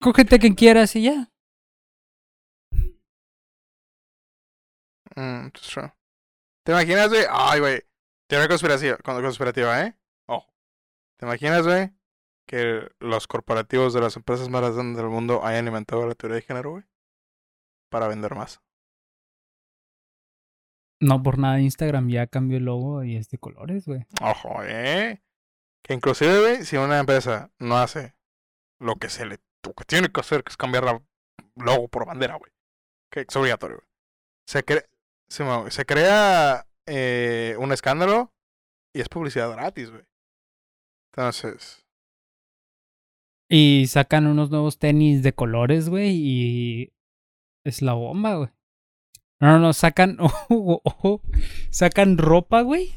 Cógete 0.00 0.38
quien 0.38 0.54
quieras 0.54 0.94
y 0.96 1.02
ya. 1.04 1.30
Mm, 5.14 5.50
true. 5.50 5.92
¿Te 6.64 6.72
imaginas, 6.72 7.08
güey? 7.08 7.24
Ay, 7.30 7.60
güey. 7.60 7.82
Teoría 8.28 8.48
conspirativa, 8.48 8.96
conspirativa, 8.98 9.82
¿eh? 9.84 9.96
Ojo. 10.26 10.52
¿Te 11.16 11.26
imaginas, 11.26 11.64
güey? 11.64 11.90
Que 12.46 12.88
los 13.00 13.26
corporativos 13.26 13.94
de 13.94 14.00
las 14.00 14.16
empresas 14.16 14.48
más 14.48 14.62
grandes 14.62 14.96
del 14.96 15.10
mundo 15.10 15.44
hayan 15.44 15.66
inventado 15.66 16.06
la 16.06 16.14
teoría 16.14 16.36
de 16.36 16.42
género, 16.42 16.72
güey. 16.72 16.84
Para 17.90 18.08
vender 18.08 18.34
más. 18.34 18.60
No 21.00 21.22
por 21.22 21.38
nada 21.38 21.60
Instagram 21.60 22.08
ya 22.08 22.26
cambió 22.26 22.58
el 22.58 22.64
logo 22.64 23.04
y 23.04 23.16
es 23.16 23.30
de 23.30 23.38
colores, 23.38 23.86
güey. 23.86 24.04
Ojo, 24.20 24.62
¿eh? 24.64 25.22
Que 25.82 25.94
inclusive, 25.94 26.40
güey, 26.40 26.64
si 26.64 26.76
una 26.76 26.98
empresa 26.98 27.50
no 27.58 27.78
hace 27.78 28.14
lo 28.80 28.96
que 28.96 29.08
se 29.08 29.26
le 29.26 29.38
lo 29.64 29.74
que 29.74 29.84
tiene 29.84 30.08
que 30.08 30.20
hacer, 30.20 30.42
que 30.44 30.50
es 30.50 30.56
cambiar 30.56 30.84
la 30.84 31.02
logo 31.56 31.88
por 31.88 32.06
bandera, 32.06 32.36
güey. 32.36 32.52
Que 33.10 33.24
es 33.28 33.36
obligatorio, 33.36 33.78
güey. 33.78 33.88
Se, 34.46 34.64
cre 34.64 34.88
se, 35.28 35.44
se 35.70 35.84
crea 35.84 36.66
eh, 36.86 37.56
un 37.58 37.72
escándalo 37.72 38.32
y 38.94 39.00
es 39.00 39.08
publicidad 39.08 39.50
gratis, 39.50 39.90
güey. 39.90 40.04
Entonces. 41.12 41.84
Y 43.50 43.86
sacan 43.88 44.26
unos 44.26 44.50
nuevos 44.50 44.78
tenis 44.78 45.22
de 45.22 45.32
colores, 45.34 45.88
güey, 45.88 46.10
y 46.14 46.92
es 47.64 47.82
la 47.82 47.94
bomba, 47.94 48.36
güey. 48.36 48.50
No, 49.40 49.52
no, 49.52 49.58
no, 49.58 49.72
sacan, 49.72 50.18
sacan 51.70 52.18
ropa, 52.18 52.62
güey. 52.62 52.92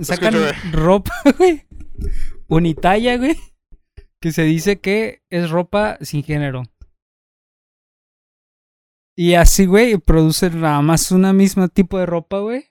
sacan 0.00 0.34
ropa, 0.72 1.12
güey. 1.38 1.66
Unitalla, 2.48 3.16
güey. 3.16 3.36
Que 4.20 4.32
se 4.32 4.42
dice 4.42 4.80
que 4.80 5.22
es 5.30 5.50
ropa 5.50 5.98
sin 6.02 6.22
género. 6.22 6.62
Y 9.16 9.34
así, 9.34 9.64
güey, 9.64 9.96
producen 9.96 10.60
nada 10.60 10.82
más 10.82 11.10
una 11.10 11.32
misma 11.32 11.68
tipo 11.68 11.98
de 11.98 12.04
ropa, 12.04 12.40
güey. 12.40 12.66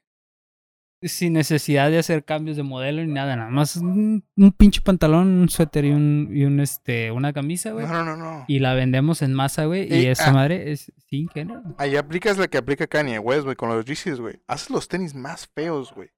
Sin 1.01 1.33
necesidad 1.33 1.91
de 1.91 1.99
hacer 1.99 2.23
cambios 2.23 2.57
de 2.57 2.63
modelo 2.63 3.05
ni 3.05 3.13
nada, 3.13 3.35
nada 3.35 3.49
más 3.49 3.75
un, 3.75 4.23
pinche 4.57 4.81
pantalón, 4.81 5.27
un 5.27 5.49
suéter 5.49 5.85
y 5.85 5.91
un, 5.91 6.29
y 6.31 6.45
un 6.45 6.59
este, 6.59 7.11
una 7.11 7.31
camisa, 7.33 7.71
güey. 7.71 7.85
No, 7.85 8.03
no, 8.03 8.15
no, 8.15 8.45
Y 8.47 8.59
la 8.59 8.73
vendemos 8.73 9.21
en 9.21 9.33
masa, 9.33 9.65
güey. 9.65 9.93
Y, 9.93 10.07
esa 10.07 10.29
ah, 10.29 10.33
madre 10.33 10.71
es 10.71 10.91
sin 11.09 11.27
género. 11.29 11.61
Ahí 11.77 11.95
aplicas 11.95 12.37
la 12.37 12.47
que 12.47 12.57
aplica 12.57 12.87
Kanye 12.87 13.19
West, 13.19 13.43
güey, 13.43 13.55
con 13.55 13.69
los 13.69 13.85
Yeezys, 13.85 14.19
güey. 14.19 14.41
Haces 14.47 14.69
los 14.69 14.87
tenis 14.87 15.13
más 15.13 15.47
feos, 15.53 15.93
güey. 15.93 16.09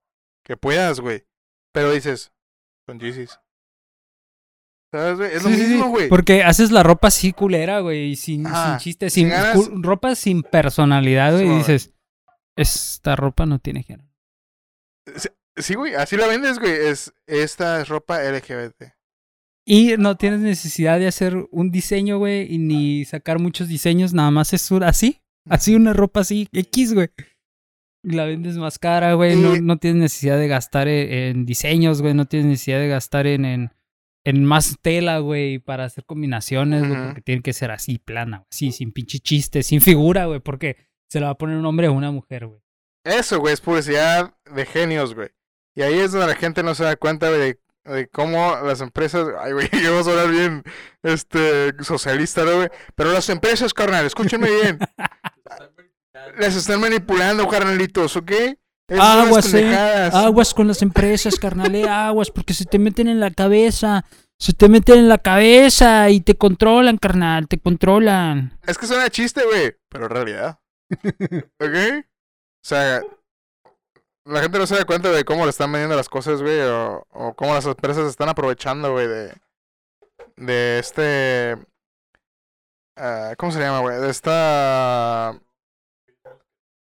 Que 0.44 0.56
puedas, 0.56 1.00
güey. 1.00 1.26
Pero 1.74 1.92
dices, 1.92 2.32
son 2.86 3.00
Yeezys. 3.00 3.40
Es 4.94 5.44
lo 5.44 5.50
mismo, 5.50 5.90
güey. 5.90 6.08
Porque 6.08 6.44
haces 6.44 6.72
la 6.72 6.82
ropa 6.82 7.10
así 7.10 7.34
culera, 7.34 7.82
güey, 7.82 8.16
sin, 8.16 8.46
sin 8.46 8.78
chiste, 8.78 9.10
sin, 9.10 9.32
ropa 9.84 10.16
sin 10.16 10.44
personalidad, 10.44 11.34
güey, 11.34 11.48
y 11.48 11.58
dices, 11.58 11.94
esta 12.56 13.16
ropa 13.16 13.46
no 13.46 13.60
tiene 13.60 13.84
género. 13.84 14.10
Sí, 15.56 15.74
güey, 15.74 15.96
así 15.96 16.18
la 16.18 16.28
vendes, 16.28 16.60
güey, 16.60 16.72
es, 16.72 17.14
esta 17.26 17.82
es 17.82 17.88
ropa 17.88 18.22
LGBT. 18.22 18.94
Y 19.66 19.98
no 19.98 20.16
tienes 20.16 20.40
necesidad 20.40 21.00
de 21.00 21.08
hacer 21.08 21.48
un 21.52 21.72
diseño, 21.72 22.20
güey, 22.20 22.54
y 22.54 22.58
ni 22.58 23.06
sacar 23.06 23.40
muchos 23.40 23.68
diseños, 23.68 24.14
nada 24.14 24.32
más 24.32 24.54
es 24.54 24.72
así, 24.84 25.22
así 25.50 25.76
una 25.76 25.94
ropa 25.94 26.22
así, 26.22 26.48
X, 26.54 26.94
güey. 26.94 27.10
Y 28.04 28.12
la 28.12 28.26
vendes 28.26 28.58
más 28.58 28.78
cara, 28.78 29.14
güey, 29.16 29.36
no, 29.36 29.58
no, 29.58 29.78
tienes 29.78 30.00
necesidad 30.00 30.38
de 30.38 30.48
gastar 30.48 30.88
e, 30.88 31.30
en, 31.30 31.46
diseños, 31.46 32.02
güey, 32.02 32.14
no 32.14 32.26
tienes 32.26 32.48
necesidad 32.48 32.80
de 32.80 32.88
gastar 32.88 33.26
en 33.26 33.72
en 34.28 34.44
más 34.44 34.78
tela, 34.82 35.20
güey, 35.20 35.58
para 35.58 35.86
hacer 35.86 36.04
combinaciones, 36.04 36.86
güey, 36.86 37.02
porque 37.06 37.22
tiene 37.22 37.42
que 37.42 37.54
ser 37.54 37.72
así, 37.72 37.98
plana, 37.98 38.40
güey. 38.40 38.48
Sí, 38.52 38.74
sin 38.74 38.92
pinche 38.92 39.20
chiste, 39.20 39.64
sin 39.64 39.80
figura, 39.80 40.26
güey, 40.26 40.42
porque 40.42 40.76
se 41.08 41.22
le 41.22 41.28
va 41.28 41.32
a 41.32 41.38
poner 41.38 41.56
un 41.56 41.66
hombre 41.66 41.88
o 41.88 41.94
una 41.94 42.12
mujer, 42.12 42.46
güey. 42.46 42.60
Eso, 43.08 43.40
güey, 43.40 43.54
es 43.54 43.62
publicidad 43.62 44.34
de 44.54 44.66
genios, 44.66 45.16
güey. 45.16 45.30
Y 45.76 45.82
ahí 45.82 45.98
es 46.00 46.12
donde 46.12 46.28
la 46.28 46.36
gente 46.36 46.62
no 46.62 46.76
se 46.76 46.84
da 46.84 46.98
cuenta, 46.98 47.30
güey, 47.30 47.58
de, 47.86 48.10
cómo 48.10 48.58
las 48.66 48.82
empresas. 48.82 49.28
Ay, 49.40 49.54
güey, 49.54 49.70
yo 49.84 49.92
voy 49.92 50.02
a 50.02 50.04
sonar 50.04 50.30
bien 50.30 50.64
este, 51.04 51.74
socialista, 51.84 52.44
¿no, 52.44 52.58
güey? 52.58 52.70
Pero 52.96 53.14
las 53.14 53.30
empresas, 53.30 53.74
carnal, 53.74 54.06
escúchenme 54.06 54.50
bien. 54.50 54.80
Les 56.38 56.56
están 56.56 56.82
manipulando, 56.82 57.48
carnalitos, 57.48 58.18
¿ok? 58.18 58.32
aguas, 58.90 59.54
eh, 59.54 60.10
aguas 60.14 60.54
con 60.54 60.68
las 60.68 60.82
empresas, 60.82 61.36
carnal, 61.36 61.76
eh, 61.76 61.88
aguas, 61.88 62.32
porque 62.32 62.54
se 62.54 62.66
te 62.66 62.80
meten 62.80 63.08
en 63.08 63.20
la 63.20 63.32
cabeza, 63.32 64.06
se 64.38 64.54
te 64.54 64.70
meten 64.70 65.00
en 65.00 65.10
la 65.10 65.18
cabeza 65.18 66.10
y 66.10 66.22
te 66.22 66.36
controlan, 66.36 66.98
carnal, 66.98 67.48
te 67.48 67.60
controlan. 67.60 68.58
Es 68.66 68.78
que 68.78 68.88
suena 68.88 69.10
chiste, 69.10 69.44
güey, 69.46 69.76
pero 69.90 70.08
realidad. 70.08 70.60
¿Ok? 71.60 72.06
O 72.68 72.70
sea, 72.70 73.02
la 74.26 74.42
gente 74.42 74.60
no 74.60 74.68
se 74.68 74.76
da 74.76 74.84
cuenta 74.84 75.10
de 75.10 75.24
cómo 75.24 75.46
le 75.46 75.52
están 75.52 75.72
vendiendo 75.72 75.96
las 75.96 76.10
cosas, 76.10 76.42
güey, 76.42 76.60
o, 76.60 77.08
o 77.12 77.34
cómo 77.34 77.54
las 77.54 77.66
empresas 77.66 78.10
están 78.10 78.28
aprovechando, 78.28 78.92
güey, 78.92 79.08
de, 79.08 79.34
de 80.36 80.80
este... 80.80 81.56
Uh, 82.98 83.36
¿Cómo 83.38 83.54
se 83.54 83.62
llama, 83.62 83.80
güey? 83.80 84.02
De 84.02 84.10
esta 84.10 85.40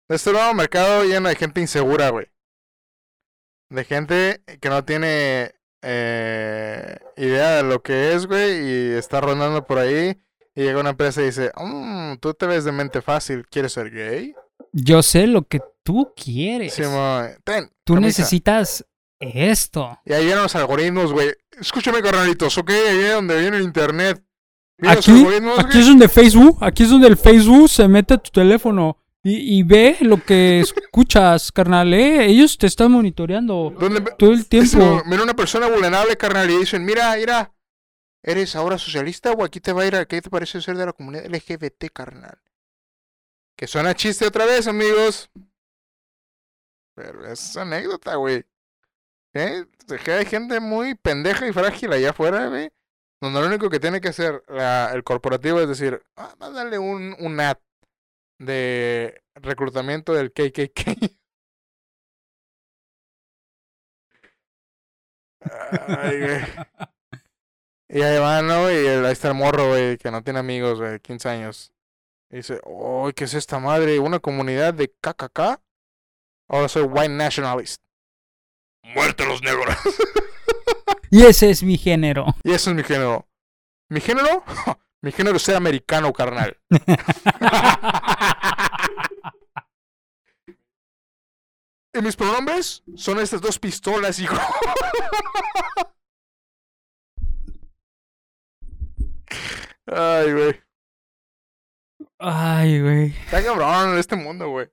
este 0.08 0.32
nuevo 0.32 0.54
mercado 0.54 1.04
lleno 1.04 1.30
de 1.30 1.36
gente 1.36 1.62
insegura, 1.62 2.10
güey. 2.12 2.28
De 3.72 3.86
gente 3.86 4.44
que 4.62 4.70
no 4.70 4.86
tiene 4.86 5.56
eh, 5.82 7.00
idea 7.18 7.56
de 7.56 7.64
lo 7.64 7.82
que 7.82 8.14
es, 8.14 8.28
güey, 8.28 8.68
y 8.68 8.94
está 8.94 9.20
rondando 9.20 9.66
por 9.66 9.80
ahí. 9.80 10.22
Y 10.54 10.62
llega 10.62 10.80
una 10.80 10.92
empresa 10.92 11.24
y 11.24 11.26
dice, 11.26 11.52
mmm, 11.56 12.18
tú 12.18 12.36
te 12.36 12.46
ves 12.46 12.66
de 12.66 12.72
mente 12.72 13.02
fácil, 13.02 13.48
¿quieres 13.48 13.74
ser 13.74 13.90
gay? 13.90 14.36
Yo 14.72 15.04
sé 15.04 15.28
lo 15.28 15.48
que 15.48 15.62
tú 15.84 16.14
quieres. 16.16 16.74
Sí, 16.74 16.84
Ten, 17.44 17.70
tú 17.84 18.00
necesitas 18.00 18.86
esto. 19.20 20.00
Y 20.06 20.14
ahí 20.14 20.26
vienen 20.26 20.44
los 20.44 20.56
algoritmos, 20.56 21.12
güey. 21.12 21.32
Escúchame, 21.60 22.02
carnalitos, 22.02 22.58
ok, 22.58 22.70
ahí 22.70 23.00
es 23.00 23.14
donde 23.14 23.40
viene 23.40 23.58
el 23.58 23.64
internet. 23.64 24.24
aquí, 24.82 25.26
aquí 25.58 25.80
es 25.80 25.88
donde 25.88 26.10
Facebook, 26.10 26.58
aquí 26.62 26.84
es 26.84 26.90
donde 26.90 27.08
el 27.08 27.18
Facebook 27.18 27.70
se 27.70 27.88
mete 27.88 28.16
a 28.16 28.18
tu 28.18 28.32
teléfono. 28.32 28.98
Y, 29.24 29.62
ve 29.62 29.98
lo 30.02 30.24
que 30.24 30.62
escuchas, 30.62 31.52
carnal, 31.52 31.94
¿eh? 31.94 32.26
Ellos 32.26 32.58
te 32.58 32.66
están 32.66 32.92
monitoreando 32.92 33.72
todo 34.18 34.32
el 34.32 34.48
tiempo. 34.48 35.04
Mira 35.06 35.22
una 35.22 35.36
persona 35.36 35.68
vulnerable, 35.68 36.18
carnal, 36.18 36.50
y 36.50 36.58
dicen, 36.58 36.84
mira, 36.84 37.16
mira, 37.16 37.54
¿eres 38.24 38.56
ahora 38.56 38.80
socialista 38.80 39.32
o 39.34 39.44
aquí 39.44 39.60
te 39.60 39.74
va 39.74 39.84
a 39.84 39.86
ir 39.86 39.96
a 39.96 40.06
qué 40.06 40.24
te 40.24 40.32
parece 40.32 40.60
ser 40.60 40.76
de 40.76 40.88
la 40.88 40.94
comunidad 40.94 41.28
LGBT, 41.28 41.92
carnal? 41.94 42.40
Que 43.56 43.68
suena 43.68 43.94
chiste 43.94 44.26
otra 44.26 44.46
vez, 44.46 44.68
amigos. 44.68 45.30
Pero 46.96 47.26
es 47.26 47.56
anécdota, 47.58 48.16
güey. 48.16 48.44
¿Eh? 49.34 49.66
Hay 50.08 50.26
gente 50.26 50.60
muy 50.60 50.96
pendeja 50.96 51.48
y 51.48 51.54
frágil 51.54 51.94
allá 51.94 52.10
afuera, 52.12 52.48
güey. 52.48 52.72
Donde 53.22 53.40
lo 53.40 53.48
único 53.48 53.70
que 53.70 53.80
tiene 53.80 54.02
que 54.02 54.10
hacer 54.10 54.44
el 54.48 55.04
corporativo 55.04 55.62
es 55.62 55.68
decir, 55.68 56.04
ah, 56.16 56.36
mándale 56.40 56.80
un, 56.80 57.16
un 57.20 57.40
ad 57.40 57.58
de 58.40 59.22
reclutamiento 59.36 60.14
del 60.14 60.32
KKK. 60.34 61.12
Ay, 65.88 66.42
Y 67.90 68.02
ahí 68.02 68.20
va, 68.20 68.42
¿no? 68.42 68.72
Y 68.72 68.88
ahí 68.88 69.12
está 69.12 69.28
el 69.30 69.34
morro, 69.36 69.68
güey, 69.70 69.98
que 69.98 70.12
no 70.12 70.24
tiene 70.24 70.40
amigos, 70.40 70.80
güey, 70.80 71.00
15 71.02 71.28
años. 71.30 71.74
Y 72.32 72.38
dice, 72.38 72.62
oh, 72.64 73.12
¿qué 73.14 73.26
es 73.26 73.34
esta 73.34 73.60
madre? 73.60 74.00
¿Una 74.00 74.20
comunidad 74.20 74.74
de 74.74 74.88
KKK? 74.90 75.62
Ahora 76.48 76.70
soy 76.70 76.84
white 76.84 77.10
nationalist. 77.10 77.82
Muerte 78.84 79.24
a 79.24 79.28
los 79.28 79.42
negros. 79.42 79.76
y 81.10 81.24
ese 81.24 81.50
es 81.50 81.62
mi 81.62 81.78
género. 81.78 82.26
Y 82.44 82.52
ese 82.52 82.70
es 82.70 82.76
mi 82.76 82.84
género. 82.84 83.28
¿Mi 83.90 84.00
género? 84.00 84.44
Mi 85.04 85.12
género 85.12 85.38
es 85.38 85.42
ser 85.42 85.56
americano, 85.56 86.14
carnal. 86.14 86.60
y 91.94 92.02
mis 92.04 92.16
pronombres 92.16 92.84
son 92.96 93.20
estas 93.20 93.42
dos 93.42 93.58
pistolas, 93.58 94.20
hijo. 94.20 94.38
Ay, 99.88 100.32
güey. 100.34 100.71
Ay, 102.24 102.80
güey. 102.80 103.08
Está 103.26 103.44
cabrón 103.44 103.94
en 103.94 103.98
este 103.98 104.16
mundo, 104.16 104.50
güey. 104.50 104.68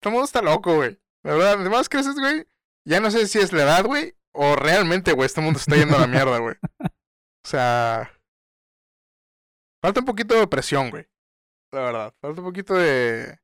Este 0.00 0.10
mundo 0.10 0.24
está 0.24 0.42
loco, 0.42 0.74
güey. 0.74 1.00
La 1.22 1.34
verdad, 1.34 1.60
además 1.60 1.88
creces, 1.88 2.16
güey. 2.16 2.44
Ya 2.84 2.98
no 2.98 3.12
sé 3.12 3.28
si 3.28 3.38
es 3.38 3.52
la 3.52 3.62
edad, 3.62 3.84
güey. 3.84 4.16
O 4.32 4.56
realmente, 4.56 5.12
güey, 5.12 5.26
este 5.26 5.40
mundo 5.40 5.60
está 5.60 5.76
yendo 5.76 5.96
a 5.96 6.00
la 6.00 6.06
mierda, 6.08 6.38
güey. 6.38 6.56
O 6.80 7.48
sea. 7.48 8.10
Falta 9.80 10.00
un 10.00 10.06
poquito 10.06 10.34
de 10.34 10.48
presión, 10.48 10.90
güey. 10.90 11.06
La 11.72 11.80
verdad. 11.80 12.14
Falta 12.20 12.40
un 12.40 12.46
poquito 12.46 12.74
de. 12.74 13.38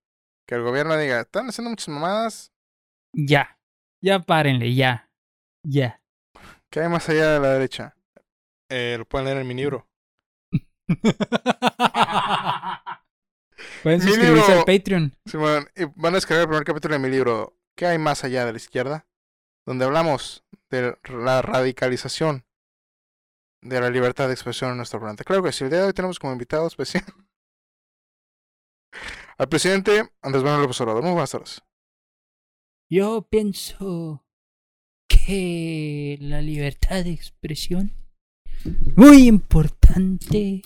Que 0.48 0.56
el 0.56 0.62
gobierno 0.62 0.96
diga, 0.96 1.20
están 1.20 1.48
haciendo 1.48 1.70
muchas 1.70 1.88
mamadas. 1.88 2.52
Ya. 3.12 3.60
Ya 4.02 4.18
párenle, 4.18 4.74
ya. 4.74 5.08
Ya. 5.64 6.02
¿Qué 6.70 6.80
hay 6.80 6.88
más 6.88 7.08
allá 7.08 7.34
de 7.34 7.40
la 7.40 7.52
derecha? 7.52 7.96
Eh, 8.70 8.96
lo 8.98 9.04
pueden 9.04 9.26
leer 9.26 9.38
en 9.38 9.46
mi 9.46 9.54
libro. 9.54 9.88
pueden 13.86 14.00
suscribirse 14.00 14.52
al 14.52 14.64
Patreon. 14.64 15.14
Sí, 15.26 15.38
y 15.76 15.84
van 15.94 16.12
a 16.12 16.16
descargar 16.16 16.42
el 16.42 16.48
primer 16.48 16.64
capítulo 16.64 16.94
de 16.94 16.98
mi 16.98 17.08
libro. 17.08 17.56
¿Qué 17.76 17.86
hay 17.86 17.98
más 17.98 18.24
allá 18.24 18.44
de 18.44 18.50
la 18.50 18.56
izquierda? 18.56 19.06
Donde 19.64 19.84
hablamos 19.84 20.44
de 20.70 20.96
la 21.08 21.40
radicalización 21.40 22.44
de 23.62 23.80
la 23.80 23.88
libertad 23.88 24.26
de 24.26 24.32
expresión 24.32 24.72
en 24.72 24.78
nuestro 24.78 24.98
planeta. 24.98 25.22
Claro 25.22 25.44
que 25.44 25.52
sí, 25.52 25.62
el 25.62 25.70
día 25.70 25.78
de 25.82 25.86
hoy 25.86 25.92
tenemos 25.92 26.18
como 26.18 26.32
invitado 26.32 26.66
especial 26.66 27.04
al 29.38 29.48
presidente 29.48 30.10
Andrés 30.20 30.42
Manuel 30.42 30.62
López 30.62 30.80
Obrador. 30.80 31.04
Muy 31.04 31.12
buenas 31.12 31.30
tardes. 31.30 31.62
Yo 32.90 33.22
pienso 33.30 34.26
que 35.06 36.18
la 36.20 36.42
libertad 36.42 37.04
de 37.04 37.12
expresión 37.12 37.92
muy 38.96 39.28
importante 39.28 40.62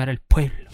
para 0.00 0.12
el 0.12 0.20
pueblo. 0.22 0.70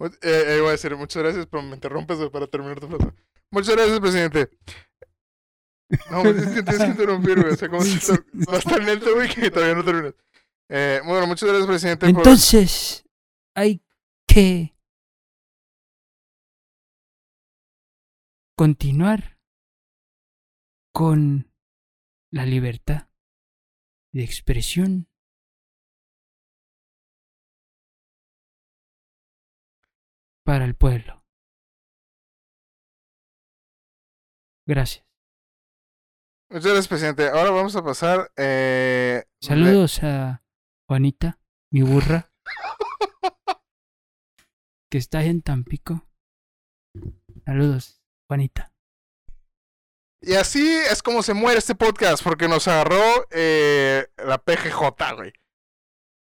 Eh, 0.00 0.08
eh, 0.22 0.60
voy 0.60 0.68
a 0.68 0.72
decir 0.72 0.96
muchas 0.96 1.22
gracias, 1.22 1.46
pero 1.46 1.62
me 1.62 1.74
interrumpes 1.74 2.16
para 2.30 2.46
terminar 2.46 2.80
tu 2.80 2.88
frase. 2.88 3.12
Muchas 3.50 3.76
gracias, 3.76 4.00
presidente. 4.00 4.58
No, 6.10 6.22
es 6.22 6.46
que 6.46 6.62
tienes 6.62 6.78
que 6.78 6.86
interrumpir, 6.86 7.38
güey. 7.38 7.52
O 7.52 7.56
sea, 7.56 7.68
como 7.68 7.82
si 7.82 7.98
vas 8.46 8.64
tan 8.64 8.86
lento, 8.86 9.14
güey, 9.14 9.28
que 9.28 9.50
todavía 9.50 9.74
no 9.74 9.84
terminas. 9.84 10.14
Eh, 10.70 11.02
bueno, 11.04 11.26
muchas 11.26 11.46
gracias, 11.46 11.66
presidente. 11.66 12.06
Entonces, 12.06 13.04
hay 13.54 13.84
que 14.26 14.74
continuar 18.56 19.38
con 20.94 21.52
la 22.32 22.46
libertad 22.46 23.05
de 24.16 24.24
expresión. 24.24 25.08
para 30.44 30.64
el 30.64 30.76
pueblo. 30.76 31.24
Gracias. 34.64 35.04
Muchas 36.48 36.66
gracias, 36.66 36.88
presidente. 36.88 37.28
Ahora 37.28 37.50
vamos 37.50 37.74
a 37.74 37.82
pasar. 37.82 38.30
Eh, 38.36 39.24
Saludos 39.40 40.04
a 40.04 40.44
Juanita, 40.88 41.40
mi 41.72 41.82
burra, 41.82 42.32
que 44.88 44.98
está 44.98 45.24
en 45.24 45.42
Tampico. 45.42 46.08
Saludos, 47.44 48.00
Juanita. 48.28 48.75
Y 50.20 50.34
así 50.34 50.66
es 50.90 51.02
como 51.02 51.22
se 51.22 51.34
muere 51.34 51.58
este 51.58 51.74
podcast, 51.74 52.22
porque 52.22 52.48
nos 52.48 52.66
agarró 52.68 53.26
eh, 53.30 54.06
la 54.16 54.38
PGJ, 54.38 55.14
güey. 55.14 55.32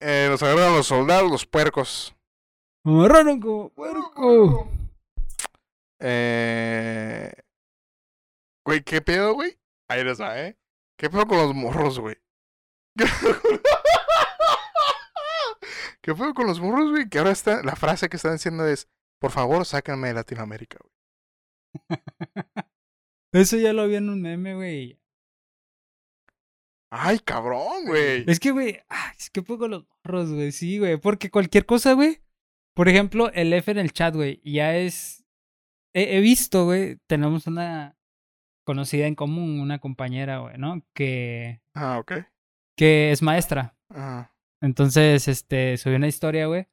Eh, 0.01 0.28
nos 0.30 0.43
agarraron 0.43 0.76
los 0.76 0.86
soldados, 0.86 1.30
los 1.30 1.47
puercos. 1.47 2.14
Agarraron 2.84 3.41
como 3.41 3.70
puerco. 3.70 4.70
Eh... 6.01 7.32
Güey, 8.64 8.82
¿qué 8.84 9.01
pedo, 9.01 9.32
güey? 9.32 9.59
Ahí 9.89 10.05
les 10.05 10.20
va, 10.20 10.39
¿eh? 10.39 10.59
¿Qué 10.99 11.09
pedo 11.09 11.26
con 11.26 11.39
los 11.39 11.55
morros, 11.55 11.99
güey? 11.99 12.16
¿Qué 16.03 16.14
pedo 16.14 16.34
con 16.34 16.47
los 16.47 16.61
morros, 16.61 16.91
güey? 16.91 17.09
Que 17.09 17.18
ahora 17.18 17.30
está, 17.30 17.62
la 17.62 17.76
frase 17.76 18.09
que 18.09 18.16
están 18.16 18.32
diciendo 18.34 18.66
es, 18.66 18.89
por 19.18 19.30
favor, 19.30 19.64
sáquenme 19.64 20.09
de 20.09 20.14
Latinoamérica, 20.14 20.78
güey. 20.82 20.95
Eso 23.32 23.56
ya 23.56 23.72
lo 23.72 23.86
vi 23.86 23.96
en 23.96 24.08
un 24.08 24.22
meme, 24.22 24.54
güey. 24.54 24.98
Ay, 26.90 27.18
cabrón, 27.18 27.84
güey. 27.86 28.24
Es 28.26 28.40
que, 28.40 28.50
güey, 28.50 28.80
es 29.18 29.30
que 29.30 29.42
poco 29.42 29.68
los 29.68 29.84
morros, 30.04 30.32
güey. 30.32 30.52
Sí, 30.52 30.78
güey. 30.78 30.96
Porque 30.96 31.30
cualquier 31.30 31.66
cosa, 31.66 31.92
güey. 31.92 32.22
Por 32.74 32.88
ejemplo, 32.88 33.30
el 33.32 33.52
F 33.52 33.70
en 33.70 33.78
el 33.78 33.92
chat, 33.92 34.14
güey, 34.14 34.40
ya 34.44 34.76
es. 34.76 35.24
He, 35.92 36.20
visto, 36.20 36.64
güey. 36.64 36.96
Tenemos 37.06 37.46
una 37.46 37.96
conocida 38.64 39.06
en 39.06 39.14
común, 39.14 39.60
una 39.60 39.80
compañera, 39.80 40.38
güey, 40.38 40.56
¿no? 40.58 40.82
Que. 40.94 41.60
Ah, 41.74 41.98
ok. 41.98 42.12
Que 42.76 43.10
es 43.10 43.20
maestra. 43.20 43.76
Ah. 43.90 44.32
Entonces, 44.60 45.28
este, 45.28 45.76
subió 45.76 45.96
una 45.96 46.08
historia, 46.08 46.46
güey, 46.46 46.66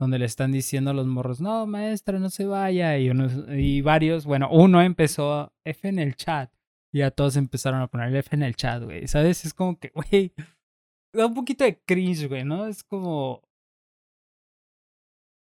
donde 0.00 0.18
le 0.18 0.24
están 0.24 0.50
diciendo 0.50 0.90
a 0.90 0.94
los 0.94 1.06
morros, 1.06 1.42
no, 1.42 1.66
maestra, 1.66 2.18
no 2.18 2.30
se 2.30 2.46
vaya. 2.46 2.98
Y, 2.98 3.10
unos, 3.10 3.32
y 3.50 3.82
varios, 3.82 4.24
bueno, 4.24 4.48
uno 4.50 4.80
empezó 4.80 5.52
F 5.62 5.86
en 5.86 5.98
el 5.98 6.16
chat. 6.16 6.50
Y 6.90 7.02
a 7.02 7.10
todos 7.10 7.36
empezaron 7.36 7.82
a 7.82 7.86
poner 7.86 8.16
F 8.16 8.34
en 8.34 8.42
el 8.42 8.56
chat, 8.56 8.82
güey. 8.82 9.06
¿Sabes? 9.06 9.44
Es 9.44 9.52
como 9.52 9.78
que, 9.78 9.92
güey, 9.94 10.32
da 11.12 11.26
un 11.26 11.34
poquito 11.34 11.64
de 11.64 11.78
cringe, 11.84 12.28
güey, 12.28 12.44
¿no? 12.44 12.66
Es 12.66 12.82
como... 12.82 13.42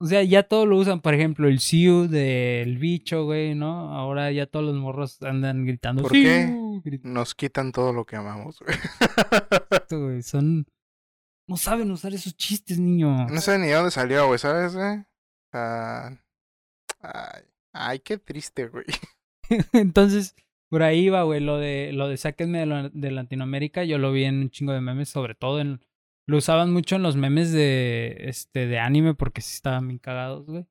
O 0.01 0.07
sea, 0.07 0.25
ya 0.25 0.43
todo 0.43 0.67
lo 0.67 0.77
usan, 0.77 1.01
por 1.01 1.15
ejemplo, 1.15 1.47
el 1.47 1.61
Siu 1.61 2.09
del 2.09 2.79
bicho, 2.79 3.25
güey, 3.25 3.55
¿no? 3.55 3.95
Ahora 3.95 4.33
ya 4.33 4.47
todos 4.47 4.67
los 4.67 4.75
morros 4.75 5.23
andan 5.23 5.65
gritando. 5.65 6.03
¿Por 6.03 6.11
qué? 6.11 6.53
Nos 7.05 7.37
quitan 7.37 7.71
todo 7.71 7.93
lo 7.93 8.05
que 8.05 8.17
amamos, 8.17 8.59
güey. 8.59 10.23
Son 10.23 10.67
no 11.47 11.57
saben 11.57 11.91
usar 11.91 12.15
esos 12.15 12.37
chistes, 12.37 12.79
niño. 12.79 13.27
No 13.29 13.41
sé 13.41 13.59
ni 13.59 13.69
de 13.69 13.75
dónde 13.75 13.91
salió, 13.91 14.27
güey, 14.27 14.39
¿sabes, 14.39 14.75
güey? 14.75 15.05
ay, 15.53 16.19
ay, 17.73 17.99
qué 18.01 18.19
triste, 18.19 18.69
güey. 18.69 18.87
Entonces, 19.73 20.35
por 20.71 20.83
ahí 20.83 21.09
va, 21.09 21.25
güey, 21.25 21.41
lo 21.41 21.59
de, 21.59 21.91
lo 21.93 22.09
de 22.09 22.17
sáquenme 22.17 22.65
de, 22.93 23.11
Latinoamérica, 23.11 23.85
yo 23.85 23.99
lo 23.99 24.13
vi 24.13 24.25
en 24.25 24.41
un 24.41 24.51
chingo 24.51 24.73
de 24.73 24.81
memes, 24.81 25.09
sobre 25.09 25.35
todo 25.35 25.61
en... 25.61 25.85
Lo 26.25 26.37
usaban 26.37 26.73
mucho 26.73 26.95
en 26.97 27.03
los 27.03 27.17
memes 27.17 27.51
de, 27.51 28.17
este, 28.21 28.67
de 28.69 28.79
anime 28.79 29.15
porque 29.15 29.41
sí 29.41 29.55
estaban 29.55 29.89
bien 29.89 29.99
cagados, 29.99 30.47
güey. 30.47 30.67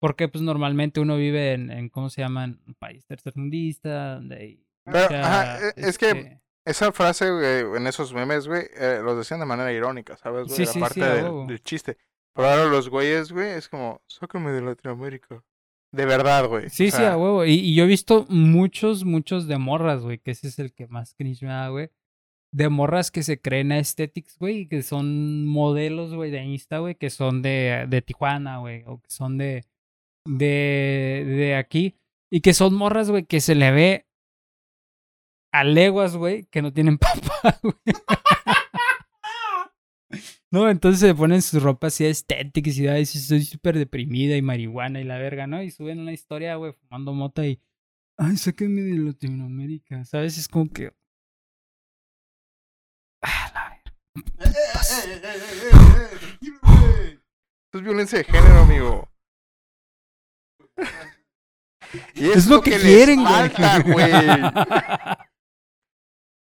Porque, 0.00 0.28
pues, 0.28 0.42
normalmente 0.42 1.00
uno 1.00 1.16
vive 1.16 1.52
en, 1.52 1.70
en 1.70 1.88
¿cómo 1.88 2.10
se 2.10 2.20
llama? 2.20 2.44
En 2.44 2.60
un 2.66 2.74
país 2.74 3.06
tercermundista, 3.06 4.16
donde 4.16 4.36
hay... 4.36 4.66
Pero, 4.84 5.16
ajá, 5.24 5.68
e, 5.68 5.72
es 5.76 5.96
que 5.96 6.10
este 6.10 6.40
esa 6.66 6.90
frase, 6.90 7.30
güey, 7.30 7.78
en 7.78 7.86
esos 7.86 8.12
memes, 8.12 8.48
güey, 8.48 8.64
eh, 8.74 9.00
los 9.02 9.16
decían 9.16 9.38
de 9.38 9.46
manera 9.46 9.72
irónica, 9.72 10.16
¿sabes? 10.16 10.46
Güey? 10.48 10.56
Sí, 10.56 10.66
sí, 10.66 10.80
parte 10.80 11.00
del, 11.00 11.62
chiste. 11.62 11.96
Pero 12.34 12.48
ahora 12.48 12.64
los 12.66 12.90
güeyes, 12.90 13.30
güey, 13.30 13.50
es 13.50 13.68
como, 13.68 14.02
sácame 14.08 14.50
de 14.50 14.62
Latinoamérica. 14.62 15.44
De 15.92 16.04
verdad, 16.04 16.48
güey. 16.48 16.68
Sí, 16.68 16.90
sí, 16.90 17.04
a 17.04 17.16
huevo. 17.16 17.44
Y, 17.44 17.72
yo 17.74 17.84
he 17.84 17.86
visto 17.86 18.26
muchos, 18.28 19.04
muchos 19.04 19.46
de 19.46 19.58
morras, 19.58 20.02
güey, 20.02 20.18
que 20.18 20.32
ese 20.32 20.48
es 20.48 20.58
el 20.58 20.74
que 20.74 20.88
más 20.88 21.14
cringe 21.14 21.42
me 21.42 21.50
da, 21.50 21.68
güey. 21.68 21.90
De 22.52 22.68
morras 22.68 23.12
que 23.12 23.22
se 23.22 23.40
creen 23.40 23.70
aesthetics, 23.70 24.36
güey, 24.36 24.66
que 24.66 24.82
son 24.82 25.46
modelos, 25.46 26.14
güey, 26.14 26.32
de 26.32 26.42
Insta, 26.42 26.80
güey, 26.80 26.96
que 26.96 27.10
son 27.10 27.42
de, 27.42 27.86
de 27.88 28.02
Tijuana, 28.02 28.58
güey, 28.58 28.82
o 28.86 29.00
que 29.00 29.08
son 29.08 29.38
de, 29.38 29.64
de, 30.24 31.24
de 31.26 31.54
aquí. 31.54 31.94
Y 32.28 32.40
que 32.40 32.54
son 32.54 32.74
morras, 32.74 33.08
güey, 33.08 33.24
que 33.24 33.40
se 33.40 33.54
le 33.54 33.70
ve 33.70 34.06
a 35.60 35.64
leguas, 35.64 36.16
güey, 36.16 36.44
que 36.46 36.62
no 36.62 36.72
tienen 36.72 36.98
papá, 36.98 37.58
güey. 37.62 37.74
No, 40.50 40.70
entonces 40.70 41.00
se 41.00 41.14
ponen 41.14 41.42
sus 41.42 41.62
ropas 41.62 41.94
así 41.94 42.06
estéticas 42.06 42.78
y 42.78 42.86
ay, 42.86 43.04
soy 43.04 43.42
súper 43.42 43.76
deprimida 43.76 44.36
y 44.36 44.42
marihuana 44.42 45.00
y 45.00 45.04
la 45.04 45.18
verga, 45.18 45.46
¿no? 45.46 45.62
Y 45.62 45.70
suben 45.70 45.98
una 45.98 46.12
historia, 46.12 46.56
güey, 46.56 46.72
fumando 46.72 47.12
mota 47.12 47.44
y. 47.46 47.60
Ay, 48.16 48.36
sáquenme 48.36 48.82
de 48.82 48.96
Latinoamérica. 48.96 50.04
¿Sabes? 50.04 50.38
Es 50.38 50.48
como 50.48 50.70
que. 50.70 50.94
Ah, 53.22 53.50
la 53.52 53.68
verga. 53.70 53.92
Esto 57.64 57.78
es 57.78 57.82
violencia 57.82 58.18
de 58.18 58.24
género, 58.24 58.60
amigo. 58.60 59.10
Y 62.14 62.30
es, 62.30 62.46
lo, 62.46 62.62
que, 62.62 62.78
quieren, 62.78 63.22
güey. 63.22 64.10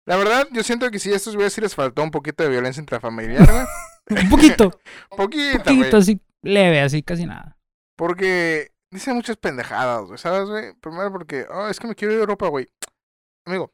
La 0.09 0.17
verdad, 0.17 0.47
yo 0.51 0.63
siento 0.63 0.89
que 0.89 0.97
si 0.97 1.13
a 1.13 1.15
estos 1.15 1.35
güeyes 1.35 1.53
sí 1.53 1.61
les 1.61 1.75
faltó 1.75 2.01
un 2.01 2.09
poquito 2.09 2.41
de 2.41 2.49
violencia 2.49 2.81
intrafamiliar, 2.81 3.47
güey. 3.47 3.65
un 4.23 4.29
poquito. 4.31 4.71
poquito, 5.15 5.63
poquito, 5.63 5.97
así 5.97 6.19
leve, 6.41 6.81
así 6.81 7.03
casi 7.03 7.27
nada. 7.27 7.59
Porque 7.95 8.71
dicen 8.89 9.13
muchas 9.13 9.37
pendejadas, 9.37 10.07
güey, 10.07 10.17
¿sabes, 10.17 10.49
güey? 10.49 10.73
Primero 10.81 11.11
porque, 11.11 11.45
oh, 11.51 11.67
es 11.67 11.79
que 11.79 11.87
me 11.87 11.93
quiero 11.93 12.15
ir 12.15 12.17
a 12.17 12.21
Europa, 12.21 12.47
güey. 12.47 12.67
Amigo, 13.45 13.71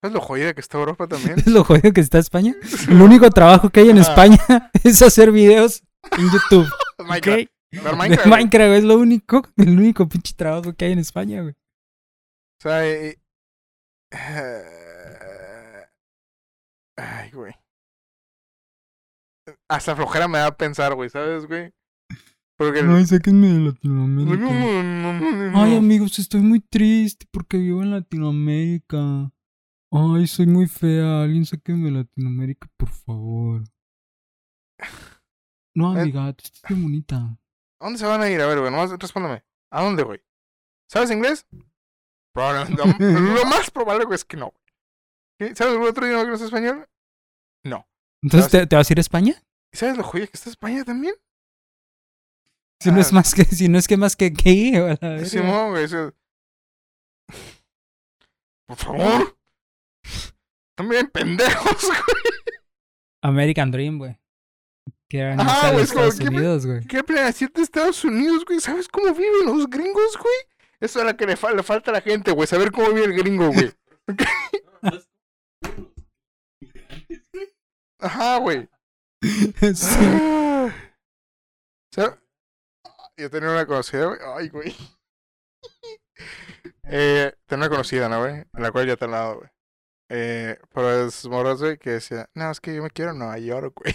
¿sabes 0.00 0.14
lo 0.14 0.22
jodido 0.22 0.54
que 0.54 0.62
está 0.62 0.78
Europa 0.78 1.06
también? 1.06 1.38
¿Es 1.38 1.46
lo 1.48 1.64
jodido 1.64 1.92
que 1.92 2.00
está 2.00 2.18
España? 2.18 2.54
El 2.88 3.02
único 3.02 3.28
trabajo 3.28 3.68
que 3.68 3.80
hay 3.80 3.90
en 3.90 3.98
ah. 3.98 4.02
España 4.02 4.40
es 4.84 5.02
hacer 5.02 5.32
videos 5.32 5.82
en 6.16 6.30
YouTube. 6.30 6.66
Minecraft. 6.98 7.50
Minecraft, 7.72 8.26
Minecraft 8.26 8.72
es 8.72 8.84
lo 8.84 8.96
único, 8.96 9.42
el 9.58 9.78
único 9.78 10.08
pinche 10.08 10.32
trabajo 10.34 10.72
que 10.72 10.86
hay 10.86 10.92
en 10.92 11.00
España, 11.00 11.42
güey. 11.42 11.52
O 11.52 12.62
sea, 12.62 12.86
eh, 12.88 13.18
Ay, 16.96 17.30
güey. 17.30 17.52
Hasta 19.68 19.94
flojera 19.94 20.28
me 20.28 20.38
da 20.38 20.48
a 20.48 20.56
pensar, 20.56 20.94
güey, 20.94 21.08
¿sabes, 21.08 21.46
güey? 21.46 21.72
Porque... 22.56 22.80
Ay, 22.80 23.04
sáquenme 23.04 23.48
de 23.48 23.60
Latinoamérica. 23.60 24.48
Ay, 25.54 25.76
amigos, 25.76 26.18
estoy 26.18 26.40
muy 26.40 26.60
triste 26.60 27.26
porque 27.30 27.58
vivo 27.58 27.82
en 27.82 27.90
Latinoamérica. 27.90 29.30
Ay, 29.92 30.26
soy 30.26 30.46
muy 30.46 30.66
fea. 30.66 31.22
Alguien 31.22 31.44
sáquenme 31.44 31.90
de 31.90 31.98
Latinoamérica, 31.98 32.68
por 32.76 32.88
favor. 32.88 33.62
No, 35.74 35.96
eh, 35.96 36.00
amiga, 36.00 36.32
tú 36.32 36.44
estás 36.44 36.70
muy 36.70 36.82
bonita. 36.82 37.16
¿A 37.16 37.84
dónde 37.84 37.98
se 37.98 38.06
van 38.06 38.22
a 38.22 38.30
ir? 38.30 38.40
A 38.40 38.46
ver, 38.46 38.58
güey, 38.58 38.70
nomás 38.70 38.90
respóndeme. 38.98 39.44
¿A 39.70 39.82
dónde, 39.82 40.02
güey? 40.02 40.22
¿Sabes 40.90 41.10
inglés? 41.10 41.46
Probablemente. 42.32 42.82
lo 42.98 43.44
más 43.44 43.70
probable, 43.70 44.06
güey, 44.06 44.14
es 44.14 44.24
que 44.24 44.38
no. 44.38 44.54
¿Sabes 45.38 45.60
algún 45.60 45.88
otro 45.88 46.06
idioma 46.06 46.22
que 46.22 46.28
no 46.30 46.34
es 46.36 46.40
español? 46.40 46.88
No. 47.62 47.86
¿Entonces 48.22 48.68
te, 48.68 48.76
vas 48.76 48.88
a 48.88 48.92
ir 48.92 48.98
a 48.98 49.00
España? 49.00 49.42
¿Sabes 49.72 49.96
lo 49.96 50.02
joya 50.02 50.26
que 50.26 50.32
está 50.34 50.48
España 50.48 50.84
también? 50.84 51.14
Si 52.80 52.90
no 52.90 53.00
es 53.00 53.10
ah. 53.12 53.16
más 53.16 53.34
que, 53.34 53.44
si 53.44 53.68
no 53.68 53.78
es 53.78 53.86
que 53.86 53.96
más 53.96 54.16
que 54.16 54.30
gay, 54.30 54.72
Sí, 55.24 55.38
no, 55.38 55.70
güey. 55.70 55.86
Por 58.66 58.76
favor. 58.76 59.36
También 60.74 61.08
pendejos, 61.08 61.84
güey. 61.86 61.98
American 63.22 63.70
Dream, 63.70 63.98
güey. 63.98 64.18
Que 65.08 65.18
eran 65.18 65.38
de 65.38 65.82
Estados 65.82 66.18
Unidos, 66.18 66.66
güey. 66.66 66.86
¿Qué 66.86 67.02
planeación 67.02 67.50
de 67.54 67.62
Estados 67.62 68.04
Unidos, 68.04 68.44
güey? 68.44 68.60
¿Sabes 68.60 68.88
cómo 68.88 69.12
viven 69.12 69.46
los 69.46 69.68
gringos, 69.68 70.16
güey? 70.16 70.34
Eso 70.80 71.00
es 71.00 71.06
lo 71.06 71.16
que 71.16 71.26
le, 71.26 71.36
le 71.54 71.62
falta 71.62 71.90
a 71.90 71.94
la 71.94 72.00
gente, 72.00 72.32
güey. 72.32 72.46
Saber 72.46 72.72
cómo 72.72 72.88
vive 72.88 73.06
el 73.06 73.14
gringo, 73.14 73.50
güey. 73.50 73.72
Ajá, 77.98 78.38
güey. 78.38 78.68
sí. 79.74 79.96
Yo 83.18 83.30
tenía 83.30 83.50
una 83.50 83.66
conocida, 83.66 84.06
güey. 84.06 84.18
Ay, 84.36 84.48
güey. 84.48 84.76
Eh, 86.88 87.32
tenía 87.46 87.66
una 87.66 87.70
conocida, 87.70 88.08
¿no, 88.08 88.20
güey? 88.20 88.34
En 88.34 88.62
la 88.62 88.70
cual 88.70 88.86
ya 88.86 88.96
te 88.96 89.04
he 89.04 89.06
hablado, 89.06 89.38
güey. 89.38 89.50
Eh, 90.08 90.56
pero 90.72 91.06
es 91.06 91.26
moros, 91.26 91.60
güey, 91.60 91.78
que 91.78 91.90
decía, 91.90 92.30
no, 92.34 92.50
es 92.50 92.60
que 92.60 92.74
yo 92.74 92.82
me 92.82 92.90
quiero 92.90 93.10
en 93.10 93.18
Nueva 93.18 93.38
York, 93.38 93.74
güey. 93.74 93.94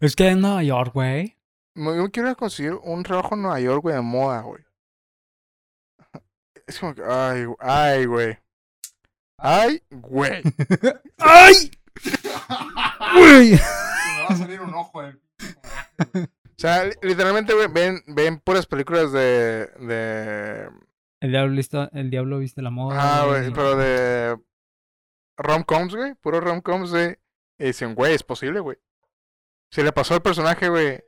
Es 0.00 0.14
que 0.14 0.28
en 0.28 0.40
Nueva 0.40 0.62
York, 0.62 0.92
güey. 0.94 1.36
Yo 1.74 1.82
me 2.02 2.10
quiero 2.10 2.34
conseguir 2.36 2.74
un 2.82 3.02
trabajo 3.02 3.34
en 3.34 3.42
Nueva 3.42 3.60
York, 3.60 3.82
güey, 3.82 3.96
de 3.96 4.00
moda, 4.00 4.40
güey. 4.42 4.64
Es 6.66 6.78
como 6.78 6.94
que, 6.94 7.02
ay, 7.02 7.46
ay, 7.58 8.04
güey. 8.04 8.38
Ay, 9.38 9.82
güey. 9.90 10.42
¡Ay! 11.18 11.70
¡Güey! 13.14 13.50
Me 13.52 14.22
va 14.22 14.28
a 14.28 14.36
salir 14.36 14.60
un 14.60 14.74
ojo 14.74 15.02
del 15.02 15.20
o 16.58 16.60
sea, 16.60 16.90
literalmente, 17.02 17.54
güey, 17.54 17.68
ven, 17.68 18.02
ven 18.08 18.40
puras 18.40 18.66
películas 18.66 19.12
de. 19.12 19.70
de... 19.78 20.68
El 21.20 21.30
diablo, 21.30 21.54
listo, 21.54 21.88
el 21.92 22.10
diablo 22.10 22.40
viste 22.40 22.62
la 22.62 22.70
moda. 22.70 22.96
Ah, 22.98 23.26
güey, 23.26 23.52
pero 23.52 23.76
de. 23.76 24.36
Rom-coms, 25.36 25.94
güey. 25.94 26.14
Puro 26.16 26.40
rom-coms, 26.40 26.90
güey. 26.90 27.16
Y 27.58 27.66
dicen, 27.66 27.94
güey, 27.94 28.14
es 28.14 28.24
posible, 28.24 28.58
güey. 28.58 28.76
Si 29.70 29.84
le 29.84 29.92
pasó 29.92 30.14
al 30.14 30.22
personaje, 30.22 30.68
güey. 30.68 31.00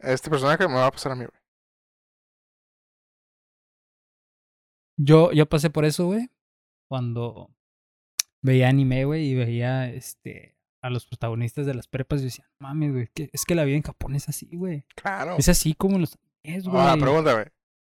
A 0.00 0.10
este 0.10 0.30
personaje 0.30 0.66
me 0.66 0.74
va 0.74 0.86
a 0.86 0.90
pasar 0.90 1.12
a 1.12 1.14
mí, 1.14 1.26
güey. 1.26 1.40
Yo, 4.96 5.30
yo 5.30 5.48
pasé 5.48 5.70
por 5.70 5.84
eso, 5.84 6.06
güey. 6.06 6.28
Cuando 6.92 7.50
veía 8.42 8.68
anime, 8.68 9.06
güey, 9.06 9.24
y 9.28 9.34
veía 9.34 9.88
este 9.88 10.58
a 10.82 10.90
los 10.90 11.06
protagonistas 11.06 11.64
de 11.64 11.72
las 11.72 11.88
prepas 11.88 12.20
y 12.20 12.24
decían, 12.24 12.46
mames, 12.58 12.92
güey, 12.92 13.08
es 13.32 13.46
que 13.46 13.54
la 13.54 13.64
vida 13.64 13.76
en 13.76 13.82
Japón 13.82 14.14
es 14.14 14.28
así, 14.28 14.50
güey. 14.52 14.84
Claro. 14.94 15.36
Es 15.38 15.48
así 15.48 15.72
como 15.72 15.98
los 15.98 16.18
es, 16.42 16.64
güey. 16.64 16.76
Ah, 16.76 16.94
pregunta, 17.00 17.32
güey. 17.32 17.46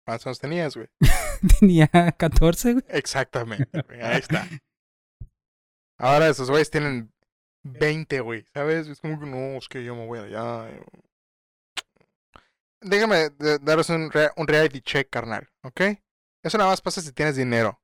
¿Cuántos 0.04 0.26
años 0.26 0.38
tenías, 0.38 0.76
güey? 0.76 0.88
Tenía 1.60 1.88
14, 1.88 2.74
güey. 2.74 2.84
Exactamente, 2.88 3.80
güey. 3.80 4.02
Ahí 4.02 4.18
está. 4.18 4.46
Ahora 5.96 6.28
esos 6.28 6.50
güeyes 6.50 6.70
tienen 6.70 7.10
20, 7.62 8.20
güey. 8.20 8.44
¿Sabes? 8.52 8.86
Es 8.86 9.00
como 9.00 9.18
que 9.18 9.24
no, 9.24 9.56
es 9.56 9.66
que 9.66 9.82
yo 9.82 9.96
me 9.96 10.06
voy 10.06 10.18
allá. 10.18 10.68
Déjame 12.82 13.30
daros 13.62 13.88
un, 13.88 14.10
un 14.36 14.46
reality 14.46 14.82
check, 14.82 15.08
carnal, 15.08 15.48
¿ok? 15.62 15.80
Eso 16.42 16.58
nada 16.58 16.68
más 16.68 16.82
pasa 16.82 17.00
si 17.00 17.12
tienes 17.12 17.36
dinero, 17.36 17.80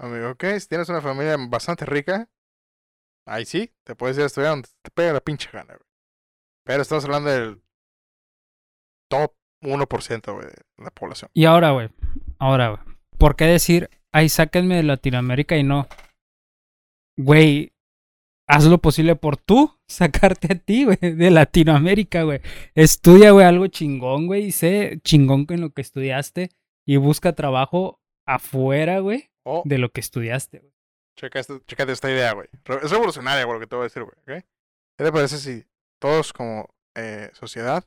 amigo, 0.00 0.30
¿ok? 0.30 0.44
Si 0.58 0.68
tienes 0.68 0.88
una 0.88 1.00
familia 1.00 1.36
bastante 1.38 1.84
rica, 1.84 2.28
Ahí 3.26 3.44
sí, 3.44 3.70
te 3.84 3.94
puedes 3.94 4.16
ir 4.16 4.24
a 4.24 4.26
estudiar 4.26 4.50
donde 4.50 4.68
te 4.82 4.90
pega 4.90 5.12
la 5.12 5.20
pinche 5.20 5.50
gana, 5.52 5.74
güey. 5.74 5.86
Pero 6.64 6.82
estamos 6.82 7.04
hablando 7.04 7.30
del 7.30 7.62
top 9.08 9.34
1%, 9.62 10.32
güey, 10.34 10.46
de 10.46 10.54
la 10.78 10.90
población. 10.90 11.30
Y 11.34 11.44
ahora, 11.44 11.70
güey, 11.70 11.90
ahora, 12.38 12.70
güey, 12.70 12.96
¿por 13.18 13.36
qué 13.36 13.44
decir, 13.44 13.88
ay, 14.12 14.28
sáquenme 14.28 14.76
de 14.76 14.82
Latinoamérica 14.82 15.56
y 15.56 15.62
no? 15.62 15.86
Güey, 17.16 17.72
haz 18.48 18.64
lo 18.64 18.78
posible 18.78 19.16
por 19.16 19.36
tú 19.36 19.78
sacarte 19.88 20.52
a 20.52 20.56
ti, 20.56 20.84
güey, 20.84 20.98
de 20.98 21.30
Latinoamérica, 21.30 22.24
güey. 22.24 22.40
Estudia, 22.74 23.30
güey, 23.30 23.46
algo 23.46 23.66
chingón, 23.68 24.26
güey, 24.26 24.46
y 24.46 24.52
sé 24.52 25.00
chingón 25.04 25.46
con 25.46 25.60
lo 25.60 25.70
que 25.70 25.82
estudiaste 25.82 26.50
y 26.84 26.96
busca 26.96 27.34
trabajo 27.34 28.00
afuera, 28.26 29.00
güey, 29.00 29.30
oh. 29.50 29.62
de 29.64 29.78
lo 29.78 29.90
que 29.90 30.00
estudiaste, 30.00 30.60
güey. 30.60 30.72
Checa 31.16 31.38
esta, 31.40 31.60
esta 31.92 32.10
idea, 32.10 32.32
güey. 32.32 32.48
Es 32.82 32.90
revolucionaria, 32.90 33.44
güey, 33.44 33.56
lo 33.56 33.60
que 33.60 33.66
te 33.66 33.76
voy 33.76 33.82
a 33.82 33.88
decir, 33.88 34.02
güey. 34.02 34.14
¿okay? 34.22 34.40
¿Qué 34.96 35.04
te 35.04 35.12
parece 35.12 35.38
si 35.38 35.66
todos 35.98 36.32
como 36.32 36.74
eh, 36.94 37.30
sociedad 37.34 37.84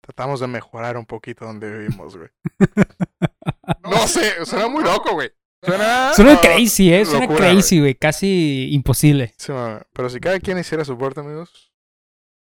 tratamos 0.00 0.40
de 0.40 0.48
mejorar 0.48 0.96
un 0.96 1.06
poquito 1.06 1.46
donde 1.46 1.70
vivimos, 1.70 2.16
güey? 2.16 2.28
no 3.82 4.06
sé, 4.06 4.44
suena 4.44 4.68
muy 4.68 4.84
loco, 4.84 5.14
güey. 5.14 5.30
Suena, 5.62 6.12
suena 6.14 6.40
crazy, 6.40 6.92
¿eh? 6.92 7.04
Suena 7.04 7.26
crazy, 7.26 7.80
güey. 7.80 7.94
Casi 7.94 8.68
imposible. 8.72 9.34
Sí, 9.38 9.52
pero 9.92 10.08
si 10.08 10.20
cada 10.20 10.38
quien 10.38 10.58
hiciera 10.58 10.84
su 10.84 10.96
parte, 10.96 11.20
amigos, 11.20 11.72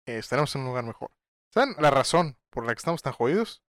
eh, 0.08 0.18
estaremos 0.18 0.54
en 0.56 0.62
un 0.62 0.68
lugar 0.68 0.84
mejor. 0.84 1.12
¿Saben 1.54 1.76
la 1.80 1.90
razón 1.90 2.38
por 2.50 2.66
la 2.66 2.74
que 2.74 2.80
estamos 2.80 3.02
tan 3.02 3.14
jodidos? 3.14 3.64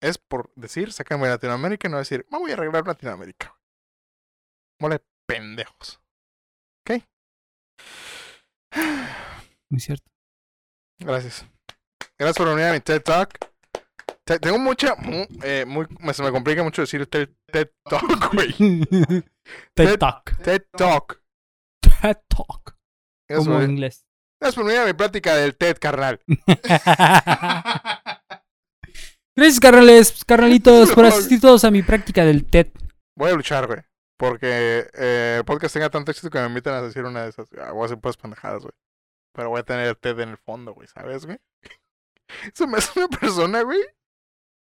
Es 0.00 0.18
por 0.18 0.52
decir, 0.54 0.92
sácame 0.92 1.28
Latinoamérica 1.28 1.88
y 1.88 1.90
no 1.90 1.98
decir, 1.98 2.26
me 2.30 2.38
voy 2.38 2.50
a 2.50 2.54
arreglar 2.54 2.86
Latinoamérica. 2.86 3.56
Mole 4.80 5.00
pendejos. 5.26 6.00
¿Ok? 6.80 7.02
Muy 9.70 9.80
cierto. 9.80 10.10
Gracias. 10.98 11.46
Gracias 12.18 12.36
por 12.36 12.48
venir 12.48 12.64
a 12.66 12.72
mi 12.72 12.80
TED 12.80 13.02
Talk. 13.02 13.38
tengo 14.24 14.58
mucha. 14.58 14.94
Eh, 15.42 15.64
muy, 15.66 15.86
se 16.12 16.22
me 16.22 16.30
complica 16.30 16.62
mucho 16.62 16.82
decir 16.82 17.06
TED, 17.06 17.30
TED 17.46 17.70
Talk, 17.84 18.32
güey. 18.32 18.54
TED 19.74 19.98
Talk. 19.98 20.36
TED 20.42 20.62
Talk. 20.76 21.22
TED 21.80 22.16
Talk. 22.28 22.78
Como 23.28 23.60
en 23.60 23.72
inglés. 23.72 24.06
Gracias 24.40 24.54
por 24.54 24.64
venir 24.66 24.80
a 24.80 24.86
mi 24.86 24.92
plática 24.92 25.34
del 25.34 25.56
TED, 25.56 25.78
carnal. 25.78 26.20
Gracias, 29.36 29.58
carnales, 29.58 30.24
carnalitos, 30.24 30.92
por 30.92 31.04
asistir 31.06 31.40
todos 31.40 31.64
a 31.64 31.70
mi 31.70 31.82
práctica 31.82 32.24
del 32.24 32.44
TED. 32.44 32.68
Voy 33.16 33.30
a 33.30 33.34
luchar, 33.34 33.66
güey. 33.66 33.80
Porque 34.28 34.88
eh, 34.94 35.42
podcast 35.44 35.74
tenga 35.74 35.90
tanto 35.90 36.10
éxito 36.10 36.30
que 36.30 36.38
me 36.38 36.46
invitan 36.46 36.72
a 36.72 36.80
decir 36.80 37.04
una 37.04 37.24
de 37.24 37.28
esas. 37.28 37.46
Ah, 37.60 37.72
voy 37.72 37.82
a 37.82 37.86
hacer 37.86 37.98
pues 37.98 38.16
pendejadas, 38.16 38.62
güey. 38.62 38.72
Pero 39.34 39.50
voy 39.50 39.60
a 39.60 39.64
tener 39.64 39.94
TED 39.96 40.20
en 40.20 40.30
el 40.30 40.38
fondo, 40.38 40.72
güey, 40.72 40.88
¿sabes, 40.88 41.26
güey? 41.26 41.38
Eso 42.54 42.66
me 42.66 42.78
hace 42.78 42.98
una 42.98 43.08
persona, 43.08 43.60
güey, 43.62 43.82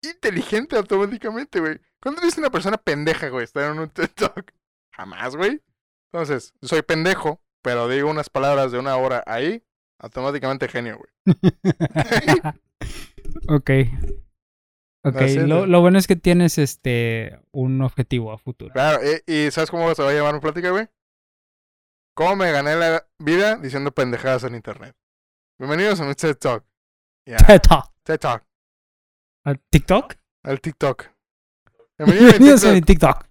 inteligente 0.01 0.75
automáticamente, 0.75 1.59
güey. 1.59 1.79
¿Cuándo 2.01 2.21
dice 2.21 2.39
una 2.39 2.49
persona 2.49 2.77
pendeja, 2.77 3.29
güey, 3.29 3.43
estar 3.43 3.71
en 3.71 3.79
un 3.79 3.89
TED 3.89 4.09
Talk? 4.15 4.51
Jamás, 4.95 5.35
güey. 5.35 5.61
Entonces, 6.11 6.55
soy 6.63 6.81
pendejo, 6.81 7.39
pero 7.61 7.87
digo 7.87 8.09
unas 8.09 8.31
palabras 8.31 8.71
de 8.71 8.79
una 8.79 8.95
hora 8.95 9.23
ahí, 9.27 9.63
automáticamente 9.99 10.67
genio, 10.69 10.97
güey. 10.97 11.11
ok. 13.47 13.69
Ok, 15.03 15.19
lo, 15.47 15.65
lo, 15.65 15.81
bueno 15.81 15.97
es 15.97 16.05
que 16.05 16.15
tienes 16.15 16.59
este 16.59 17.39
un 17.51 17.81
objetivo 17.81 18.31
a 18.31 18.37
futuro. 18.37 18.71
Claro, 18.71 18.99
y, 19.25 19.49
¿sabes 19.49 19.71
cómo 19.71 19.93
se 19.95 20.03
va 20.03 20.09
a 20.09 20.13
llamar 20.13 20.35
mi 20.35 20.39
plática, 20.39 20.69
güey? 20.69 20.87
¿Cómo 22.15 22.35
me 22.35 22.51
gané 22.51 22.75
la 22.75 23.07
vida 23.17 23.57
diciendo 23.57 23.91
pendejadas 23.91 24.43
en 24.43 24.53
internet? 24.53 24.95
Bienvenidos 25.57 25.99
a 26.01 26.05
mi 26.05 26.13
TED 26.13 26.35
Talk. 26.35 26.65
TED 27.25 27.61
Talk. 27.61 27.91
TED 28.03 28.19
Talk. 28.19 28.45
¿Al 29.43 29.59
TikTok? 29.71 30.15
Al 30.43 30.61
TikTok. 30.61 31.05
Bienvenidos 31.97 32.63
a 32.65 32.71
mi 32.73 32.81
TikTok. 32.81 33.25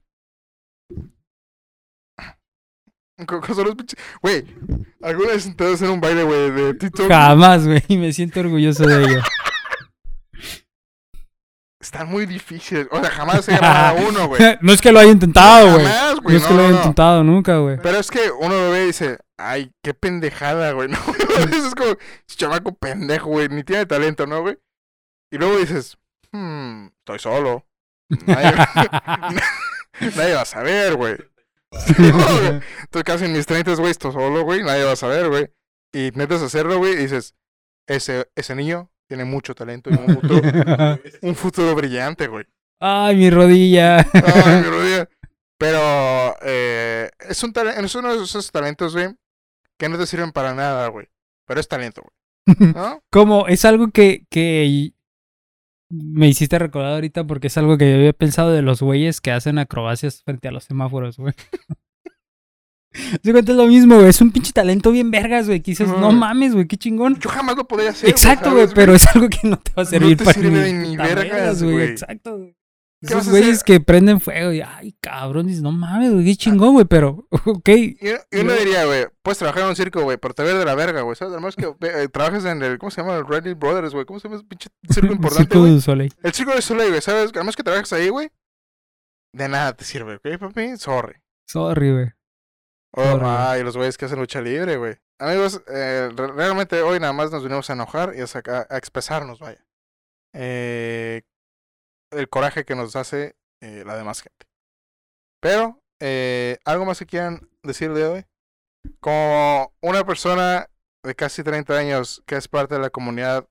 Güey, 4.22 4.44
¿alguna 5.02 5.32
vez 5.32 5.46
intentaste 5.46 5.84
hacer 5.84 5.90
un 5.90 6.00
baile, 6.00 6.24
güey, 6.24 6.50
de 6.50 6.74
TikTok? 6.74 7.06
Jamás, 7.08 7.66
güey, 7.66 7.82
me 7.90 8.12
siento 8.12 8.40
orgulloso 8.40 8.86
de 8.86 9.04
ello. 9.04 9.20
Están 11.80 12.10
muy 12.10 12.26
difíciles. 12.26 12.86
O 12.90 13.00
sea, 13.00 13.10
jamás 13.10 13.44
se 13.44 13.52
llama 13.60 13.94
uno, 14.06 14.28
güey. 14.28 14.40
no 14.60 14.72
es 14.72 14.80
que 14.80 14.92
lo 14.92 15.00
haya 15.00 15.10
intentado, 15.10 15.72
güey. 15.72 15.84
No, 15.84 16.30
es 16.30 16.46
que 16.46 16.54
lo 16.54 16.60
haya 16.60 16.76
intentado 16.76 17.24
nunca, 17.24 17.56
güey. 17.56 17.78
Pero 17.82 17.98
es 17.98 18.10
que 18.10 18.30
uno 18.30 18.54
lo 18.54 18.70
ve 18.70 18.84
y 18.84 18.86
dice, 18.88 19.18
ay, 19.38 19.72
qué 19.82 19.94
pendejada, 19.94 20.72
güey. 20.72 20.88
No, 20.88 20.98
es 21.38 21.74
como, 21.74 21.96
chamaco 22.26 22.74
pendejo, 22.74 23.30
güey. 23.30 23.48
Ni 23.48 23.64
tiene 23.64 23.86
talento, 23.86 24.26
¿no, 24.26 24.42
güey? 24.42 24.58
Y 25.32 25.38
luego 25.38 25.56
dices, 25.56 25.96
hmm, 26.32 26.88
estoy 26.98 27.18
solo. 27.18 27.66
Nadie, 28.26 28.52
nadie 30.16 30.34
va 30.34 30.42
a 30.42 30.44
saber, 30.44 30.96
güey. 30.96 31.16
estoy 32.82 33.02
casi 33.04 33.24
en 33.24 33.32
mis 33.32 33.46
30, 33.46 33.76
güey, 33.76 33.92
estoy 33.92 34.12
solo, 34.12 34.42
güey. 34.42 34.62
Nadie 34.62 34.84
va 34.84 34.92
a 34.92 34.96
saber, 34.96 35.28
güey. 35.28 35.48
Y 35.94 36.10
metes 36.14 36.42
a 36.42 36.46
hacerlo, 36.46 36.78
güey, 36.78 36.92
y 36.92 36.96
dices, 36.96 37.34
ese, 37.86 38.28
ese 38.34 38.54
niño 38.54 38.90
tiene 39.10 39.24
mucho 39.24 39.56
talento 39.56 39.90
y 39.90 39.94
un 39.94 40.06
futuro, 40.06 40.40
un 41.22 41.34
futuro 41.34 41.74
brillante, 41.74 42.28
güey. 42.28 42.44
Ay, 42.78 43.16
mi 43.16 43.28
rodilla. 43.28 43.98
Ay, 43.98 44.62
mi 44.62 44.62
rodilla. 44.70 45.08
Pero 45.58 46.36
eh, 46.42 47.10
es, 47.18 47.42
un 47.42 47.52
es 47.76 47.94
uno 47.96 48.16
de 48.16 48.22
esos 48.22 48.52
talentos, 48.52 48.94
güey, 48.94 49.08
que 49.76 49.88
no 49.88 49.98
te 49.98 50.06
sirven 50.06 50.30
para 50.30 50.54
nada, 50.54 50.86
güey. 50.86 51.08
Pero 51.44 51.58
es 51.58 51.66
talento, 51.66 52.02
güey. 52.02 52.72
¿No? 52.72 53.02
Como 53.10 53.48
es 53.48 53.64
algo 53.64 53.90
que, 53.90 54.26
que 54.30 54.92
me 55.88 56.28
hiciste 56.28 56.60
recordar 56.60 56.92
ahorita 56.92 57.24
porque 57.24 57.48
es 57.48 57.58
algo 57.58 57.76
que 57.78 57.90
yo 57.90 57.96
había 57.96 58.12
pensado 58.12 58.52
de 58.52 58.62
los 58.62 58.80
güeyes 58.80 59.20
que 59.20 59.32
hacen 59.32 59.58
acrobacias 59.58 60.22
frente 60.22 60.46
a 60.46 60.52
los 60.52 60.62
semáforos, 60.62 61.16
güey. 61.16 61.34
Se 62.92 63.32
cuenta 63.32 63.52
lo 63.52 63.66
mismo, 63.66 63.96
güey. 63.96 64.08
Es 64.08 64.20
un 64.20 64.32
pinche 64.32 64.52
talento 64.52 64.90
bien 64.90 65.10
vergas, 65.10 65.46
güey. 65.46 65.60
Que 65.60 65.72
dices, 65.72 65.88
no 65.88 66.12
mames, 66.12 66.54
güey, 66.54 66.66
qué 66.66 66.76
chingón. 66.76 67.18
Yo 67.20 67.30
jamás 67.30 67.56
lo 67.56 67.66
podría 67.66 67.90
hacer. 67.90 68.10
Exacto, 68.10 68.52
güey, 68.52 68.66
pero 68.74 68.94
es 68.94 69.06
algo 69.14 69.28
que 69.28 69.46
no 69.46 69.56
te 69.58 69.72
va 69.76 69.82
a 69.82 69.86
servir 69.86 70.10
no 70.10 70.16
te 70.16 70.24
para 70.24 70.40
sirve 70.40 70.72
ni, 70.72 70.88
ni 70.88 70.96
vergas, 70.96 71.62
güey. 71.62 71.82
Exacto, 71.82 72.36
güey. 72.36 72.56
Esos 73.02 73.30
güeyes 73.30 73.64
que 73.64 73.80
prenden 73.80 74.20
fuego 74.20 74.52
y, 74.52 74.60
ay, 74.60 74.94
cabrón, 75.00 75.46
dices, 75.46 75.62
no 75.62 75.72
mames, 75.72 76.12
güey, 76.12 76.24
qué 76.26 76.36
chingón, 76.36 76.74
güey, 76.74 76.84
pero, 76.84 77.26
ok. 77.46 77.68
Yo, 77.98 78.16
yo 78.30 78.44
no 78.44 78.52
diría, 78.52 78.84
güey, 78.84 79.06
puedes 79.22 79.38
trabajar 79.38 79.62
en 79.62 79.70
un 79.70 79.76
circo, 79.76 80.02
güey, 80.02 80.18
pero 80.18 80.34
te 80.34 80.42
ves 80.42 80.58
de 80.58 80.66
la 80.66 80.74
verga, 80.74 81.00
güey, 81.00 81.16
¿sabes? 81.16 81.32
Además 81.32 81.56
que 81.56 81.64
eh, 81.88 82.08
trabajas 82.08 82.44
en 82.44 82.62
el, 82.62 82.78
¿cómo 82.78 82.90
se 82.90 83.00
llama? 83.00 83.16
El 83.16 83.26
Reddit 83.26 83.58
Brothers, 83.58 83.94
güey, 83.94 84.04
¿cómo 84.04 84.20
se 84.20 84.28
llama 84.28 84.36
ese 84.36 84.46
pinche 84.46 84.68
circo 84.90 85.12
importante, 85.14 85.42
El 85.42 85.48
Circo 85.48 85.64
de 85.64 85.80
Soleil. 85.80 86.14
El 86.22 86.32
Circo 86.34 86.54
de 86.54 86.62
Soleil, 86.62 86.90
güey, 86.90 87.00
¿sabes? 87.00 87.30
Además 87.32 87.56
que 87.56 87.62
trabajas 87.62 87.92
ahí, 87.94 88.10
güey, 88.10 88.30
de 89.32 89.48
nada 89.48 89.72
te 89.72 89.84
sirve, 89.84 90.16
¿ok, 90.16 90.38
papi? 90.38 90.76
Sorry. 90.76 91.14
Sorry, 91.46 91.92
güey. 91.92 92.12
Oh, 92.92 93.20
ay, 93.22 93.62
los 93.62 93.76
güeyes 93.76 93.96
que 93.96 94.06
hacen 94.06 94.18
lucha 94.18 94.40
libre, 94.40 94.76
güey. 94.76 94.96
Amigos, 95.20 95.62
eh, 95.68 96.10
realmente 96.16 96.82
hoy 96.82 96.98
nada 96.98 97.12
más 97.12 97.30
nos 97.30 97.42
venimos 97.42 97.70
a 97.70 97.74
enojar 97.74 98.14
y 98.16 98.20
a, 98.20 98.66
a 98.68 98.76
expresarnos, 98.76 99.38
vaya. 99.38 99.64
Eh, 100.34 101.22
el 102.10 102.28
coraje 102.28 102.64
que 102.64 102.74
nos 102.74 102.96
hace 102.96 103.36
eh, 103.60 103.84
la 103.84 103.96
demás 103.96 104.22
gente. 104.22 104.46
Pero, 105.40 105.80
eh, 106.00 106.58
¿algo 106.64 106.84
más 106.84 106.98
que 106.98 107.06
quieran 107.06 107.48
decir 107.62 107.92
de 107.92 108.04
hoy? 108.04 108.26
Como 109.00 109.72
una 109.82 110.04
persona 110.04 110.68
de 111.04 111.14
casi 111.14 111.42
30 111.42 111.76
años 111.76 112.22
que 112.26 112.36
es 112.36 112.48
parte 112.48 112.74
de 112.74 112.80
la 112.80 112.90
comunidad 112.90 113.48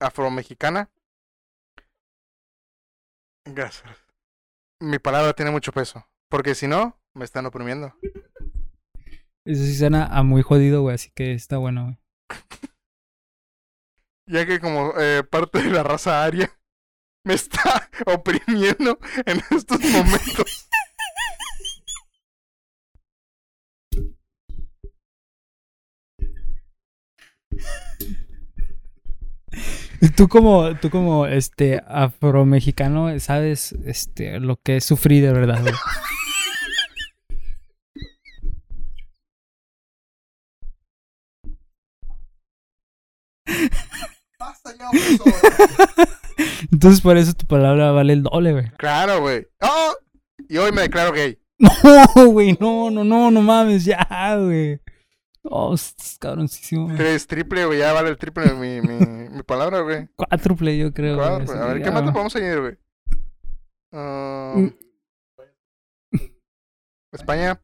afro-mexicana. 0.00 0.90
Gracias. 3.44 3.96
Mi 4.80 4.98
palabra 4.98 5.32
tiene 5.32 5.50
mucho 5.50 5.72
peso. 5.72 6.06
Porque 6.32 6.54
si 6.54 6.66
no, 6.66 6.98
me 7.12 7.26
están 7.26 7.44
oprimiendo. 7.44 7.94
Eso 9.44 9.64
sí 9.64 9.76
suena 9.76 10.06
a 10.06 10.22
muy 10.22 10.40
jodido, 10.40 10.80
güey, 10.80 10.94
así 10.94 11.10
que 11.14 11.34
está 11.34 11.58
bueno, 11.58 11.84
güey. 11.84 11.98
ya 14.26 14.46
que 14.46 14.58
como 14.58 14.94
eh, 14.98 15.24
parte 15.24 15.62
de 15.62 15.70
la 15.70 15.82
raza 15.82 16.24
aria 16.24 16.50
me 17.26 17.34
está 17.34 17.86
oprimiendo 18.06 18.98
en 19.26 19.42
estos 19.50 19.78
momentos. 19.90 20.70
Tú 30.16 30.28
como, 30.28 30.74
tú 30.76 30.88
como 30.88 31.26
este 31.26 31.82
afromexicano 31.86 33.20
sabes 33.20 33.72
este 33.84 34.40
lo 34.40 34.56
que 34.56 34.80
sufrí 34.80 35.20
de 35.20 35.32
verdad. 35.34 35.62
Basta 35.62 36.12
Entonces 46.72 47.00
por 47.00 47.16
eso 47.16 47.34
tu 47.34 47.46
palabra 47.46 47.92
vale 47.92 48.12
el 48.14 48.22
doble, 48.22 48.52
güey. 48.52 48.70
Claro, 48.78 49.20
güey. 49.20 49.46
¡Oh! 49.60 49.94
Y 50.48 50.56
hoy 50.56 50.72
me 50.72 50.82
declaro 50.82 51.12
gay. 51.12 51.38
No, 52.16 52.26
güey, 52.26 52.56
no, 52.60 52.90
no, 52.90 53.04
no, 53.04 53.30
no 53.30 53.40
mames, 53.40 53.84
ya, 53.84 54.36
güey. 54.36 54.80
Oh, 55.44 55.74
es 55.74 56.16
cabroncísimo. 56.20 56.94
Tres, 56.96 57.26
triple, 57.26 57.66
güey, 57.66 57.78
ya 57.80 57.92
vale 57.92 58.10
el 58.10 58.16
triple 58.16 58.52
mi, 58.54 58.80
mi, 58.80 59.28
mi 59.28 59.42
palabra, 59.42 59.80
güey. 59.80 60.08
Cuádruple, 60.16 60.78
yo 60.78 60.92
creo. 60.92 61.16
Cuádruple. 61.16 61.58
A 61.58 61.66
ver, 61.66 61.82
¿qué 61.82 61.90
más 61.90 62.04
te 62.04 62.12
podemos 62.12 62.36
añadir, 62.36 62.60
güey? 62.60 62.78
Um, 63.92 64.72
España, 67.12 67.60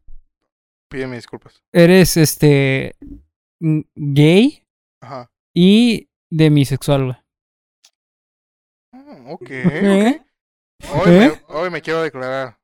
pídeme 0.89 1.17
disculpas. 1.17 1.63
Eres, 1.73 2.17
este, 2.17 2.97
gay 3.95 4.67
Ajá. 5.01 5.31
y 5.55 6.09
demisexual, 6.31 7.05
güey. 7.05 7.17
Ok. 9.27 9.43
okay. 9.43 10.23
Hoy, 10.95 11.11
me, 11.11 11.43
hoy 11.49 11.71
me 11.71 11.83
quiero 11.83 12.03
declarar. 12.03 12.59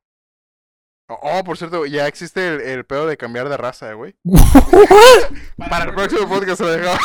Oh, 1.07 1.43
por 1.43 1.57
cierto, 1.57 1.85
ya 1.85 2.07
existe 2.07 2.47
el, 2.47 2.61
el 2.61 2.85
pedo 2.85 3.05
de 3.05 3.17
cambiar 3.17 3.47
de 3.49 3.57
raza, 3.57 3.93
güey. 3.93 4.15
Para 5.69 5.85
el 5.85 5.93
próximo 5.93 6.27
podcast 6.27 6.57
se 6.57 6.63
lo 6.63 6.71
dejaba. 6.71 6.99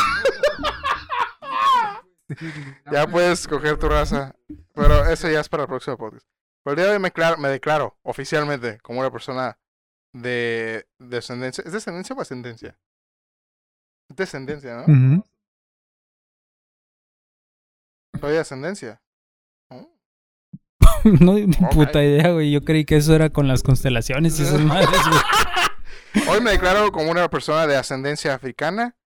ya 2.93 3.07
puedes 3.07 3.41
escoger 3.41 3.79
tu 3.79 3.89
raza. 3.89 4.35
Pero 4.75 5.05
eso 5.07 5.29
ya 5.29 5.41
es 5.41 5.49
para 5.49 5.65
el 5.65 5.69
próximo 5.69 5.99
podcast. 5.99 6.27
Por 6.63 6.73
el 6.73 6.77
día 6.77 6.87
de 6.87 6.93
hoy 6.93 6.99
me, 6.99 7.13
me 7.39 7.49
declaro 7.49 7.99
oficialmente 8.03 8.79
como 8.81 9.01
una 9.01 9.11
persona 9.11 9.59
de 10.15 10.87
descendencia. 10.99 11.63
¿Es 11.67 11.73
descendencia 11.73 12.15
o 12.15 12.21
ascendencia? 12.21 12.79
Descendencia, 14.09 14.85
¿no? 14.87 15.25
Soy 18.21 18.33
de 18.33 18.39
ascendencia. 18.39 19.03
no, 19.71 21.35
ni 21.35 21.47
puta 21.73 22.03
idea, 22.03 22.31
güey. 22.33 22.51
Yo 22.53 22.63
creí 22.63 22.85
que 22.85 22.97
eso 22.97 23.15
era 23.15 23.31
con 23.31 23.49
las 23.49 23.63
constelaciones 23.63 24.39
y 24.39 24.43
esas 24.43 24.61
madres, 24.65 25.01
güey. 25.09 26.29
Hoy 26.29 26.41
me 26.41 26.51
declaro 26.51 26.91
como 26.93 27.11
una 27.11 27.29
persona 27.29 27.67
de 27.67 27.77
ascendencia 27.77 28.35
africana. 28.35 28.97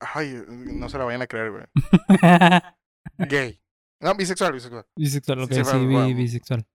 Ay, 0.00 0.42
no 0.48 0.88
se 0.88 0.98
la 0.98 1.04
vayan 1.04 1.22
a 1.22 1.26
creer, 1.26 1.50
güey. 1.50 1.64
Gay. 3.28 3.60
No, 4.00 4.14
bisexual, 4.14 4.52
bisexual. 4.52 4.86
Bisexual, 4.96 5.40
ok, 5.40 5.52
sí, 5.52 6.14
bisexual. 6.14 6.66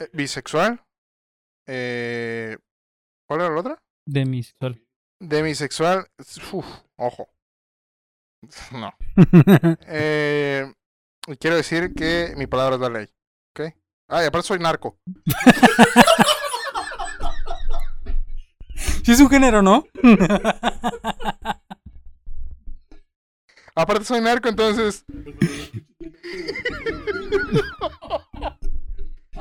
Eh, 0.00 0.10
bisexual. 0.12 0.84
Eh, 1.66 2.58
¿Cuál 3.26 3.40
era 3.40 3.50
la 3.50 3.60
otra? 3.60 3.82
Demisexual. 4.06 4.82
Demisexual. 5.20 6.06
Uf, 6.52 6.66
ojo. 6.96 7.33
No. 8.72 8.92
eh, 9.86 10.72
quiero 11.38 11.56
decir 11.56 11.94
que 11.94 12.34
mi 12.36 12.46
palabra 12.46 12.76
es 12.76 12.80
la 12.80 12.88
ley. 12.88 13.08
¿Ok? 13.50 13.74
Ah, 14.08 14.22
y 14.22 14.26
aparte 14.26 14.48
soy 14.48 14.58
narco. 14.58 14.98
Si 19.04 19.12
es 19.12 19.20
un 19.20 19.28
género, 19.28 19.60
¿no? 19.60 19.84
aparte 23.74 24.04
soy 24.04 24.20
narco, 24.22 24.48
entonces. 24.48 25.04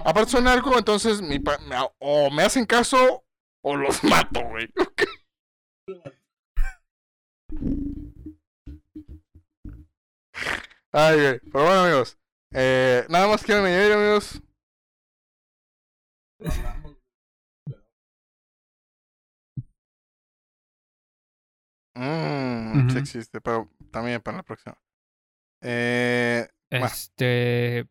aparte 0.04 0.32
soy 0.32 0.41
narco, 0.41 0.78
entonces 0.78 1.22
mi 1.22 1.41
o 1.99 2.30
me 2.30 2.43
hacen 2.43 2.66
caso 2.66 3.24
o 3.64 3.76
los 3.76 4.04
mato, 4.04 4.41
güey. 4.49 4.68
Ay, 10.96 11.16
güey. 11.20 11.39
Pero 11.39 11.66
bueno, 11.66 11.80
amigos. 11.82 12.20
Eh, 12.52 13.04
nada 13.10 13.28
más 13.28 13.44
quiero 13.44 13.66
añadir, 13.66 13.94
amigos. 13.94 14.41
Mmm, 21.96 22.89
sí 22.91 22.98
existe, 23.00 23.41
pero 23.41 23.70
también 23.91 24.22
para 24.22 24.38
la 24.38 24.44
próxima. 24.44 24.78
Eh, 25.64 26.48
este. 26.70 27.89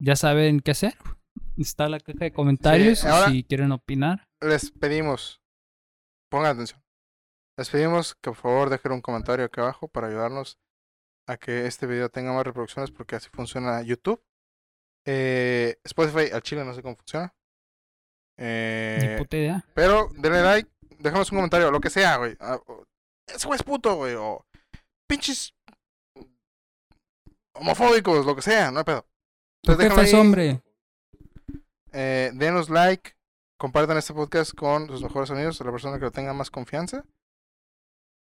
Ya 0.00 0.16
saben 0.16 0.58
qué 0.60 0.72
hacer. 0.72 0.96
Está 1.56 1.88
la 1.88 2.00
caja 2.00 2.18
de 2.18 2.32
comentarios 2.32 3.04
si 3.28 3.44
quieren 3.44 3.70
opinar. 3.70 4.28
Les 4.40 4.72
pedimos. 4.72 5.40
Pongan 6.28 6.54
atención. 6.54 6.82
Les 7.56 7.70
pedimos 7.70 8.16
que 8.16 8.30
por 8.30 8.36
favor 8.36 8.70
dejen 8.70 8.92
un 8.92 9.00
comentario 9.00 9.44
aquí 9.44 9.60
abajo 9.60 9.86
para 9.86 10.08
ayudarnos 10.08 10.58
a 11.26 11.36
que 11.36 11.66
este 11.66 11.86
video 11.86 12.08
tenga 12.08 12.32
más 12.32 12.44
reproducciones 12.44 12.90
porque 12.90 13.16
así 13.16 13.28
funciona 13.32 13.82
YouTube. 13.82 14.22
Eh, 15.06 15.78
Spotify 15.84 16.30
al 16.32 16.42
chile 16.42 16.64
no 16.64 16.74
sé 16.74 16.82
cómo 16.82 16.96
funciona. 16.96 17.34
Eh, 18.36 19.16
puta 19.18 19.36
idea. 19.36 19.64
Pero 19.74 20.08
denle 20.16 20.42
like, 20.42 20.70
déjanos 20.98 21.30
un 21.30 21.38
comentario, 21.38 21.70
lo 21.70 21.80
que 21.80 21.90
sea, 21.90 22.16
güey. 22.16 22.36
Ah, 22.40 22.58
ese 23.26 23.46
güey 23.46 23.56
es 23.56 23.62
puto, 23.62 23.94
güey. 23.96 24.14
O 24.14 24.44
pinches 25.06 25.54
homofóbicos, 27.54 28.26
lo 28.26 28.34
que 28.34 28.42
sea, 28.42 28.70
no 28.70 28.78
hay 28.78 28.84
pedo. 28.84 29.06
Entonces, 29.62 30.10
¿Qué 30.10 30.16
hombre? 30.16 30.62
Eh, 31.92 32.30
denos 32.34 32.68
like, 32.68 33.12
compartan 33.56 33.96
este 33.96 34.12
podcast 34.12 34.52
con 34.52 34.88
sus 34.88 35.02
mejores 35.02 35.30
amigos, 35.30 35.60
la 35.60 35.70
persona 35.70 35.98
que 35.98 36.04
lo 36.04 36.10
tenga 36.10 36.32
más 36.32 36.50
confianza. 36.50 37.04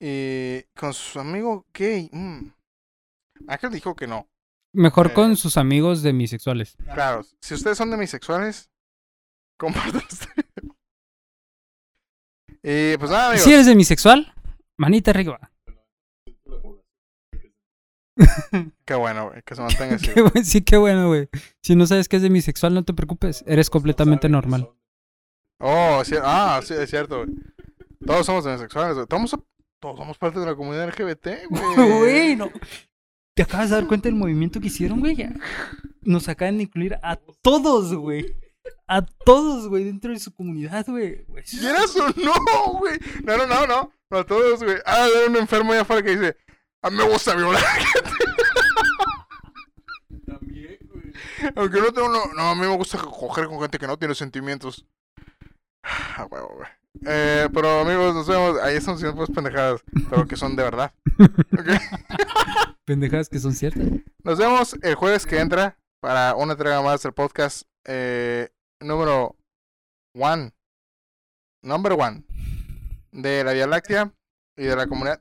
Y 0.00 0.62
con 0.74 0.92
su 0.92 1.20
amigo 1.20 1.64
gay. 1.72 2.10
Mm. 2.12 2.48
Ángel 3.48 3.70
dijo 3.70 3.94
que 3.94 4.06
no. 4.06 4.28
Mejor 4.72 5.12
con 5.12 5.32
eh, 5.32 5.36
sus 5.36 5.56
amigos 5.56 6.02
demisexuales. 6.02 6.76
Claro, 6.94 7.22
si 7.40 7.54
ustedes 7.54 7.76
son 7.76 7.90
demisexuales, 7.90 8.70
compartan 9.58 10.02
este 10.08 10.28
Y 12.62 12.96
pues 12.96 13.10
nada, 13.10 13.28
amigos. 13.28 13.44
Si 13.44 13.52
eres 13.52 13.66
demisexual, 13.66 14.32
manita 14.78 15.10
arriba. 15.10 15.52
qué 18.84 18.94
bueno, 18.94 19.30
güey, 19.30 19.42
que 19.42 19.54
se 19.54 19.62
mantenga 19.62 19.96
así. 19.96 20.10
sí, 20.44 20.62
qué 20.62 20.76
bueno, 20.76 21.08
güey. 21.08 21.28
Si 21.62 21.76
no 21.76 21.86
sabes 21.86 22.08
que 22.08 22.16
es 22.16 22.22
demisexual, 22.22 22.74
no 22.74 22.84
te 22.84 22.94
preocupes. 22.94 23.44
Eres 23.46 23.70
completamente 23.70 24.28
normal. 24.28 24.70
Oh, 25.60 26.02
sí, 26.04 26.16
ah, 26.20 26.60
sí, 26.62 26.74
es 26.74 26.90
cierto, 26.90 27.24
güey. 27.24 27.36
Todos 28.04 28.26
somos 28.26 28.44
demisexuales, 28.44 28.94
güey. 28.94 29.06
Todos, 29.06 29.36
todos 29.80 29.98
somos 29.98 30.18
parte 30.18 30.40
de 30.40 30.46
la 30.46 30.54
comunidad 30.54 30.88
LGBT, 30.88 31.48
güey. 31.48 31.98
Güey, 31.98 32.36
no. 32.36 32.50
¿Te 33.34 33.42
acabas 33.42 33.70
de 33.70 33.76
dar 33.76 33.86
cuenta 33.86 34.08
del 34.08 34.16
movimiento 34.16 34.60
que 34.60 34.66
hicieron, 34.66 35.00
güey? 35.00 35.16
Nos 36.02 36.28
acaban 36.28 36.58
de 36.58 36.64
incluir 36.64 36.98
a 37.02 37.16
todos, 37.16 37.94
güey. 37.94 38.36
A 38.86 39.02
todos, 39.02 39.68
güey, 39.68 39.84
dentro 39.84 40.12
de 40.12 40.18
su 40.18 40.34
comunidad, 40.34 40.84
güey. 40.86 41.24
¿Quieres 41.48 41.96
o 41.96 42.08
no, 42.20 42.78
güey? 42.78 42.98
No, 43.24 43.36
no, 43.38 43.46
no, 43.46 43.66
no. 43.66 43.92
No 44.10 44.18
a 44.18 44.24
todos, 44.24 44.62
güey. 44.62 44.76
Ah, 44.84 45.04
hay 45.04 45.28
un 45.30 45.36
enfermo 45.36 45.72
allá 45.72 45.80
afuera 45.82 46.02
que 46.02 46.10
dice, 46.16 46.36
a 46.82 46.90
mí 46.90 46.96
me 46.98 47.04
gusta 47.08 47.34
violar 47.34 47.62
gente. 47.64 48.10
También, 50.26 50.78
güey. 50.92 51.12
Aunque 51.56 51.80
no 51.80 51.92
tengo, 51.92 52.08
no, 52.10 52.26
no, 52.34 52.42
a 52.50 52.54
mí 52.54 52.60
me 52.60 52.76
gusta 52.76 52.98
coger 52.98 53.46
con 53.46 53.60
gente 53.60 53.78
que 53.78 53.86
no 53.86 53.98
tiene 53.98 54.14
sentimientos. 54.14 54.84
Ah, 55.82 56.28
huevo, 56.30 56.54
güey. 56.56 56.68
Eh, 57.06 57.48
pero 57.52 57.80
amigos, 57.80 58.14
nos 58.14 58.26
vemos. 58.26 58.60
Ahí 58.60 58.80
siendo 58.80 59.14
pues 59.14 59.30
pendejadas, 59.30 59.82
pero 60.10 60.26
que 60.26 60.36
son 60.36 60.56
de 60.56 60.62
verdad. 60.62 60.92
¿Okay? 61.58 61.78
pendejadas 62.84 63.28
que 63.28 63.38
son 63.38 63.54
ciertas. 63.54 63.88
Nos 64.22 64.38
vemos 64.38 64.76
el 64.82 64.94
jueves 64.94 65.26
que 65.26 65.38
entra 65.38 65.78
para 66.00 66.34
una 66.34 66.52
entrega 66.52 66.82
más 66.82 67.02
del 67.02 67.12
podcast 67.12 67.62
eh, 67.86 68.48
número 68.80 69.36
one. 70.14 70.52
Number 71.62 71.92
one. 71.92 72.24
De 73.12 73.44
la 73.44 73.52
Vía 73.52 73.66
Láctea 73.66 74.12
y 74.56 74.64
de 74.64 74.76
la 74.76 74.86
comunidad. 74.86 75.20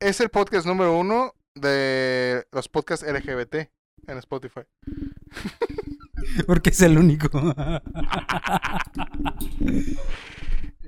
Es 0.00 0.20
el 0.20 0.28
podcast 0.28 0.66
número 0.66 0.96
uno 0.96 1.34
de 1.54 2.46
los 2.52 2.68
podcasts 2.68 3.06
LGBT 3.06 3.54
en 4.06 4.18
Spotify. 4.18 4.62
Porque 6.46 6.70
es 6.70 6.82
el 6.82 6.98
único. 6.98 7.30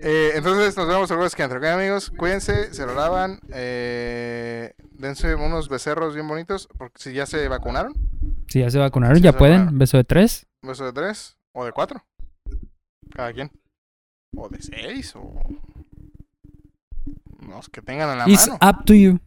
Eh, 0.03 0.33
entonces 0.35 0.77
nos 0.77 0.89
vemos 0.89 1.11
el 1.11 1.17
jueves 1.17 1.35
que 1.35 1.43
entra. 1.43 1.75
amigos? 1.75 2.11
Cuídense, 2.11 2.73
se 2.73 2.87
lo 2.87 2.95
lavan. 2.95 3.39
Eh, 3.53 4.73
dense 4.93 5.35
unos 5.35 5.69
becerros 5.69 6.15
bien 6.15 6.27
bonitos. 6.27 6.69
Porque 6.79 6.99
si 6.99 7.13
ya 7.13 7.27
se 7.27 7.47
vacunaron. 7.49 7.93
Si 8.49 8.61
ya 8.61 8.71
se 8.71 8.79
vacunaron, 8.79 9.19
ya 9.21 9.33
pueden. 9.37 9.79
Beso 9.79 9.99
de 9.99 10.05
tres. 10.05 10.47
Beso 10.63 10.87
de 10.87 10.93
tres. 10.93 11.37
O 11.53 11.65
de 11.65 11.73
cuatro. 11.73 12.03
Cada 13.15 13.33
quien. 13.33 13.51
O 14.35 14.49
de 14.49 14.63
seis. 14.63 15.15
O. 15.17 15.35
Los 17.47 17.69
que 17.69 17.83
tengan 17.83 18.11
en 18.11 18.19
la 18.19 18.29
It's 18.29 18.49
up 18.49 18.85
to 18.87 18.95
you. 18.95 19.19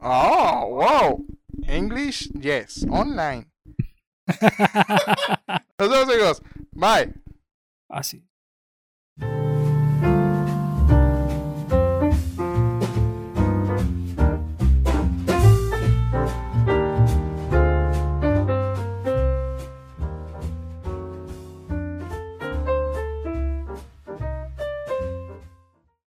Oh, 0.00 0.66
wow. 0.68 1.26
English, 1.66 2.30
yes. 2.32 2.84
Online. 2.90 3.46
Nos 5.78 5.90
vemos, 5.90 6.08
amigos. 6.08 6.42
Bye. 6.72 7.14
Así. 7.88 8.29